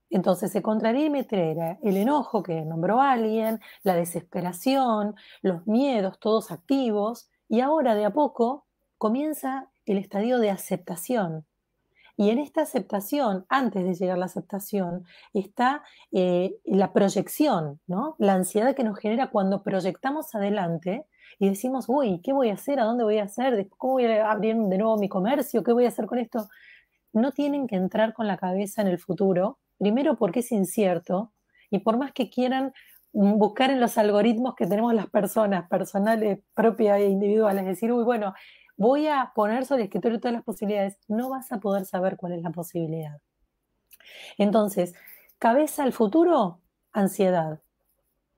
Entonces, 0.10 0.54
el 0.56 0.62
contra 0.62 0.92
el 0.92 0.98
límite 0.98 1.52
era 1.52 1.80
el 1.82 1.98
enojo 1.98 2.44
que 2.44 2.66
nombró 2.66 3.02
alguien, 3.02 3.60
la 3.84 3.96
desesperación, 3.96 5.16
los 5.42 5.66
miedos, 5.66 6.20
todos 6.20 6.52
activos, 6.52 7.30
y 7.50 7.62
ahora 7.62 7.96
de 7.96 8.06
a 8.06 8.12
poco 8.12 8.66
comienza 8.98 9.70
el 9.86 9.98
estadio 9.98 10.40
de 10.40 10.50
aceptación. 10.50 11.46
Y 12.20 12.32
en 12.32 12.40
esta 12.40 12.64
aceptación, 12.64 13.46
antes 13.48 13.84
de 13.84 13.94
llegar 13.94 14.16
a 14.16 14.20
la 14.20 14.26
aceptación, 14.26 15.06
está 15.34 15.84
eh, 16.12 16.56
la 16.66 16.92
proyección, 16.92 17.80
¿no? 17.86 18.16
La 18.18 18.34
ansiedad 18.34 18.76
que 18.76 18.84
nos 18.84 18.98
genera 18.98 19.30
cuando 19.30 19.62
proyectamos 19.62 20.34
adelante 20.34 21.06
y 21.38 21.48
decimos, 21.48 21.86
uy, 21.88 22.20
¿qué 22.24 22.34
voy 22.34 22.50
a 22.50 22.56
hacer? 22.56 22.80
¿A 22.80 22.86
dónde 22.86 23.04
voy 23.04 23.20
a 23.20 23.26
hacer? 23.26 23.70
¿Cómo 23.78 23.94
voy 23.94 24.06
a 24.06 24.32
abrir 24.32 24.56
de 24.56 24.78
nuevo 24.80 24.98
mi 24.98 25.08
comercio? 25.08 25.64
¿Qué 25.64 25.72
voy 25.72 25.86
a 25.86 25.90
hacer 25.90 26.08
con 26.08 26.18
esto? 26.18 26.48
No 27.14 27.32
tienen 27.34 27.68
que 27.68 27.76
entrar 27.76 28.14
con 28.14 28.26
la 28.26 28.38
cabeza 28.38 28.82
en 28.82 28.88
el 28.88 28.98
futuro, 28.98 29.60
primero 29.78 30.18
porque 30.18 30.40
es 30.40 30.52
incierto 30.52 31.34
y 31.70 31.80
por 31.80 31.98
más 31.98 32.14
que 32.14 32.32
quieran 32.32 32.74
buscar 33.20 33.72
en 33.72 33.80
los 33.80 33.98
algoritmos 33.98 34.54
que 34.54 34.68
tenemos 34.68 34.94
las 34.94 35.10
personas, 35.10 35.68
personales, 35.68 36.40
propias 36.54 37.00
e 37.00 37.08
individuales, 37.08 37.66
decir, 37.66 37.92
uy, 37.92 38.04
bueno, 38.04 38.36
voy 38.76 39.08
a 39.08 39.32
poner 39.34 39.66
sobre 39.66 39.82
el 39.82 39.88
escritorio 39.88 40.20
todas 40.20 40.34
las 40.34 40.44
posibilidades, 40.44 41.00
no 41.08 41.30
vas 41.30 41.52
a 41.52 41.60
poder 41.60 41.86
saber 41.86 42.16
cuál 42.16 42.34
es 42.34 42.44
la 42.44 42.52
posibilidad. 42.52 43.20
Entonces, 44.38 44.94
cabeza 45.40 45.84
al 45.84 45.94
futuro, 45.94 46.60
ansiedad. 46.92 47.60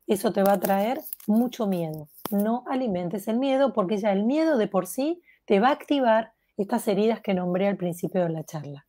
Eso 0.08 0.32
te 0.32 0.44
va 0.44 0.54
a 0.54 0.60
traer 0.60 1.02
mucho 1.28 1.68
miedo. 1.68 2.08
No 2.32 2.64
alimentes 2.68 3.28
el 3.28 3.38
miedo 3.38 3.74
porque 3.74 3.98
ya 3.98 4.14
el 4.14 4.24
miedo 4.24 4.58
de 4.58 4.68
por 4.68 4.88
sí 4.88 5.22
te 5.44 5.60
va 5.60 5.70
a 5.70 5.74
activar 5.74 6.32
estas 6.56 6.88
heridas 6.88 7.20
que 7.20 7.34
nombré 7.34 7.68
al 7.68 7.76
principio 7.76 8.24
de 8.24 8.30
la 8.30 8.46
charla. 8.46 8.88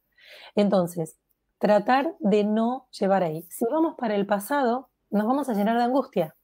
Entonces, 0.55 1.18
tratar 1.59 2.14
de 2.20 2.44
no 2.44 2.87
llevar 2.92 3.24
ahí. 3.24 3.44
Si 3.50 3.64
vamos 3.64 3.96
para 3.98 4.14
el 4.14 4.26
pasado, 4.26 4.90
nos 5.11 5.27
vamos 5.27 5.49
a 5.49 5.55
llenar 5.55 5.77
de 5.77 5.85
angustia. 5.85 6.37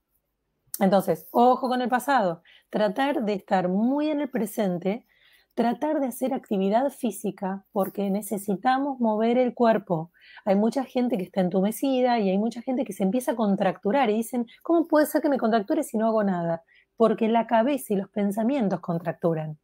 Entonces, 0.79 1.27
ojo 1.31 1.69
con 1.69 1.81
el 1.81 1.89
pasado, 1.89 2.43
tratar 2.69 3.25
de 3.25 3.35
estar 3.35 3.69
muy 3.69 4.11
en 4.11 4.21
el 4.21 4.29
presente, 4.29 5.07
tratar 5.55 6.01
de 6.01 6.09
hacer 6.09 6.35
actividad 6.35 6.91
física 6.91 7.65
porque 7.73 8.11
necesitamos 8.11 9.01
mover 9.01 9.39
el 9.39 9.55
cuerpo. 9.55 10.13
Hay 10.45 10.55
mucha 10.55 10.85
gente 10.85 11.17
que 11.17 11.25
está 11.25 11.41
entumecida 11.41 12.19
y 12.19 12.29
hay 12.29 12.37
mucha 12.37 12.61
gente 12.61 12.85
que 12.85 12.93
se 12.93 13.05
empieza 13.05 13.33
a 13.33 13.37
contracturar 13.37 14.11
y 14.11 14.15
dicen, 14.17 14.47
¿cómo 14.63 14.87
puede 14.87 15.07
ser 15.07 15.23
que 15.23 15.31
me 15.31 15.39
contracture 15.39 15.83
si 15.83 15.97
no 15.97 16.07
hago 16.09 16.23
nada? 16.25 16.63
Porque 16.97 17.29
la 17.29 17.47
cabeza 17.47 17.95
y 17.95 17.97
los 17.97 18.11
pensamientos 18.11 18.81
contracturan. 18.81 19.59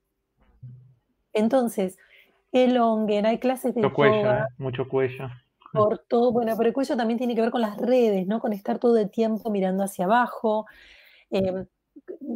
Entonces, 1.35 1.99
elonguen, 2.53 3.27
hay 3.27 3.39
clases 3.39 3.75
de 3.75 3.83
mucho 3.83 3.95
cuello, 3.95 4.33
¿eh? 4.33 4.45
mucho 4.59 4.89
cuello 4.89 5.29
por 5.73 5.99
todo, 5.99 6.33
bueno, 6.33 6.55
pero 6.57 6.69
el 6.69 6.75
cuello 6.75 6.97
también 6.97 7.19
tiene 7.19 7.35
que 7.35 7.41
ver 7.41 7.51
con 7.51 7.61
las 7.61 7.77
redes, 7.77 8.27
¿no? 8.27 8.41
Con 8.41 8.53
estar 8.53 8.79
todo 8.79 8.99
el 8.99 9.11
tiempo 9.11 9.51
mirando 9.51 9.83
hacia 9.85 10.05
abajo. 10.05 10.67
Em, 11.31 11.67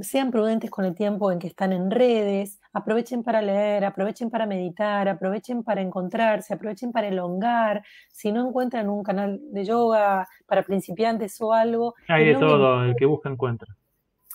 sean 0.03 0.31
prudentes 0.31 0.71
con 0.71 0.85
el 0.85 0.95
tiempo 0.95 1.33
en 1.33 1.39
que 1.39 1.47
están 1.47 1.73
en 1.73 1.91
redes, 1.91 2.61
aprovechen 2.73 3.23
para 3.23 3.41
leer, 3.43 3.85
aprovechen 3.85 4.31
para 4.31 4.47
meditar, 4.47 5.09
aprovechen 5.09 5.63
para 5.63 5.81
encontrarse, 5.81 6.55
aprovechen 6.55 6.93
para 6.93 7.09
elongar. 7.09 7.83
Si 8.11 8.33
no 8.33 8.47
encuentran 8.47 8.89
un 8.89 9.03
canal 9.03 9.41
de 9.43 9.65
yoga 9.65 10.29
para 10.47 10.63
principiantes 10.63 11.41
o 11.41 11.53
algo. 11.53 11.95
Hay 12.09 12.27
de 12.27 12.35
todo, 12.35 12.85
el 12.85 12.97
que 12.97 13.07
busca 13.07 13.31
encuentra. 13.31 13.75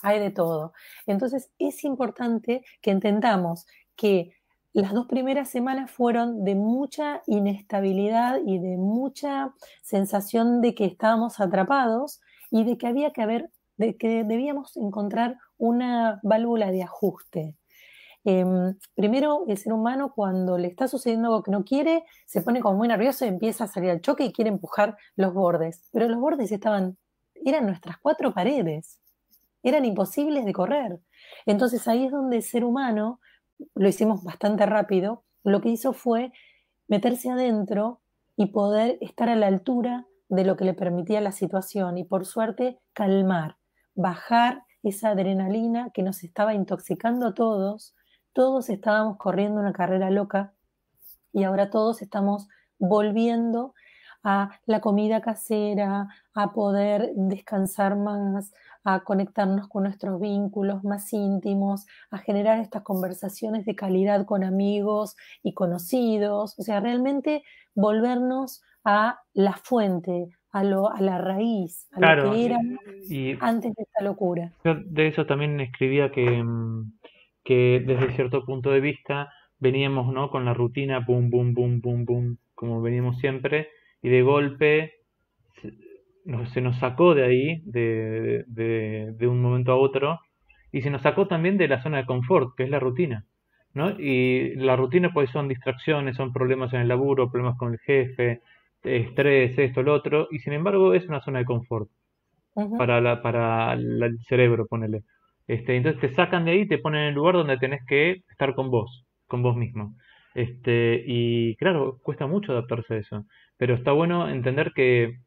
Hay 0.02 0.18
de 0.18 0.30
todo. 0.30 0.72
Entonces 1.06 1.50
es 1.58 1.84
importante 1.84 2.64
que 2.80 2.90
entendamos 2.90 3.66
que 3.94 4.34
las 4.72 4.92
dos 4.92 5.06
primeras 5.06 5.50
semanas 5.50 5.90
fueron 5.90 6.44
de 6.44 6.54
mucha 6.54 7.22
inestabilidad 7.26 8.38
y 8.44 8.58
de 8.58 8.78
mucha 8.78 9.54
sensación 9.82 10.60
de 10.62 10.74
que 10.74 10.86
estábamos 10.86 11.40
atrapados 11.40 12.20
y 12.50 12.64
de 12.64 12.78
que 12.78 12.86
había 12.86 13.10
que 13.10 13.22
haber, 13.22 13.50
de 13.76 13.96
que 13.96 14.24
debíamos 14.24 14.76
encontrar 14.76 15.38
una 15.58 16.20
válvula 16.22 16.70
de 16.70 16.82
ajuste. 16.82 17.54
Em, 18.24 18.78
primero, 18.94 19.44
el 19.48 19.58
ser 19.58 19.72
humano 19.72 20.12
cuando 20.14 20.56
le 20.56 20.68
está 20.68 20.86
sucediendo 20.88 21.28
algo 21.28 21.42
que 21.42 21.50
no 21.50 21.64
quiere, 21.64 22.04
se 22.24 22.40
pone 22.40 22.60
como 22.60 22.78
muy 22.78 22.88
nervioso 22.88 23.24
y 23.24 23.28
empieza 23.28 23.64
a 23.64 23.68
salir 23.68 23.90
al 23.90 24.00
choque 24.00 24.24
y 24.24 24.32
quiere 24.32 24.50
empujar 24.50 24.96
los 25.16 25.34
bordes. 25.34 25.88
Pero 25.92 26.08
los 26.08 26.20
bordes 26.20 26.52
estaban, 26.52 26.96
eran 27.44 27.66
nuestras 27.66 27.98
cuatro 27.98 28.32
paredes, 28.32 29.00
eran 29.62 29.84
imposibles 29.84 30.44
de 30.44 30.52
correr. 30.52 31.00
Entonces 31.46 31.86
ahí 31.88 32.06
es 32.06 32.12
donde 32.12 32.36
el 32.36 32.42
ser 32.42 32.64
humano 32.64 33.20
lo 33.74 33.88
hicimos 33.88 34.22
bastante 34.22 34.66
rápido, 34.66 35.24
lo 35.44 35.60
que 35.60 35.70
hizo 35.70 35.92
fue 35.92 36.32
meterse 36.88 37.30
adentro 37.30 38.00
y 38.36 38.46
poder 38.46 38.98
estar 39.00 39.28
a 39.28 39.36
la 39.36 39.46
altura 39.46 40.06
de 40.28 40.44
lo 40.44 40.56
que 40.56 40.64
le 40.64 40.74
permitía 40.74 41.20
la 41.20 41.32
situación 41.32 41.98
y 41.98 42.04
por 42.04 42.24
suerte 42.24 42.80
calmar, 42.92 43.56
bajar 43.94 44.64
esa 44.82 45.10
adrenalina 45.10 45.90
que 45.92 46.02
nos 46.02 46.24
estaba 46.24 46.54
intoxicando 46.54 47.28
a 47.28 47.34
todos, 47.34 47.94
todos 48.32 48.70
estábamos 48.70 49.18
corriendo 49.18 49.60
una 49.60 49.72
carrera 49.72 50.10
loca 50.10 50.54
y 51.32 51.44
ahora 51.44 51.70
todos 51.70 52.02
estamos 52.02 52.48
volviendo 52.78 53.74
a 54.24 54.50
la 54.66 54.80
comida 54.80 55.20
casera, 55.20 56.08
a 56.34 56.52
poder 56.52 57.12
descansar 57.14 57.96
más, 57.96 58.52
a 58.84 59.04
conectarnos 59.04 59.68
con 59.68 59.84
nuestros 59.84 60.20
vínculos 60.20 60.84
más 60.84 61.12
íntimos, 61.12 61.86
a 62.10 62.18
generar 62.18 62.58
estas 62.60 62.82
conversaciones 62.82 63.64
de 63.64 63.74
calidad 63.74 64.26
con 64.26 64.44
amigos 64.44 65.16
y 65.42 65.54
conocidos, 65.54 66.58
o 66.58 66.62
sea, 66.62 66.80
realmente 66.80 67.42
volvernos 67.74 68.62
a 68.84 69.20
la 69.32 69.52
fuente, 69.52 70.28
a, 70.50 70.64
lo, 70.64 70.90
a 70.90 71.00
la 71.00 71.18
raíz, 71.18 71.88
a 71.92 72.14
lo 72.14 72.32
que 72.32 72.46
era 72.46 72.58
antes 73.40 73.74
de 73.74 73.82
esta 73.82 74.04
locura. 74.04 74.52
Yo 74.64 74.74
de 74.74 75.08
eso 75.08 75.26
también 75.26 75.60
escribía 75.60 76.10
que, 76.10 76.42
mm, 76.42 76.92
que 77.44 77.82
desde 77.86 78.12
cierto 78.14 78.44
punto 78.44 78.70
de 78.70 78.80
vista 78.80 79.32
veníamos 79.58 80.12
¿no? 80.12 80.30
con 80.30 80.44
la 80.44 80.54
rutina, 80.54 81.00
boom, 81.00 81.30
boom, 81.30 81.54
boom, 81.54 81.80
boom, 81.80 82.04
boom, 82.04 82.38
como 82.54 82.82
veníamos 82.82 83.18
siempre, 83.18 83.68
y 84.02 84.08
de 84.08 84.22
golpe 84.22 85.01
se 86.52 86.60
nos 86.60 86.78
sacó 86.78 87.14
de 87.14 87.24
ahí, 87.24 87.62
de, 87.64 88.44
de, 88.46 89.28
un 89.28 89.40
momento 89.40 89.72
a 89.72 89.76
otro, 89.76 90.20
y 90.70 90.82
se 90.82 90.90
nos 90.90 91.02
sacó 91.02 91.26
también 91.26 91.58
de 91.58 91.68
la 91.68 91.82
zona 91.82 91.98
de 91.98 92.06
confort, 92.06 92.54
que 92.56 92.64
es 92.64 92.70
la 92.70 92.80
rutina. 92.80 93.26
¿no? 93.74 93.90
Y 93.98 94.54
la 94.56 94.76
rutina 94.76 95.12
pues 95.12 95.30
son 95.30 95.48
distracciones, 95.48 96.16
son 96.16 96.32
problemas 96.32 96.72
en 96.74 96.80
el 96.82 96.88
laburo, 96.88 97.30
problemas 97.30 97.58
con 97.58 97.72
el 97.72 97.78
jefe, 97.80 98.42
estrés, 98.82 99.58
esto, 99.58 99.82
lo 99.82 99.94
otro, 99.94 100.28
y 100.30 100.38
sin 100.40 100.52
embargo 100.52 100.94
es 100.94 101.06
una 101.08 101.20
zona 101.22 101.40
de 101.40 101.44
confort 101.44 101.88
para, 102.78 103.00
la, 103.00 103.22
para 103.22 103.72
el 103.74 104.18
cerebro, 104.28 104.66
ponele. 104.66 105.04
Este, 105.46 105.76
entonces 105.76 106.00
te 106.00 106.14
sacan 106.14 106.44
de 106.44 106.52
ahí 106.52 106.60
y 106.60 106.68
te 106.68 106.78
ponen 106.78 107.02
en 107.02 107.08
el 107.08 107.14
lugar 107.14 107.34
donde 107.34 107.58
tenés 107.58 107.84
que 107.86 108.22
estar 108.30 108.54
con 108.54 108.70
vos, 108.70 109.04
con 109.26 109.42
vos 109.42 109.56
mismo. 109.56 109.94
Este, 110.34 111.02
y 111.06 111.56
claro, 111.56 111.98
cuesta 112.02 112.26
mucho 112.26 112.52
adaptarse 112.52 112.94
a 112.94 112.98
eso, 112.98 113.26
pero 113.56 113.74
está 113.74 113.92
bueno 113.92 114.28
entender 114.28 114.72
que 114.74 115.18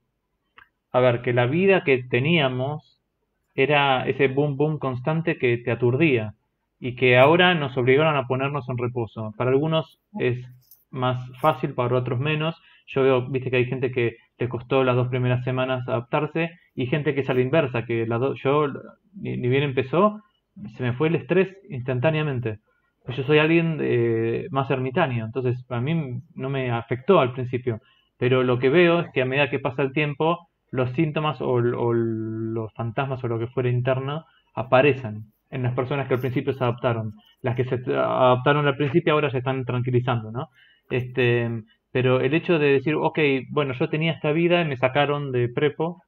a 0.96 1.02
ver, 1.02 1.22
que 1.22 1.34
la 1.34 1.46
vida 1.46 1.84
que 1.84 2.04
teníamos 2.04 3.02
era 3.54 4.08
ese 4.08 4.30
boom 4.30 4.56
boom 4.56 4.80
constante 4.80 5.38
que 5.38 5.58
te 5.58 5.70
aturdía 5.70 6.36
y 6.80 6.96
que 6.96 7.18
ahora 7.18 7.54
nos 7.54 7.76
obligaron 7.76 8.16
a 8.16 8.28
ponernos 8.28 8.70
en 8.70 8.78
reposo. 8.78 9.34
Para 9.36 9.52
algunos 9.52 10.00
es 10.18 10.38
más 10.92 11.30
fácil, 11.42 11.74
para 11.74 11.98
otros 11.98 12.22
menos. 12.22 12.56
Yo 12.88 13.04
veo, 13.04 13.28
viste 13.28 13.52
que 13.52 13.58
hay 13.58 13.66
gente 13.66 13.92
que 13.92 14.16
le 14.38 14.48
costó 14.48 14.86
las 14.86 14.96
dos 14.96 15.10
primeras 15.10 15.44
semanas 15.44 15.86
adaptarse 15.86 16.52
y 16.76 16.88
gente 16.88 17.14
que 17.14 17.22
es 17.22 17.30
a 17.30 17.34
la 17.34 17.42
inversa, 17.42 17.86
que 17.86 18.08
la 18.08 18.34
yo 18.42 18.68
ni, 19.16 19.36
bien 19.36 19.64
empezó, 19.64 20.22
se 20.78 20.82
me 20.82 20.94
fue 20.94 21.10
el 21.10 21.16
estrés 21.16 21.58
instantáneamente. 21.70 22.60
Pues 23.04 23.18
yo 23.18 23.24
soy 23.24 23.40
alguien 23.40 23.78
de, 23.78 24.48
más 24.50 24.72
ermitaño, 24.72 25.26
entonces 25.26 25.66
a 25.68 25.82
mí 25.82 26.22
no 26.36 26.50
me 26.50 26.72
afectó 26.72 27.20
al 27.20 27.34
principio. 27.34 27.82
Pero 28.18 28.44
lo 28.44 28.60
que 28.60 28.70
veo 28.70 29.02
es 29.02 29.12
que 29.12 29.24
a 29.24 29.26
medida 29.26 29.50
que 29.50 29.60
pasa 29.60 29.82
el 29.82 29.92
tiempo, 29.92 30.48
los 30.72 30.92
síntomas 30.92 31.40
o, 31.42 31.62
los 31.62 32.74
fantasmas 32.74 33.24
o 33.24 33.28
lo 33.28 33.40
que 33.40 33.48
fuera 33.48 33.70
interno 33.70 34.26
aparecen 34.54 35.32
en 35.50 35.64
las 35.64 35.74
personas 35.74 36.08
que 36.08 36.16
al 36.16 36.20
principio 36.20 36.54
se 36.54 36.64
adaptaron. 36.64 37.14
Las 37.42 37.56
que 37.56 37.66
se 37.66 37.76
adaptaron 37.96 38.68
al 38.68 38.76
principio 38.76 39.14
ahora 39.14 39.30
se 39.30 39.38
están 39.40 39.64
tranquilizando, 39.66 40.32
¿no? 40.32 40.50
Este, 40.90 41.50
pero 41.92 42.20
el 42.20 42.34
hecho 42.34 42.60
de 42.60 42.74
decir, 42.74 42.96
ok, 42.96 43.20
bueno, 43.52 43.74
yo 43.74 43.90
tenía 43.90 44.12
esta 44.12 44.32
vida 44.32 44.62
y 44.62 44.66
me 44.66 44.78
sacaron 44.78 45.32
de 45.32 45.48
prepo, 45.50 46.02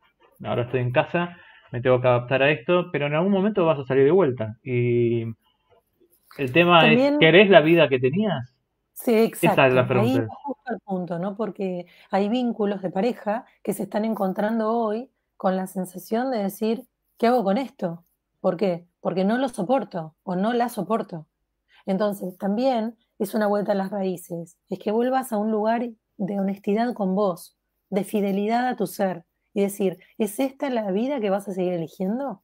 ahora 0.44 0.64
estoy 0.64 0.82
en 0.82 0.92
casa, 0.92 1.38
me 1.72 1.82
tengo 1.82 2.02
que 2.02 2.08
adaptar 2.08 2.44
a 2.44 2.52
esto, 2.52 2.90
pero 2.92 3.08
en 3.08 3.16
algún 3.16 3.32
momento 3.32 3.66
vas 3.66 3.80
a 3.80 3.86
salir 3.86 4.06
de 4.06 4.12
vuelta. 4.12 4.58
Y 4.64 5.24
el 6.38 6.52
tema 6.52 6.92
es, 6.92 7.14
¿querés 7.20 7.50
la 7.50 7.62
vida 7.62 7.88
que 7.90 8.00
tenías? 8.00 8.57
Sí, 9.00 9.14
exacto. 9.16 9.62
Ahí 9.94 10.18
es 10.18 10.28
justo 10.44 10.74
el 10.74 10.80
punto, 10.80 11.20
¿no? 11.20 11.36
Porque 11.36 11.86
hay 12.10 12.30
vínculos 12.30 12.82
de 12.82 12.90
pareja 12.90 13.46
que 13.64 13.74
se 13.74 13.84
están 13.84 14.06
encontrando 14.06 14.72
hoy 14.74 15.12
con 15.38 15.56
la 15.56 15.68
sensación 15.68 16.32
de 16.32 16.40
decir, 16.40 16.88
¿qué 17.18 17.28
hago 17.28 17.44
con 17.44 17.60
esto? 17.60 18.04
¿Por 18.42 18.58
qué? 18.58 18.88
Porque 19.00 19.24
no 19.24 19.38
lo 19.38 19.50
soporto 19.50 20.16
o 20.24 20.36
no 20.36 20.52
la 20.54 20.70
soporto. 20.70 21.28
Entonces, 21.86 22.38
también 22.40 22.98
es 23.20 23.36
una 23.36 23.46
vuelta 23.46 23.74
a 23.74 23.76
las 23.76 23.92
raíces, 23.92 24.58
es 24.68 24.80
que 24.80 24.92
vuelvas 24.92 25.32
a 25.32 25.38
un 25.38 25.52
lugar 25.52 25.90
de 26.18 26.40
honestidad 26.40 26.94
con 26.96 27.14
vos, 27.14 27.56
de 27.92 28.04
fidelidad 28.04 28.68
a 28.68 28.76
tu 28.76 28.88
ser, 28.88 29.26
y 29.54 29.62
decir, 29.62 30.00
¿es 30.18 30.40
esta 30.40 30.72
la 30.72 30.92
vida 30.92 31.20
que 31.20 31.30
vas 31.30 31.48
a 31.48 31.54
seguir 31.54 31.74
eligiendo? 31.74 32.42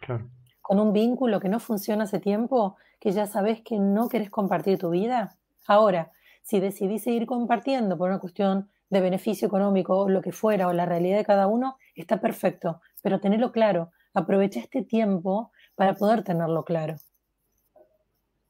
Claro. 0.00 0.30
Con 0.62 0.80
un 0.80 0.94
vínculo 0.94 1.38
que 1.38 1.50
no 1.50 1.60
funciona 1.60 2.04
hace 2.04 2.18
tiempo, 2.18 2.76
que 2.98 3.12
ya 3.12 3.26
sabes 3.26 3.60
que 3.60 3.78
no 3.78 4.08
querés 4.08 4.30
compartir 4.30 4.78
tu 4.78 4.90
vida. 4.90 5.36
Ahora, 5.66 6.12
si 6.42 6.60
decidís 6.60 7.04
seguir 7.04 7.26
compartiendo 7.26 7.96
por 7.96 8.10
una 8.10 8.18
cuestión 8.18 8.70
de 8.90 9.00
beneficio 9.00 9.46
económico 9.46 9.96
o 9.98 10.08
lo 10.08 10.20
que 10.20 10.32
fuera, 10.32 10.68
o 10.68 10.72
la 10.72 10.86
realidad 10.86 11.16
de 11.16 11.24
cada 11.24 11.46
uno, 11.46 11.76
está 11.94 12.20
perfecto, 12.20 12.80
pero 13.02 13.20
tenerlo 13.20 13.52
claro, 13.52 13.90
aprovecha 14.12 14.60
este 14.60 14.82
tiempo 14.82 15.50
para 15.74 15.94
poder 15.94 16.22
tenerlo 16.22 16.64
claro. 16.64 16.96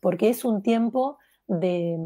Porque 0.01 0.31
es 0.31 0.45
un 0.45 0.63
tiempo 0.63 1.19
de, 1.47 1.97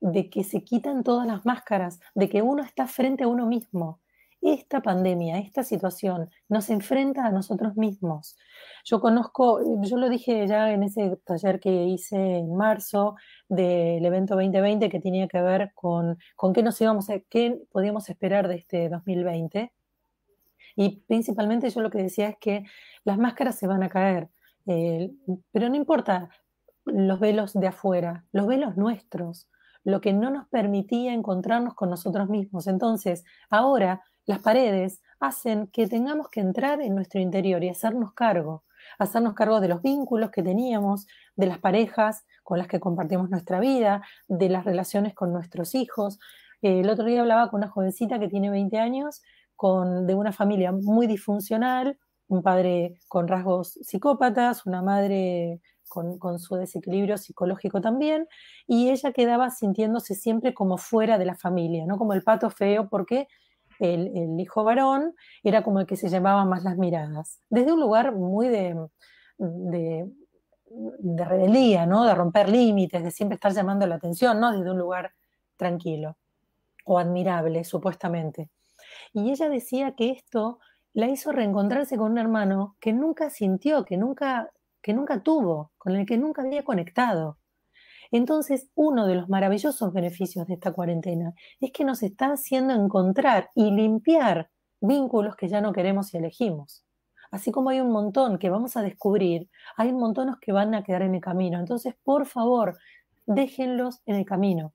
de 0.00 0.28
que 0.28 0.44
se 0.44 0.62
quitan 0.62 1.02
todas 1.02 1.26
las 1.26 1.46
máscaras, 1.46 2.00
de 2.14 2.28
que 2.28 2.42
uno 2.42 2.62
está 2.62 2.86
frente 2.86 3.24
a 3.24 3.28
uno 3.28 3.46
mismo, 3.46 4.00
esta 4.44 4.82
pandemia, 4.82 5.38
esta 5.38 5.62
situación 5.64 6.30
nos 6.48 6.68
enfrenta 6.70 7.24
a 7.26 7.30
nosotros 7.30 7.76
mismos. 7.76 8.36
Yo 8.84 9.00
conozco, 9.00 9.60
yo 9.82 9.96
lo 9.96 10.08
dije 10.08 10.46
ya 10.46 10.72
en 10.72 10.82
ese 10.82 11.16
taller 11.24 11.60
que 11.60 11.84
hice 11.84 12.38
en 12.38 12.54
marzo 12.54 13.16
del 13.48 14.04
evento 14.04 14.34
2020 14.34 14.90
que 14.90 15.00
tenía 15.00 15.28
que 15.28 15.40
ver 15.40 15.72
con, 15.74 16.18
con 16.36 16.52
qué 16.52 16.62
nos 16.62 16.80
íbamos 16.80 17.08
a, 17.10 17.20
qué 17.20 17.58
podíamos 17.70 18.08
esperar 18.10 18.48
de 18.48 18.56
este 18.56 18.88
2020. 18.88 19.72
Y 20.76 21.02
principalmente 21.06 21.70
yo 21.70 21.80
lo 21.80 21.90
que 21.90 22.02
decía 22.02 22.28
es 22.28 22.36
que 22.38 22.64
las 23.04 23.18
máscaras 23.18 23.56
se 23.56 23.66
van 23.66 23.82
a 23.82 23.88
caer, 23.88 24.28
eh, 24.66 25.10
pero 25.52 25.68
no 25.68 25.76
importa 25.76 26.28
los 26.84 27.20
velos 27.20 27.54
de 27.54 27.68
afuera, 27.68 28.24
los 28.32 28.46
velos 28.46 28.76
nuestros, 28.76 29.48
lo 29.84 30.00
que 30.00 30.12
no 30.12 30.30
nos 30.30 30.48
permitía 30.48 31.12
encontrarnos 31.12 31.74
con 31.74 31.90
nosotros 31.90 32.28
mismos. 32.28 32.66
Entonces, 32.66 33.24
ahora 33.50 34.02
las 34.26 34.40
paredes 34.40 35.02
hacen 35.20 35.66
que 35.68 35.86
tengamos 35.86 36.28
que 36.28 36.40
entrar 36.40 36.80
en 36.80 36.94
nuestro 36.94 37.20
interior 37.20 37.62
y 37.62 37.68
hacernos 37.68 38.12
cargo, 38.14 38.64
hacernos 38.98 39.34
cargo 39.34 39.60
de 39.60 39.68
los 39.68 39.82
vínculos 39.82 40.30
que 40.30 40.42
teníamos, 40.42 41.06
de 41.36 41.46
las 41.46 41.58
parejas 41.58 42.24
con 42.42 42.58
las 42.58 42.68
que 42.68 42.80
compartimos 42.80 43.30
nuestra 43.30 43.60
vida, 43.60 44.02
de 44.28 44.48
las 44.48 44.64
relaciones 44.64 45.14
con 45.14 45.32
nuestros 45.32 45.74
hijos. 45.74 46.18
el 46.62 46.88
otro 46.88 47.04
día 47.04 47.20
hablaba 47.20 47.50
con 47.50 47.58
una 47.58 47.68
jovencita 47.68 48.18
que 48.18 48.28
tiene 48.28 48.50
20 48.50 48.78
años, 48.78 49.22
con, 49.56 50.06
de 50.06 50.14
una 50.14 50.32
familia 50.32 50.72
muy 50.72 51.06
disfuncional, 51.06 51.98
un 52.28 52.42
padre 52.42 52.94
con 53.08 53.28
rasgos 53.28 53.72
psicópatas, 53.82 54.64
una 54.66 54.82
madre 54.82 55.60
con, 55.88 56.18
con, 56.18 56.38
su 56.38 56.56
desequilibrio 56.56 57.18
psicológico 57.18 57.80
también, 57.80 58.26
y 58.66 58.90
ella 58.90 59.12
quedaba 59.12 59.50
sintiéndose 59.50 60.14
siempre 60.14 60.54
como 60.54 60.78
fuera 60.78 61.18
de 61.18 61.26
la 61.26 61.36
familia, 61.36 61.84
¿no? 61.86 61.98
Como 61.98 62.14
el 62.14 62.22
pato 62.22 62.50
feo, 62.50 62.88
porque 62.88 63.28
el, 63.92 64.40
hijo 64.40 64.64
varón 64.64 65.14
era 65.42 65.62
como 65.62 65.80
el 65.80 65.86
que 65.86 65.96
se 65.96 66.08
llevaba 66.08 66.44
más 66.44 66.64
las 66.64 66.78
miradas, 66.78 67.40
desde 67.50 67.72
un 67.72 67.80
lugar 67.80 68.14
muy 68.14 68.48
de, 68.48 68.88
de, 69.36 70.10
de 70.70 71.24
rebeldía, 71.24 71.84
¿no? 71.86 72.04
De 72.04 72.14
romper 72.14 72.48
límites, 72.48 73.02
de 73.02 73.10
siempre 73.10 73.34
estar 73.34 73.52
llamando 73.52 73.86
la 73.86 73.96
atención, 73.96 74.40
¿no? 74.40 74.52
Desde 74.52 74.70
un 74.70 74.78
lugar 74.78 75.12
tranquilo 75.56 76.16
o 76.84 76.98
admirable, 76.98 77.64
supuestamente. 77.64 78.50
Y 79.12 79.30
ella 79.30 79.48
decía 79.48 79.94
que 79.94 80.10
esto 80.10 80.58
la 80.92 81.08
hizo 81.08 81.32
reencontrarse 81.32 81.96
con 81.96 82.12
un 82.12 82.18
hermano 82.18 82.76
que 82.80 82.92
nunca 82.92 83.30
sintió, 83.30 83.84
que 83.84 83.96
nunca, 83.96 84.50
que 84.82 84.94
nunca 84.94 85.22
tuvo, 85.22 85.72
con 85.78 85.96
el 85.96 86.06
que 86.06 86.18
nunca 86.18 86.42
había 86.42 86.64
conectado. 86.64 87.38
Entonces, 88.14 88.70
uno 88.76 89.08
de 89.08 89.16
los 89.16 89.28
maravillosos 89.28 89.92
beneficios 89.92 90.46
de 90.46 90.54
esta 90.54 90.70
cuarentena 90.70 91.34
es 91.58 91.72
que 91.72 91.84
nos 91.84 92.00
está 92.04 92.26
haciendo 92.26 92.72
encontrar 92.72 93.50
y 93.56 93.72
limpiar 93.72 94.50
vínculos 94.80 95.34
que 95.34 95.48
ya 95.48 95.60
no 95.60 95.72
queremos 95.72 96.14
y 96.14 96.18
elegimos. 96.18 96.84
Así 97.32 97.50
como 97.50 97.70
hay 97.70 97.80
un 97.80 97.90
montón 97.90 98.38
que 98.38 98.50
vamos 98.50 98.76
a 98.76 98.82
descubrir, 98.82 99.50
hay 99.76 99.88
un 99.88 99.98
montón 99.98 100.36
que 100.40 100.52
van 100.52 100.76
a 100.76 100.84
quedar 100.84 101.02
en 101.02 101.16
el 101.16 101.20
camino. 101.20 101.58
Entonces, 101.58 101.96
por 102.04 102.26
favor, 102.26 102.78
déjenlos 103.26 104.00
en 104.06 104.14
el 104.14 104.24
camino. 104.24 104.74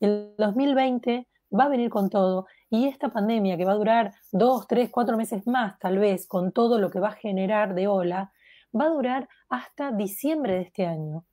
El 0.00 0.34
2020 0.36 1.28
va 1.56 1.66
a 1.66 1.68
venir 1.68 1.90
con 1.90 2.10
todo 2.10 2.46
y 2.70 2.88
esta 2.88 3.10
pandemia 3.10 3.56
que 3.56 3.66
va 3.66 3.70
a 3.70 3.76
durar 3.76 4.14
dos, 4.32 4.66
tres, 4.66 4.90
cuatro 4.90 5.16
meses 5.16 5.46
más, 5.46 5.78
tal 5.78 6.00
vez, 6.00 6.26
con 6.26 6.50
todo 6.50 6.80
lo 6.80 6.90
que 6.90 6.98
va 6.98 7.10
a 7.10 7.12
generar 7.12 7.76
de 7.76 7.86
ola, 7.86 8.32
va 8.74 8.86
a 8.86 8.90
durar 8.90 9.28
hasta 9.48 9.92
diciembre 9.92 10.54
de 10.54 10.62
este 10.62 10.86
año. 10.86 11.24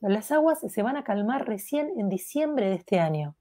Las 0.00 0.32
aguas 0.32 0.60
se 0.60 0.82
van 0.82 0.96
a 0.96 1.04
calmar 1.04 1.46
recién 1.46 1.90
en 1.98 2.08
diciembre 2.08 2.68
de 2.68 2.76
este 2.76 3.00
año. 3.00 3.36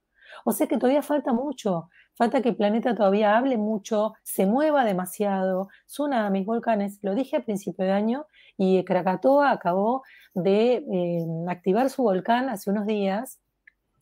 O 0.45 0.51
sea 0.51 0.67
que 0.67 0.77
todavía 0.77 1.01
falta 1.01 1.33
mucho, 1.33 1.89
falta 2.15 2.41
que 2.41 2.49
el 2.49 2.55
planeta 2.55 2.95
todavía 2.95 3.37
hable 3.37 3.57
mucho, 3.57 4.13
se 4.23 4.45
mueva 4.45 4.83
demasiado, 4.83 5.69
tsunamis, 5.87 6.45
volcanes, 6.45 6.99
lo 7.01 7.15
dije 7.15 7.37
a 7.37 7.43
principio 7.43 7.85
de 7.85 7.91
año 7.91 8.25
y 8.57 8.83
Krakatoa 8.83 9.51
acabó 9.51 10.03
de 10.33 10.83
eh, 10.91 11.25
activar 11.47 11.89
su 11.89 12.03
volcán 12.03 12.49
hace 12.49 12.69
unos 12.69 12.85
días, 12.85 13.39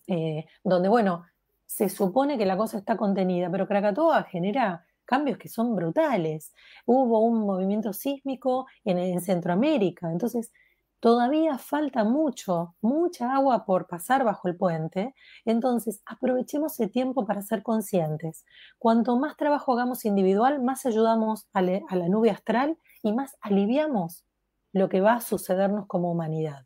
eh, 0.08 0.46
donde, 0.64 0.90
bueno, 0.90 1.26
se 1.66 1.90
supone 1.90 2.38
que 2.38 2.46
la 2.46 2.58
cosa 2.58 2.78
está 2.78 2.98
contenida, 2.98 3.50
pero 3.52 3.68
Krakatoa 3.68 4.24
genera 4.24 4.86
cambios 5.06 5.38
que 5.38 5.50
son 5.50 5.76
brutales. 5.76 6.54
Hubo 6.86 7.20
un 7.22 7.42
movimiento 7.42 7.94
sísmico 7.94 8.68
en, 8.84 9.22
Centroamérica, 9.22 10.12
entonces 10.12 10.52
todavía 11.00 11.58
falta 11.58 12.04
mucho, 12.04 12.76
mucha 12.82 13.34
agua 13.34 13.66
por 13.66 13.88
pasar 13.88 14.24
bajo 14.24 14.48
el 14.48 14.58
puente, 14.58 15.14
entonces 15.46 16.02
aprovechemos 16.06 16.74
ese 16.74 16.90
tiempo 16.90 17.26
para 17.26 17.42
ser 17.42 17.64
conscientes. 17.64 18.46
Cuanto 18.80 19.18
más 19.18 19.38
trabajo 19.38 19.74
hagamos 19.74 20.06
individual, 20.06 20.62
más 20.62 20.86
ayudamos 20.86 21.48
a 21.54 21.62
la 21.62 22.10
nube 22.10 22.30
astral 22.30 22.78
y 23.04 23.14
más 23.14 23.38
aliviamos 23.42 24.26
lo 24.74 24.90
que 24.90 25.02
va 25.02 25.14
a 25.14 25.22
sucedernos 25.22 25.88
como 25.88 26.12
humanidad. 26.12 26.66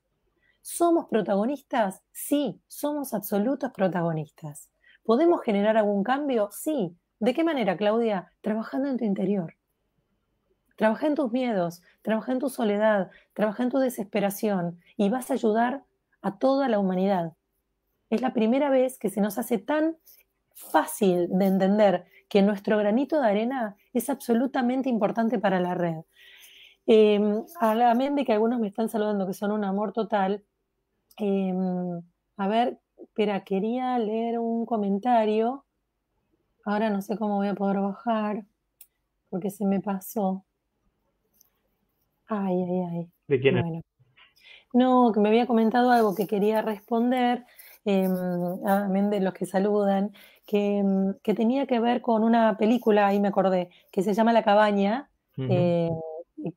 ¿Somos 0.61 1.07
protagonistas? 1.07 2.03
Sí, 2.11 2.61
somos 2.67 3.13
absolutos 3.13 3.71
protagonistas. 3.71 4.69
¿Podemos 5.03 5.41
generar 5.41 5.77
algún 5.77 6.03
cambio? 6.03 6.49
Sí. 6.51 6.95
¿De 7.19 7.33
qué 7.33 7.43
manera, 7.43 7.77
Claudia? 7.77 8.31
Trabajando 8.41 8.87
en 8.87 8.97
tu 8.97 9.05
interior. 9.05 9.55
Trabaja 10.81 11.05
en 11.05 11.13
tus 11.13 11.31
miedos, 11.31 11.83
trabaja 12.01 12.31
en 12.31 12.39
tu 12.39 12.49
soledad, 12.49 13.11
trabaja 13.33 13.61
en 13.61 13.69
tu 13.69 13.77
desesperación 13.77 14.81
y 14.97 15.09
vas 15.09 15.29
a 15.29 15.35
ayudar 15.35 15.83
a 16.23 16.39
toda 16.39 16.67
la 16.69 16.79
humanidad. 16.79 17.33
Es 18.09 18.23
la 18.23 18.33
primera 18.33 18.71
vez 18.71 18.97
que 18.97 19.11
se 19.11 19.21
nos 19.21 19.37
hace 19.37 19.59
tan 19.59 19.97
fácil 20.55 21.27
de 21.29 21.45
entender 21.45 22.05
que 22.27 22.41
nuestro 22.41 22.79
granito 22.79 23.21
de 23.21 23.27
arena 23.27 23.75
es 23.93 24.09
absolutamente 24.09 24.89
importante 24.89 25.37
para 25.37 25.59
la 25.59 25.75
red. 25.75 25.97
Eh, 26.87 27.21
a 27.59 27.75
la 27.75 27.93
mente 27.93 28.25
que 28.25 28.33
algunos 28.33 28.59
me 28.59 28.69
están 28.69 28.89
saludando 28.89 29.27
que 29.27 29.35
son 29.35 29.51
un 29.51 29.63
amor 29.63 29.93
total, 29.93 30.43
em, 31.17 32.01
a 32.37 32.47
ver, 32.47 32.79
espera, 32.97 33.43
quería 33.43 33.99
leer 33.99 34.39
un 34.39 34.65
comentario. 34.65 35.63
Ahora 36.65 36.89
no 36.89 37.03
sé 37.03 37.19
cómo 37.19 37.35
voy 37.35 37.49
a 37.49 37.53
poder 37.53 37.79
bajar 37.81 38.45
porque 39.29 39.51
se 39.51 39.63
me 39.67 39.79
pasó. 39.79 40.43
Ay, 42.31 42.63
ay, 42.63 42.81
ay. 42.91 43.11
¿De 43.27 43.39
quién 43.39 43.57
es? 43.57 43.81
No, 44.73 45.11
que 45.13 45.19
me 45.19 45.29
había 45.29 45.47
comentado 45.47 45.91
algo 45.91 46.15
que 46.15 46.27
quería 46.27 46.61
responder, 46.61 47.43
eh, 47.83 48.07
de 48.07 49.19
los 49.19 49.33
que 49.33 49.45
saludan, 49.45 50.11
em, 50.51 51.13
que, 51.21 51.33
tenía 51.33 51.65
que 51.65 51.79
ver 51.79 52.01
con 52.01 52.23
una 52.23 52.57
película, 52.57 53.07
ahí 53.07 53.19
me 53.19 53.27
acordé, 53.27 53.69
que 53.91 54.01
se 54.01 54.13
llama 54.13 54.33
La 54.33 54.43
Cabaña. 54.43 55.09
Eh, 55.37 55.89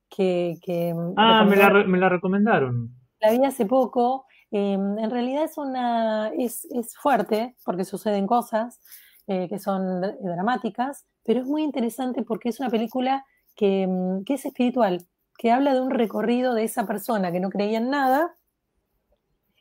que, 0.08 0.58
em, 0.66 1.14
ah, 1.16 1.44
me 1.44 1.56
la, 1.56 1.70
me 1.84 1.98
la 1.98 2.08
recomendaron. 2.08 2.90
La 3.20 3.30
vi 3.32 3.44
hace 3.44 3.66
poco 3.66 4.26
Em, 4.56 5.00
en 5.00 5.10
realidad 5.10 5.42
es, 5.42 5.58
una, 5.58 6.28
es, 6.28 6.68
fuerte 7.02 7.56
porque 7.64 7.84
suceden 7.84 8.28
cosas 8.28 8.80
eh, 9.26 9.48
que 9.48 9.58
son 9.58 10.00
dramáticas, 10.20 11.04
pero 11.24 11.40
es 11.40 11.46
muy 11.46 11.64
interesante 11.64 12.22
porque 12.22 12.50
es 12.50 12.60
una 12.60 12.70
película 12.70 13.24
em, 13.56 14.22
que, 14.22 14.34
es 14.34 14.46
espiritual, 14.46 15.04
que 15.38 15.50
habla 15.50 15.74
de 15.74 15.80
un 15.80 15.90
recorrido 15.90 16.54
de 16.54 16.64
esa 16.64 16.86
persona 16.86 17.32
que 17.32 17.40
no 17.40 17.50
creía 17.50 17.78
en 17.78 17.90
nada, 17.90 18.36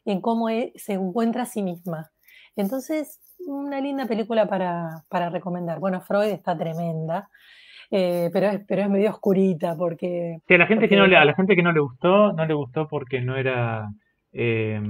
en 0.06 0.22
cómo 0.22 0.50
e, 0.50 0.74
se 0.76 0.94
encuentra 0.94 1.44
a 1.44 1.48
sí 1.48 1.64
misma. 1.64 2.12
Entonces, 2.56 3.20
una 3.46 3.82
linda 3.82 4.06
película 4.06 4.48
para, 4.48 5.30
recomendar. 5.30 5.80
Bueno, 5.80 6.02
Freud 6.02 6.30
está 6.30 6.58
tremenda. 6.58 7.30
Eh, 7.92 8.30
pero, 8.34 8.48
es, 8.48 8.62
pero 8.68 8.82
es 8.82 8.90
medio 8.90 9.12
oscurita 9.12 9.76
porque... 9.78 10.38
a 10.50 10.58
la 10.58 10.66
gente 10.66 10.90
que 10.90 10.96
no 10.96 11.06
le, 11.06 11.16
a 11.16 11.26
la 11.26 11.36
gente 11.36 11.56
que 11.56 11.62
no 11.62 11.72
le 11.72 11.80
gustó, 11.80 12.34
no 12.34 12.44
le 12.44 12.54
gustó 12.56 12.88
porque 12.88 13.22
no 13.22 13.36
era 13.38 13.88
eh, 14.32 14.82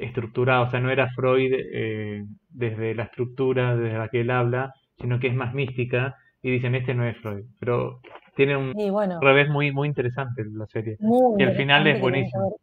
estructurada, 0.00 0.62
o 0.62 0.70
sea, 0.70 0.80
no 0.80 0.90
era 0.90 1.10
Freud 1.10 1.52
eh, 1.54 2.24
desde 2.48 2.94
la 2.94 3.04
estructura 3.04 3.76
desde 3.76 3.98
la 3.98 4.08
que 4.08 4.22
él 4.22 4.30
habla, 4.30 4.72
sino 4.98 5.20
que 5.20 5.28
es 5.28 5.34
más 5.34 5.54
mística 5.54 6.16
y 6.42 6.50
dicen, 6.50 6.74
este 6.74 6.94
no 6.94 7.06
es 7.06 7.16
Freud, 7.18 7.44
pero 7.60 8.00
tiene 8.46 8.56
un 8.56 9.20
revés 9.20 9.50
muy, 9.50 9.70
muy 9.70 9.88
interesante 9.88 10.42
la 10.50 10.66
serie. 10.66 10.96
y 11.38 11.42
el 11.42 11.54
final 11.56 11.86
es 11.86 12.00
buenísimo. 12.00 12.56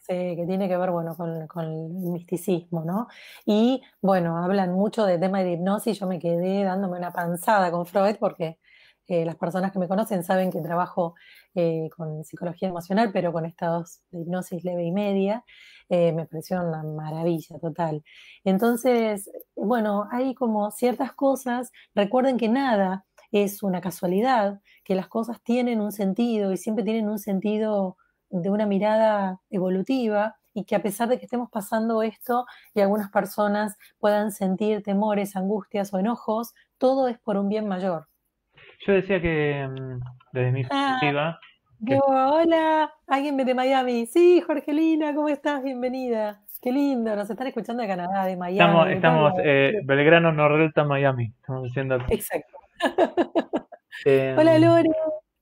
Sí, 0.00 0.36
que 0.36 0.44
tiene 0.46 0.68
que 0.68 0.76
ver, 0.76 0.90
bueno, 0.90 1.16
con, 1.16 1.46
con, 1.46 1.64
el 1.64 1.88
misticismo, 2.12 2.84
¿no? 2.84 3.08
Y, 3.46 3.80
bueno, 4.02 4.36
hablan 4.36 4.74
mucho 4.74 5.06
de 5.06 5.18
tema 5.18 5.42
de 5.42 5.52
hipnosis, 5.52 5.98
yo 5.98 6.06
me 6.06 6.18
quedé 6.18 6.62
dándome 6.62 6.98
una 6.98 7.10
panzada 7.10 7.70
con 7.70 7.86
Freud 7.86 8.16
porque 8.20 8.58
eh, 9.06 9.24
las 9.24 9.36
personas 9.36 9.72
que 9.72 9.78
me 9.78 9.88
conocen 9.88 10.22
saben 10.22 10.50
que 10.50 10.60
trabajo 10.60 11.14
eh, 11.54 11.88
con 11.96 12.22
psicología 12.22 12.68
emocional, 12.68 13.10
pero 13.14 13.32
con 13.32 13.46
estados 13.46 14.00
de 14.10 14.20
hipnosis 14.20 14.62
leve 14.62 14.84
y 14.84 14.92
media. 14.92 15.42
Eh, 15.88 16.12
me 16.12 16.26
pareció 16.26 16.60
una 16.60 16.82
maravilla 16.82 17.58
total. 17.58 18.02
Entonces, 18.44 19.30
bueno, 19.56 20.06
hay 20.10 20.34
como 20.34 20.70
ciertas 20.70 21.12
cosas, 21.12 21.72
recuerden 21.94 22.36
que 22.36 22.50
nada 22.50 23.06
es 23.42 23.64
una 23.64 23.80
casualidad, 23.80 24.60
que 24.84 24.94
las 24.94 25.08
cosas 25.08 25.42
tienen 25.42 25.80
un 25.80 25.90
sentido 25.90 26.52
y 26.52 26.56
siempre 26.56 26.84
tienen 26.84 27.08
un 27.08 27.18
sentido 27.18 27.96
de 28.30 28.48
una 28.48 28.64
mirada 28.64 29.40
evolutiva 29.50 30.36
y 30.52 30.64
que 30.64 30.76
a 30.76 30.82
pesar 30.82 31.08
de 31.08 31.18
que 31.18 31.24
estemos 31.24 31.50
pasando 31.50 32.02
esto 32.02 32.46
y 32.74 32.80
algunas 32.80 33.10
personas 33.10 33.76
puedan 33.98 34.30
sentir 34.30 34.84
temores, 34.84 35.34
angustias 35.34 35.92
o 35.92 35.98
enojos, 35.98 36.54
todo 36.78 37.08
es 37.08 37.18
por 37.18 37.36
un 37.36 37.48
bien 37.48 37.66
mayor. 37.66 38.06
Yo 38.86 38.92
decía 38.92 39.20
que 39.20 39.66
mm, 39.68 40.00
desde 40.32 40.52
mi 40.52 40.62
ah, 40.70 40.98
perspectiva. 41.00 41.40
hola, 42.06 42.92
alguien 43.08 43.36
de 43.36 43.54
Miami. 43.54 44.06
Sí, 44.06 44.42
Jorgelina, 44.42 45.12
¿cómo 45.12 45.28
estás? 45.28 45.60
Bienvenida. 45.62 46.40
Qué 46.62 46.70
lindo, 46.70 47.14
nos 47.16 47.28
están 47.28 47.48
escuchando 47.48 47.82
de 47.82 47.88
Canadá, 47.88 48.24
de 48.24 48.36
Miami. 48.36 48.58
Estamos, 48.58 48.88
estamos 48.90 49.32
eh, 49.44 49.80
Belgrano, 49.84 50.32
Nordelta, 50.32 50.84
Miami. 50.84 51.32
Estamos 51.40 51.68
haciendo. 51.68 51.96
Exacto. 52.08 52.53
Em, 54.04 54.36
hola, 54.36 54.58
Lore. 54.58 54.90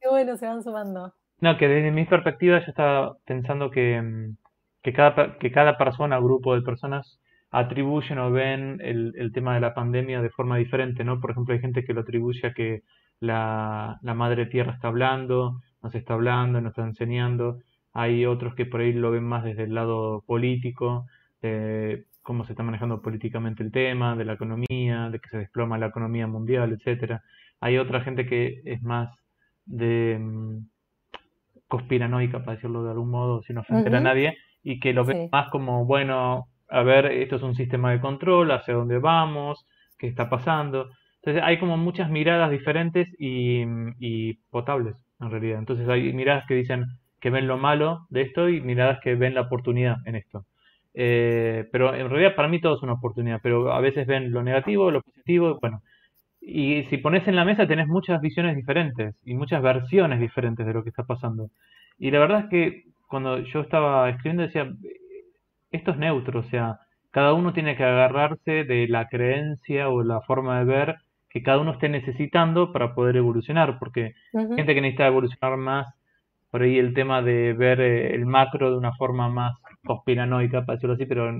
Qué 0.00 0.08
bueno, 0.08 0.36
se 0.36 0.46
van 0.46 0.62
sumando. 0.62 1.14
No, 1.40 1.56
que 1.56 1.68
desde 1.68 1.90
mi 1.90 2.04
perspectiva 2.04 2.60
yo 2.60 2.66
estaba 2.66 3.16
pensando 3.24 3.70
que, 3.70 4.00
mm, 4.00 4.36
que, 4.82 4.92
cada, 4.92 5.38
que 5.38 5.50
cada 5.50 5.76
persona, 5.76 6.18
grupo 6.18 6.54
de 6.54 6.62
personas, 6.62 7.18
atribuyen 7.50 8.18
o 8.18 8.30
ven 8.30 8.78
el, 8.82 9.14
el 9.16 9.32
tema 9.32 9.54
de 9.54 9.60
la 9.60 9.74
pandemia 9.74 10.22
de 10.22 10.30
forma 10.30 10.56
diferente, 10.56 11.04
¿no? 11.04 11.20
Por 11.20 11.32
ejemplo, 11.32 11.54
hay 11.54 11.60
gente 11.60 11.84
que 11.84 11.92
lo 11.92 12.02
atribuye 12.02 12.46
a 12.46 12.52
que 12.52 12.82
la, 13.20 13.98
la 14.02 14.14
madre 14.14 14.46
tierra 14.46 14.72
está 14.72 14.88
hablando, 14.88 15.60
nos 15.82 15.94
está 15.94 16.14
hablando, 16.14 16.60
nos 16.60 16.70
está 16.70 16.82
enseñando. 16.82 17.58
Hay 17.92 18.24
otros 18.26 18.54
que 18.54 18.66
por 18.66 18.80
ahí 18.80 18.92
lo 18.92 19.10
ven 19.10 19.24
más 19.24 19.44
desde 19.44 19.64
el 19.64 19.74
lado 19.74 20.22
político, 20.26 21.06
de 21.42 22.06
cómo 22.22 22.44
se 22.44 22.52
está 22.52 22.62
manejando 22.62 23.02
políticamente 23.02 23.62
el 23.62 23.72
tema, 23.72 24.16
de 24.16 24.24
la 24.24 24.34
economía, 24.34 25.10
de 25.10 25.18
que 25.18 25.28
se 25.28 25.38
desploma 25.38 25.78
la 25.78 25.86
economía 25.86 26.26
mundial, 26.26 26.72
etcétera. 26.72 27.22
Hay 27.60 27.78
otra 27.78 28.00
gente 28.00 28.26
que 28.26 28.62
es 28.64 28.82
más 28.82 29.10
de 29.64 30.18
mm, 30.20 30.66
conspiranoica, 31.68 32.40
para 32.40 32.56
decirlo 32.56 32.84
de 32.84 32.90
algún 32.90 33.10
modo, 33.10 33.42
sin 33.42 33.58
ofender 33.58 33.94
a 33.96 34.00
nadie, 34.00 34.36
y 34.62 34.78
que 34.80 34.92
lo 34.92 35.04
ve 35.04 35.28
más 35.32 35.48
como, 35.50 35.84
bueno, 35.84 36.46
a 36.68 36.82
ver, 36.82 37.06
esto 37.06 37.36
es 37.36 37.42
un 37.42 37.54
sistema 37.54 37.92
de 37.92 38.00
control, 38.00 38.50
hacia 38.50 38.74
dónde 38.74 38.98
vamos, 38.98 39.66
qué 39.98 40.06
está 40.06 40.30
pasando. 40.30 40.90
Entonces 41.16 41.42
hay 41.44 41.58
como 41.58 41.76
muchas 41.76 42.10
miradas 42.10 42.50
diferentes 42.50 43.08
y, 43.18 44.34
potables 44.50 44.96
en 45.20 45.30
realidad. 45.30 45.58
Entonces 45.58 45.88
hay 45.88 46.12
miradas 46.12 46.44
que 46.46 46.54
dicen 46.54 46.84
que 47.20 47.30
ven 47.30 47.46
lo 47.46 47.58
malo 47.58 48.06
de 48.10 48.22
esto 48.22 48.48
y 48.48 48.60
miradas 48.60 48.98
que 49.00 49.14
ven 49.14 49.34
la 49.34 49.42
oportunidad 49.42 49.96
en 50.04 50.16
esto. 50.16 50.44
Eh, 50.94 51.68
pero 51.72 51.94
en 51.94 52.08
realidad 52.10 52.34
para 52.34 52.48
mí 52.48 52.60
todo 52.60 52.76
es 52.76 52.82
una 52.82 52.94
oportunidad, 52.94 53.40
pero 53.42 53.72
a 53.72 53.80
veces 53.80 54.06
ven 54.06 54.30
lo 54.32 54.42
negativo, 54.42 54.90
lo 54.90 55.02
positivo, 55.02 55.58
bueno. 55.60 55.82
Y 56.40 56.84
si 56.90 56.98
pones 56.98 57.26
en 57.28 57.36
la 57.36 57.44
mesa 57.44 57.68
tenés 57.68 57.86
muchas 57.86 58.20
visiones 58.20 58.56
diferentes 58.56 59.14
y 59.24 59.34
muchas 59.34 59.62
versiones 59.62 60.20
diferentes 60.20 60.66
de 60.66 60.74
lo 60.74 60.82
que 60.82 60.90
está 60.90 61.04
pasando. 61.04 61.50
Y 61.98 62.10
la 62.10 62.18
verdad 62.18 62.40
es 62.40 62.46
que 62.50 62.84
cuando 63.08 63.38
yo 63.40 63.60
estaba 63.60 64.08
escribiendo 64.10 64.42
decía, 64.42 64.70
esto 65.70 65.92
es 65.92 65.98
neutro, 65.98 66.40
o 66.40 66.44
sea, 66.44 66.78
cada 67.10 67.34
uno 67.34 67.52
tiene 67.52 67.76
que 67.76 67.84
agarrarse 67.84 68.64
de 68.64 68.88
la 68.88 69.08
creencia 69.08 69.88
o 69.88 70.02
la 70.02 70.20
forma 70.22 70.58
de 70.58 70.64
ver 70.64 70.96
que 71.28 71.42
cada 71.42 71.58
uno 71.58 71.72
esté 71.72 71.88
necesitando 71.88 72.72
para 72.72 72.94
poder 72.94 73.16
evolucionar, 73.16 73.78
porque 73.78 74.14
gente 74.32 74.74
que 74.74 74.80
necesita 74.80 75.06
evolucionar 75.06 75.56
más, 75.56 75.94
por 76.52 76.62
ahí 76.62 76.78
el 76.78 76.92
tema 76.92 77.22
de 77.22 77.54
ver 77.54 77.80
eh, 77.80 78.14
el 78.14 78.26
macro 78.26 78.70
de 78.70 78.76
una 78.76 78.92
forma 78.92 79.30
más 79.30 79.54
conspiranoica, 79.86 80.66
para 80.66 80.76
decirlo 80.76 80.94
así, 80.94 81.06
pero 81.06 81.32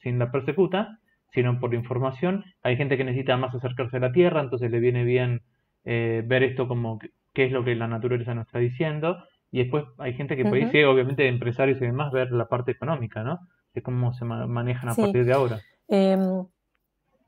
sin 0.00 0.20
la 0.20 0.30
persecuta, 0.30 1.00
sino 1.32 1.58
por 1.58 1.74
información. 1.74 2.44
Hay 2.62 2.76
gente 2.76 2.96
que 2.96 3.02
necesita 3.02 3.36
más 3.36 3.52
acercarse 3.52 3.96
a 3.96 4.00
la 4.00 4.12
Tierra, 4.12 4.40
entonces 4.40 4.70
le 4.70 4.78
viene 4.78 5.02
bien 5.02 5.42
eh, 5.84 6.22
ver 6.24 6.44
esto 6.44 6.68
como 6.68 7.00
qué 7.34 7.46
es 7.46 7.52
lo 7.52 7.64
que 7.64 7.74
la 7.74 7.88
naturaleza 7.88 8.32
nos 8.32 8.46
está 8.46 8.60
diciendo. 8.60 9.18
Y 9.50 9.58
después 9.58 9.86
hay 9.98 10.14
gente 10.14 10.36
que 10.36 10.44
puede 10.44 10.70
ir, 10.72 10.86
obviamente, 10.86 11.26
empresarios 11.26 11.82
y 11.82 11.86
demás, 11.86 12.12
ver 12.12 12.30
la 12.30 12.46
parte 12.46 12.70
económica, 12.70 13.24
¿no? 13.24 13.40
De 13.74 13.82
cómo 13.82 14.12
se 14.12 14.24
manejan 14.24 14.90
a 14.90 14.94
partir 14.94 15.24
de 15.24 15.32
ahora. 15.32 15.58
Em, 15.88 16.44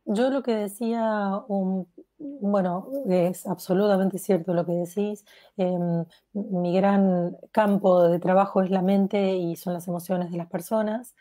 yo 0.05 0.31
lo 0.31 0.43
que 0.43 0.55
decía, 0.55 1.43
un, 1.49 1.89
bueno, 2.19 2.89
es 3.09 3.47
absolutamente 3.47 4.19
cierto 4.19 4.55
lo 4.55 4.67
que 4.67 4.73
decís. 4.73 5.25
Em, 5.57 6.05
mi 6.33 6.75
gran 6.75 7.37
campo 7.53 8.03
de 8.09 8.19
trabajo 8.19 8.63
es 8.63 8.71
la 8.71 8.83
mente 8.83 9.37
y 9.37 9.57
son 9.57 9.75
las 9.75 9.89
emociones 9.89 10.31
de 10.31 10.39
las 10.39 10.49
personas. 10.49 11.15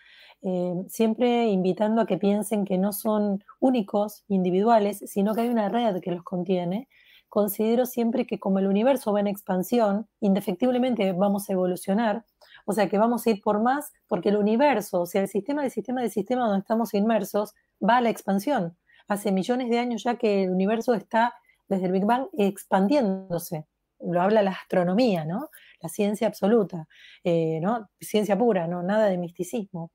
Em, 0.44 0.88
siempre 0.90 1.48
invitando 1.50 2.02
a 2.02 2.08
que 2.08 2.18
piensen 2.18 2.66
que 2.66 2.78
no 2.78 2.94
son 2.94 3.44
únicos, 3.60 4.24
individuales, 4.28 5.04
sino 5.06 5.36
que 5.36 5.42
hay 5.42 5.50
una 5.50 5.70
red 5.70 6.02
que 6.02 6.12
los 6.12 6.24
contiene. 6.24 6.88
Considero 7.30 7.86
siempre 7.86 8.26
que 8.26 8.40
como 8.40 8.60
el 8.60 8.68
universo 8.68 9.14
va 9.14 9.20
en 9.20 9.28
expansión, 9.28 10.08
indefectiblemente 10.20 11.14
vamos 11.14 11.50
a 11.50 11.54
evolucionar, 11.54 12.26
o 12.66 12.74
sea 12.74 12.90
que 12.90 12.98
vamos 12.98 13.26
a 13.26 13.30
ir 13.30 13.42
por 13.42 13.62
más, 13.62 13.94
porque 14.08 14.30
el 14.30 14.38
universo, 14.38 15.02
o 15.02 15.06
sea, 15.06 15.22
el 15.22 15.28
sistema 15.30 15.62
del 15.62 15.72
sistema 15.72 16.02
del 16.02 16.12
sistema 16.12 16.46
donde 16.46 16.60
estamos 16.60 16.94
inmersos, 16.94 17.54
va 17.88 17.98
a 17.98 18.02
la 18.02 18.10
expansión. 18.10 18.78
Hace 19.08 19.32
millones 19.32 19.70
de 19.70 19.80
años 19.80 20.04
ya 20.04 20.16
que 20.16 20.44
el 20.44 20.52
universo 20.52 20.94
está, 20.94 21.34
desde 21.68 21.88
el 21.88 21.92
Big 21.92 22.06
Bang, 22.06 22.28
expandiéndose. 22.38 23.66
Lo 24.00 24.22
habla 24.22 24.42
la 24.42 24.52
astronomía, 24.52 25.26
¿no? 25.26 25.50
La 25.80 25.90
ciencia 25.90 26.28
absoluta, 26.28 26.88
eh, 27.24 27.60
¿no? 27.62 27.90
Ciencia 28.00 28.38
pura, 28.38 28.68
¿no? 28.68 28.84
Nada 28.84 29.08
de 29.08 29.18
misticismo. 29.18 29.92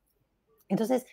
Entonces, 0.68 1.06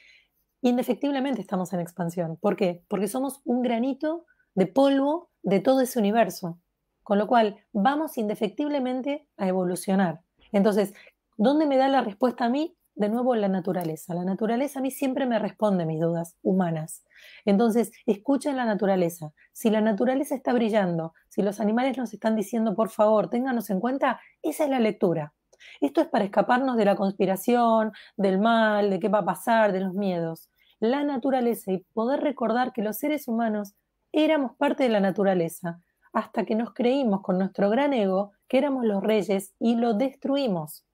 indefectiblemente 0.62 1.42
estamos 1.42 1.74
en 1.74 1.80
expansión. 1.80 2.38
¿Por 2.38 2.56
qué? 2.56 2.84
Porque 2.88 3.08
somos 3.08 3.42
un 3.46 3.62
granito 3.62 4.26
de 4.56 4.68
polvo 4.68 5.30
de 5.42 5.60
todo 5.60 5.82
ese 5.82 6.00
universo. 6.00 6.60
Con 7.04 7.18
lo 7.18 7.28
cual, 7.28 7.58
vamos 7.74 8.18
indefectiblemente 8.18 9.28
a 9.38 9.48
evolucionar. 9.48 10.22
Entonces, 10.52 10.94
¿dónde 11.36 11.66
me 11.66 11.78
da 11.78 11.90
la 11.90 12.02
respuesta 12.02 12.46
a 12.46 12.50
mí? 12.50 12.78
De 12.96 13.10
nuevo 13.10 13.36
la 13.36 13.48
naturaleza. 13.48 14.14
La 14.14 14.24
naturaleza 14.24 14.80
a 14.80 14.82
mí 14.82 14.92
siempre 14.92 15.26
me 15.26 15.40
responde 15.40 15.86
mis 15.86 16.00
dudas 16.00 16.38
humanas. 16.42 17.04
Entonces, 17.46 17.92
escuchen 18.06 18.58
la 18.58 18.66
naturaleza. 18.66 19.34
Si 19.52 19.70
la 19.70 19.82
naturaleza 19.82 20.36
está 20.36 20.54
brillando, 20.54 21.14
si 21.30 21.42
los 21.42 21.60
animales 21.60 21.98
nos 21.98 22.14
están 22.14 22.36
diciendo, 22.36 22.76
por 22.76 22.90
favor, 22.90 23.30
ténganos 23.30 23.70
en 23.70 23.80
cuenta, 23.80 24.20
esa 24.42 24.66
es 24.66 24.70
la 24.70 24.80
lectura. 24.80 25.34
Esto 25.82 26.02
es 26.02 26.08
para 26.08 26.26
escaparnos 26.26 26.78
de 26.78 26.86
la 26.86 26.96
conspiración, 26.96 27.94
del 28.18 28.40
mal, 28.40 28.90
de 28.90 29.00
qué 29.00 29.10
va 29.10 29.20
a 29.20 29.26
pasar, 29.26 29.72
de 29.72 29.80
los 29.80 29.94
miedos. 29.94 30.50
La 30.80 31.04
naturaleza 31.04 31.72
y 31.72 31.86
poder 31.94 32.22
recordar 32.22 32.74
que 32.74 32.82
los 32.82 32.98
seres 32.98 33.28
humanos 33.28 33.74
éramos 34.12 34.56
parte 34.58 34.84
de 34.84 34.90
la 34.90 35.00
naturaleza, 35.00 35.80
hasta 36.12 36.46
que 36.46 36.56
nos 36.56 36.74
creímos 36.74 37.22
con 37.22 37.38
nuestro 37.38 37.70
gran 37.70 37.94
ego 37.94 38.34
que 38.48 38.60
éramos 38.60 38.86
los 38.86 39.02
reyes 39.02 39.56
y 39.60 39.76
lo 39.76 39.94
destruimos. 39.94 40.86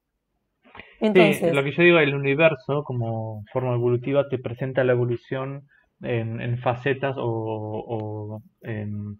Entonces, 0.99 1.53
lo 1.53 1.63
que 1.63 1.71
yo 1.71 1.83
digo, 1.83 1.99
el 1.99 2.15
universo 2.15 2.83
como 2.83 3.43
forma 3.51 3.73
evolutiva 3.73 4.27
te 4.27 4.37
presenta 4.37 4.83
la 4.83 4.93
evolución 4.93 5.63
en, 6.01 6.57
facetas 6.59 7.15
o, 7.17 8.41
en, 8.61 9.19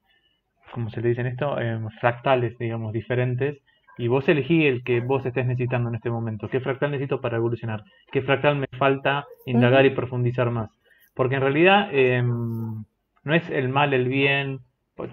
¿cómo 0.74 0.90
se 0.90 1.02
le 1.02 1.10
dice 1.10 1.28
esto? 1.28 1.60
En 1.60 1.90
fractales, 1.92 2.58
digamos, 2.58 2.94
diferentes. 2.94 3.58
Y 3.98 4.08
vos 4.08 4.28
elegí 4.30 4.66
el 4.66 4.84
que 4.84 5.02
vos 5.02 5.26
estés 5.26 5.46
necesitando 5.46 5.90
en 5.90 5.96
este 5.96 6.10
momento. 6.10 6.48
¿Qué 6.48 6.62
fractal 6.62 6.92
necesito 6.92 7.20
para 7.20 7.38
evolucionar? 7.38 7.84
¿Qué 8.12 8.22
fractal 8.22 8.56
me 8.56 8.68
falta 8.78 9.26
indagar 9.46 9.86
y 9.86 9.90
profundizar 9.90 10.50
más? 10.52 10.70
Porque 11.14 11.36
en 11.36 11.42
realidad 11.42 11.90
em, 11.92 12.86
no 13.24 13.34
es 13.34 13.50
el 13.50 13.68
mal, 13.68 13.94
el 13.94 14.08
bien. 14.08 14.60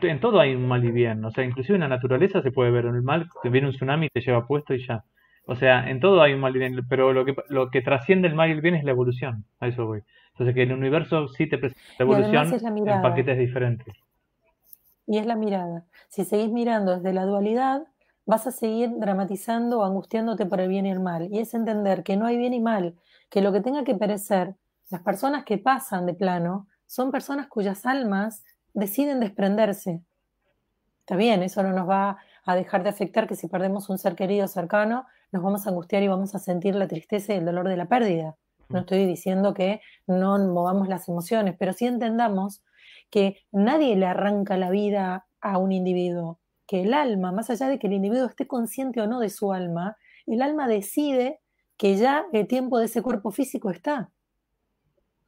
En 0.03 0.21
todo 0.21 0.39
hay 0.39 0.55
un 0.55 0.69
mal 0.69 0.85
y 0.85 0.93
bien. 0.93 1.25
O 1.25 1.33
sea, 1.33 1.45
inclusive 1.45 1.75
en 1.75 1.81
la 1.81 1.89
naturaleza 1.89 2.43
se 2.43 2.53
puede 2.53 2.71
ver 2.71 2.87
el 2.87 3.03
mal, 3.03 3.29
que 3.43 3.51
viene 3.51 3.67
un 3.67 3.75
tsunami 3.75 4.07
y 4.07 4.11
te 4.11 4.21
lleva 4.21 4.47
puesto 4.47 4.73
y 4.75 4.87
ya. 4.87 5.03
O 5.47 5.55
sea, 5.55 5.89
en 5.89 6.01
todo 6.01 6.23
hay 6.23 6.35
un 6.35 6.41
mal 6.41 6.55
y 6.57 6.59
bien, 6.59 6.77
pero 6.89 7.13
lo 7.13 7.25
que, 7.25 7.35
lo 7.49 7.71
que 7.71 7.81
trasciende 7.81 8.27
el 8.27 8.35
mal 8.35 8.49
y 8.49 8.53
el 8.53 8.61
bien 8.61 8.75
es 8.75 8.85
la 8.85 8.91
evolución. 8.91 9.45
A 9.61 9.69
eso 9.69 9.87
voy. 9.87 10.03
Entonces, 10.33 10.55
que 10.55 10.65
el 10.65 10.73
universo 10.73 11.29
sí 11.29 11.49
te 11.49 11.57
presenta 11.57 11.81
la 11.99 12.05
evolución 12.05 12.89
en 12.89 13.03
paquetes 13.03 13.39
diferentes. 13.39 13.95
Y 15.07 15.19
es 15.19 15.27
la 15.27 15.37
mirada. 15.37 15.85
Si 16.09 16.25
seguís 16.25 16.51
mirando 16.51 16.97
desde 16.97 17.13
la 17.13 17.25
dualidad, 17.25 17.85
vas 18.27 18.47
a 18.49 18.51
seguir 18.51 18.91
dramatizando 18.99 19.81
o 19.81 19.85
angustiándote 19.85 20.47
por 20.47 20.61
el 20.61 20.69
bien 20.69 20.85
y 20.85 20.91
el 20.91 21.01
mal. 21.01 21.29
Y 21.33 21.39
es 21.39 21.55
entender 21.55 22.03
que 22.03 22.17
no 22.17 22.27
hay 22.27 22.37
bien 22.37 22.53
y 22.53 22.61
mal, 22.61 22.97
que 23.31 23.41
lo 23.41 23.53
que 23.53 23.61
tenga 23.61 23.85
que 23.85 23.95
perecer, 23.95 24.57
las 24.91 25.03
personas 25.03 25.45
que 25.45 25.59
pasan 25.59 26.07
de 26.07 26.15
plano, 26.15 26.67
son 26.87 27.13
personas 27.13 27.47
cuyas 27.47 27.87
almas 27.87 28.45
deciden 28.75 29.21
desprenderse. 29.21 30.03
Está 31.01 31.15
bien, 31.15 31.45
eso 31.45 31.63
no 31.63 31.73
nos 31.73 31.89
va 31.89 32.19
a 32.45 32.57
dejar 32.57 32.83
de 32.83 32.91
afectar 32.91 33.29
que 33.29 33.37
si 33.37 33.47
perdemos 33.47 33.89
un 33.89 33.99
ser 33.99 34.17
querido 34.17 34.49
cercano, 34.49 35.07
nos 35.33 35.43
vamos 35.43 35.67
a 35.67 35.71
angustiar 35.71 36.03
y 36.03 36.09
vamos 36.09 36.35
a 36.35 36.39
sentir 36.39 36.75
la 36.75 36.89
tristeza 36.89 37.35
y 37.35 37.39
el 37.39 37.45
dolor 37.45 37.69
de 37.69 37.77
la 37.77 37.89
pérdida. 37.89 38.37
No 38.69 38.81
estoy 38.81 39.07
diciendo 39.07 39.55
que 39.55 39.81
no 40.07 40.39
movamos 40.39 40.89
las 40.89 41.09
emociones, 41.09 41.55
pero 41.59 41.73
sí 41.73 41.87
entendamos 41.87 42.63
que 43.11 43.39
nadie 43.53 43.95
le 43.97 44.07
arranca 44.07 44.57
la 44.57 44.71
vida 44.71 45.27
a 45.41 45.59
un 45.59 45.73
individuo, 45.73 46.41
que 46.67 46.83
el 46.83 46.95
alma, 46.95 47.31
más 47.31 47.51
allá 47.51 47.69
de 47.69 47.79
que 47.79 47.87
el 47.87 47.93
individuo 47.93 48.27
esté 48.27 48.47
consciente 48.47 49.01
o 49.01 49.07
no 49.07 49.21
de 49.21 49.31
su 49.31 49.53
alma, 49.53 49.97
el 50.27 50.43
alma 50.43 50.67
decide 50.67 51.41
que 51.77 51.97
ya 51.97 52.27
el 52.33 52.47
tiempo 52.49 52.79
de 52.79 52.87
ese 52.87 53.03
cuerpo 53.03 53.31
físico 53.31 53.71
está. 53.71 54.11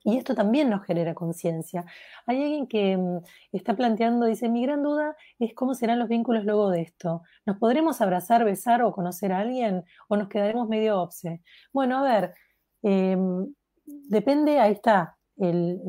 Y 0.04 0.16
esto 0.16 0.34
también 0.34 0.70
nos 0.70 0.84
genera 0.84 1.14
conciencia. 1.14 1.84
Hay 2.26 2.42
alguien 2.42 2.66
que 2.66 2.96
mm, 2.96 3.18
está 3.52 3.74
planteando, 3.76 4.26
dice, 4.26 4.48
mi 4.48 4.62
gran 4.62 4.82
duda 4.82 5.16
es 5.38 5.54
cómo 5.54 5.74
serán 5.74 5.98
los 5.98 6.08
vínculos 6.08 6.44
luego 6.44 6.70
de 6.70 6.82
esto. 6.82 7.22
¿Nos 7.46 7.58
podremos 7.58 8.00
abrazar, 8.00 8.44
besar 8.44 8.82
o 8.82 8.92
conocer 8.92 9.32
a 9.32 9.40
alguien 9.40 9.84
o 10.08 10.16
nos 10.16 10.28
quedaremos 10.28 10.68
medio 10.68 11.00
obse? 11.00 11.42
Bueno, 11.72 11.98
a 11.98 12.02
ver, 12.02 12.34
em, 12.82 13.52
depende, 13.86 14.60
ahí 14.60 14.72
está, 14.72 15.18
el, 15.36 15.80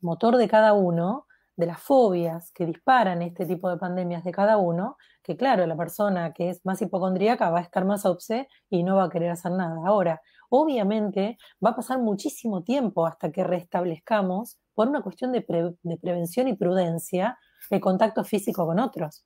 motor 0.00 0.36
de 0.36 0.48
cada 0.48 0.72
uno, 0.72 1.26
de 1.56 1.66
las 1.66 1.80
fobias 1.80 2.52
que 2.52 2.64
disparan 2.66 3.22
este 3.22 3.44
tipo 3.46 3.68
de 3.68 3.76
pandemias 3.76 4.24
de 4.24 4.32
cada 4.32 4.56
uno, 4.56 4.96
que 5.22 5.36
claro, 5.36 5.66
la 5.66 5.76
persona 5.76 6.32
que 6.32 6.50
es 6.50 6.64
más 6.64 6.80
hipocondríaca 6.80 7.50
va 7.50 7.58
a 7.58 7.62
estar 7.62 7.84
más 7.84 8.06
obse 8.06 8.48
y 8.70 8.82
no 8.82 8.96
va 8.96 9.04
a 9.04 9.10
querer 9.10 9.30
hacer 9.30 9.52
nada. 9.52 9.76
Ahora, 9.86 10.22
obviamente 10.50 11.38
va 11.64 11.70
a 11.70 11.76
pasar 11.76 11.98
muchísimo 11.98 12.62
tiempo 12.62 13.06
hasta 13.06 13.32
que 13.32 13.44
restablezcamos, 13.44 14.58
por 14.74 14.88
una 14.88 15.02
cuestión 15.02 15.32
de, 15.32 15.40
prevención 15.42 16.48
y 16.48 16.56
prudencia, 16.56 17.38
el 17.70 17.80
contacto 17.80 18.24
físico 18.24 18.66
con 18.66 18.78
otros. 18.78 19.24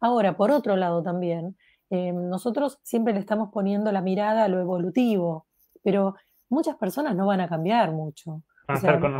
Ahora, 0.00 0.36
por 0.36 0.50
otro 0.50 0.76
lado 0.76 1.02
también, 1.02 1.56
eh, 1.90 2.12
nosotros 2.12 2.78
siempre 2.82 3.12
le 3.12 3.20
estamos 3.20 3.50
poniendo 3.52 3.92
la 3.92 4.00
mirada 4.00 4.44
a 4.44 4.48
lo 4.48 4.60
evolutivo, 4.60 5.46
pero 5.82 6.14
muchas 6.48 6.76
personas 6.76 7.14
no 7.14 7.26
van 7.26 7.40
a 7.40 7.48
cambiar 7.48 7.92
mucho. 7.92 8.42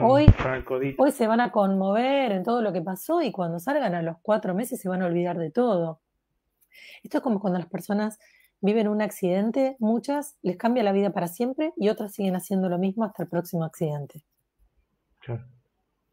hoy, 0.03 0.27
hoy 0.97 1.11
se 1.11 1.27
van 1.27 1.41
a 1.41 1.51
conmover 1.51 2.33
en 2.33 2.45
todo 2.45 2.63
lo 2.63 2.73
que 2.73 2.83
pasó 2.83 3.21
y 3.21 3.33
cuando 3.33 3.59
salgan 3.59 3.95
a 3.95 4.03
los 4.03 4.17
cuatro 4.23 4.55
meses 4.55 4.81
se 4.81 4.89
van 4.89 5.03
a 5.03 5.07
olvidar 5.07 5.39
de 5.39 5.51
todo. 5.51 6.01
Esto 7.03 7.19
es 7.19 7.23
como 7.23 7.41
cuando 7.41 7.59
las 7.59 7.69
personas 7.69 8.19
viven 8.61 8.89
un 8.89 9.03
accidente, 9.03 9.77
muchas 9.79 10.37
les 10.43 10.57
cambia 10.57 10.83
la 10.83 10.93
vida 10.93 11.11
para 11.11 11.29
siempre 11.29 11.73
y 11.77 11.89
otras 11.89 12.13
siguen 12.13 12.37
haciendo 12.37 12.69
lo 12.69 12.79
mismo 12.79 13.05
hasta 13.05 13.23
el 13.23 13.29
próximo 13.29 13.65
accidente. 13.65 14.25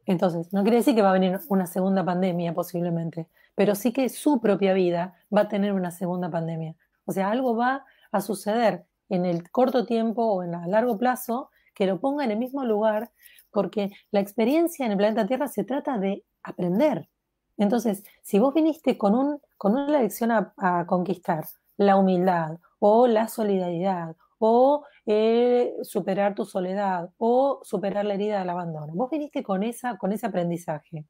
Entonces, 0.06 0.52
no 0.54 0.64
quiere 0.64 0.78
decir 0.78 0.96
que 0.96 1.02
va 1.02 1.10
a 1.10 1.14
venir 1.14 1.40
una 1.50 1.68
segunda 1.68 2.04
pandemia 2.06 2.54
posiblemente, 2.54 3.28
pero 3.56 3.76
sí 3.76 3.92
que 3.92 4.08
su 4.10 4.40
propia 4.40 4.74
vida 4.74 5.16
va 5.36 5.42
a 5.42 5.48
tener 5.50 5.74
una 5.74 5.92
segunda 5.92 6.30
pandemia. 6.30 6.76
O 7.06 7.12
sea, 7.12 7.30
algo 7.30 7.56
va 7.56 7.86
a 8.12 8.22
suceder 8.22 8.86
en 9.10 9.26
el 9.26 9.50
corto 9.52 9.86
tiempo 9.86 10.24
o 10.24 10.44
en 10.44 10.54
el 10.54 10.72
largo 10.72 10.98
plazo 10.98 11.50
que 11.74 11.86
lo 11.86 12.00
ponga 12.00 12.24
en 12.24 12.32
el 12.32 12.38
mismo 12.38 12.64
lugar, 12.64 13.12
porque 13.52 13.92
la 14.12 14.20
experiencia 14.20 14.86
en 14.86 14.94
el 14.94 14.98
planeta 14.98 15.28
Tierra 15.28 15.48
se 15.48 15.64
trata 15.64 15.98
de 15.98 16.24
aprender. 16.44 17.10
Entonces, 17.58 18.04
si 18.22 18.40
vos 18.40 18.54
viniste 18.54 18.98
con, 18.98 19.16
un, 19.16 19.42
con 19.58 19.74
una 19.74 20.00
lección 20.00 20.32
a 20.32 20.86
conquistar, 20.88 21.46
la 21.78 21.96
humildad 21.96 22.58
o 22.80 23.08
la 23.08 23.28
solidaridad, 23.28 24.16
o 24.40 24.86
eh, 25.06 25.74
superar 25.82 26.36
tu 26.36 26.46
soledad, 26.46 27.10
o 27.18 27.60
superar 27.64 28.06
la 28.06 28.14
herida 28.14 28.40
del 28.40 28.50
abandono. 28.50 28.94
Vos 28.94 29.10
viniste 29.10 29.44
con, 29.44 29.64
esa, 29.64 29.98
con 29.98 30.12
ese 30.12 30.28
aprendizaje. 30.28 31.06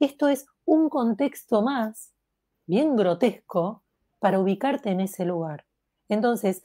Esto 0.00 0.28
es 0.28 0.46
un 0.64 0.88
contexto 0.88 1.62
más, 1.62 2.12
bien 2.66 2.96
grotesco, 2.96 3.82
para 4.18 4.40
ubicarte 4.40 4.90
en 4.90 5.00
ese 5.00 5.24
lugar. 5.24 5.64
Entonces, 6.08 6.62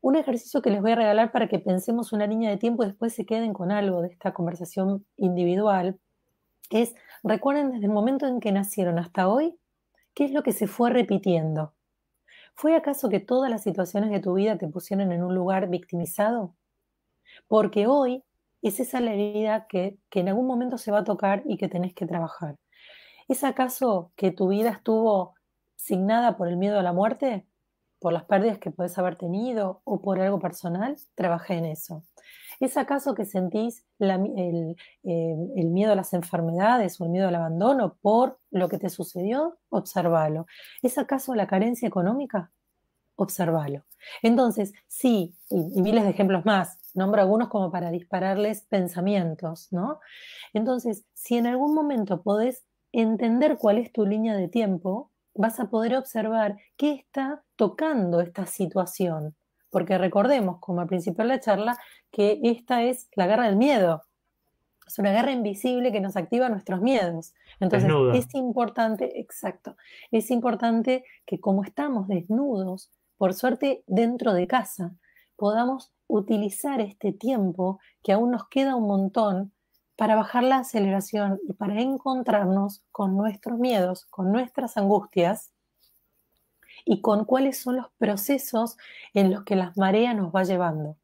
un 0.00 0.16
ejercicio 0.16 0.60
que 0.62 0.70
les 0.70 0.82
voy 0.82 0.92
a 0.92 0.96
regalar 0.96 1.32
para 1.32 1.48
que 1.48 1.60
pensemos 1.60 2.12
una 2.12 2.26
línea 2.26 2.50
de 2.50 2.56
tiempo 2.56 2.82
y 2.82 2.88
después 2.88 3.14
se 3.14 3.24
queden 3.24 3.52
con 3.52 3.70
algo 3.70 4.02
de 4.02 4.08
esta 4.08 4.34
conversación 4.34 5.06
individual 5.16 5.98
es, 6.70 6.94
recuerden 7.22 7.70
desde 7.70 7.86
el 7.86 7.92
momento 7.92 8.26
en 8.26 8.40
que 8.40 8.50
nacieron 8.50 8.98
hasta 8.98 9.28
hoy, 9.28 9.56
¿qué 10.14 10.24
es 10.24 10.32
lo 10.32 10.42
que 10.42 10.52
se 10.52 10.66
fue 10.66 10.90
repitiendo? 10.90 11.74
¿Fue 12.54 12.76
acaso 12.76 13.08
que 13.08 13.20
todas 13.20 13.50
las 13.50 13.62
situaciones 13.62 14.10
de 14.10 14.20
tu 14.20 14.34
vida 14.34 14.56
te 14.58 14.68
pusieron 14.68 15.12
en 15.12 15.22
un 15.22 15.34
lugar 15.34 15.68
victimizado? 15.68 16.54
Porque 17.48 17.86
hoy 17.86 18.24
es 18.62 18.80
esa 18.80 19.00
la 19.00 19.14
herida 19.14 19.66
que, 19.68 19.98
que 20.10 20.20
en 20.20 20.28
algún 20.28 20.46
momento 20.46 20.78
se 20.78 20.92
va 20.92 21.00
a 21.00 21.04
tocar 21.04 21.42
y 21.46 21.56
que 21.58 21.68
tenés 21.68 21.94
que 21.94 22.06
trabajar. 22.06 22.56
¿Es 23.28 23.44
acaso 23.44 24.12
que 24.16 24.32
tu 24.32 24.48
vida 24.48 24.70
estuvo 24.70 25.34
signada 25.76 26.36
por 26.36 26.48
el 26.48 26.56
miedo 26.56 26.78
a 26.78 26.82
la 26.82 26.92
muerte? 26.92 27.46
¿Por 28.02 28.12
las 28.12 28.24
pérdidas 28.24 28.58
que 28.58 28.72
puedes 28.72 28.98
haber 28.98 29.14
tenido 29.14 29.80
o 29.84 30.02
por 30.02 30.20
algo 30.20 30.40
personal? 30.40 30.96
Trabajé 31.14 31.54
en 31.54 31.66
eso. 31.66 32.02
¿Es 32.58 32.76
acaso 32.76 33.14
que 33.14 33.24
sentís 33.24 33.86
eh, 34.00 34.76
el, 35.54 35.66
miedo 35.68 35.92
a 35.92 35.94
las 35.94 36.12
enfermedades 36.12 37.00
o 37.00 37.04
el 37.04 37.10
miedo 37.10 37.28
al 37.28 37.36
abandono 37.36 37.96
por 38.02 38.40
lo 38.50 38.68
que 38.68 38.78
te 38.78 38.90
sucedió? 38.90 39.56
Observalo. 39.68 40.46
¿Es 40.82 40.98
acaso 40.98 41.36
la 41.36 41.46
carencia 41.46 41.86
económica? 41.86 42.50
Observalo. 43.14 43.84
Entonces, 44.20 44.72
sí, 44.88 45.36
y, 45.48 45.80
miles 45.80 46.02
de 46.02 46.10
ejemplos 46.10 46.44
más, 46.44 46.80
nombro 46.94 47.20
algunos 47.20 47.50
como 47.50 47.70
para 47.70 47.92
dispararles 47.92 48.62
pensamientos, 48.62 49.68
¿no? 49.70 50.00
Entonces, 50.52 51.04
si 51.14 51.36
en 51.36 51.46
algún 51.46 51.72
momento 51.72 52.22
podés 52.22 52.64
entender 52.90 53.58
cuál 53.58 53.78
es 53.78 53.92
tu 53.92 54.04
línea 54.04 54.34
de 54.34 54.48
tiempo, 54.48 55.11
vas 55.34 55.60
a 55.60 55.70
poder 55.70 55.96
observar 55.96 56.56
qué 56.76 56.92
está 56.92 57.42
tocando 57.56 58.20
esta 58.20 58.46
situación. 58.46 59.34
Porque 59.70 59.96
recordemos, 59.96 60.58
como 60.60 60.80
al 60.80 60.86
principio 60.86 61.24
de 61.24 61.28
la 61.28 61.40
charla, 61.40 61.78
que 62.10 62.40
esta 62.42 62.82
es 62.82 63.08
la 63.14 63.26
guerra 63.26 63.46
del 63.46 63.56
miedo. 63.56 64.02
Es 64.86 64.98
una 64.98 65.12
guerra 65.12 65.32
invisible 65.32 65.92
que 65.92 66.00
nos 66.00 66.16
activa 66.16 66.48
nuestros 66.48 66.82
miedos. 66.82 67.32
Entonces 67.60 67.90
es 68.14 68.34
importante, 68.34 69.20
exacto, 69.20 69.76
es 70.10 70.30
importante 70.30 71.04
que 71.24 71.40
como 71.40 71.64
estamos 71.64 72.08
desnudos, 72.08 72.90
por 73.16 73.32
suerte 73.32 73.84
dentro 73.86 74.34
de 74.34 74.46
casa, 74.46 74.92
podamos 75.36 75.92
utilizar 76.08 76.80
este 76.80 77.12
tiempo 77.12 77.80
que 78.02 78.12
aún 78.12 78.32
nos 78.32 78.48
queda 78.48 78.76
un 78.76 78.86
montón 78.86 79.52
para 79.96 80.16
bajar 80.16 80.42
la 80.42 80.58
aceleración 80.58 81.40
y 81.48 81.52
para 81.52 81.80
encontrarnos 81.80 82.82
con 82.90 83.16
nuestros 83.16 83.58
miedos, 83.58 84.06
con 84.06 84.32
nuestras 84.32 84.76
angustias 84.76 85.52
y 86.84 87.00
con 87.00 87.24
cuáles 87.24 87.58
son 87.58 87.76
los 87.76 87.86
procesos 87.98 88.76
en 89.14 89.30
los 89.30 89.44
que 89.44 89.56
las 89.56 89.76
mareas 89.76 90.16
nos 90.16 90.34
va 90.34 90.44
llevando. 90.44 90.96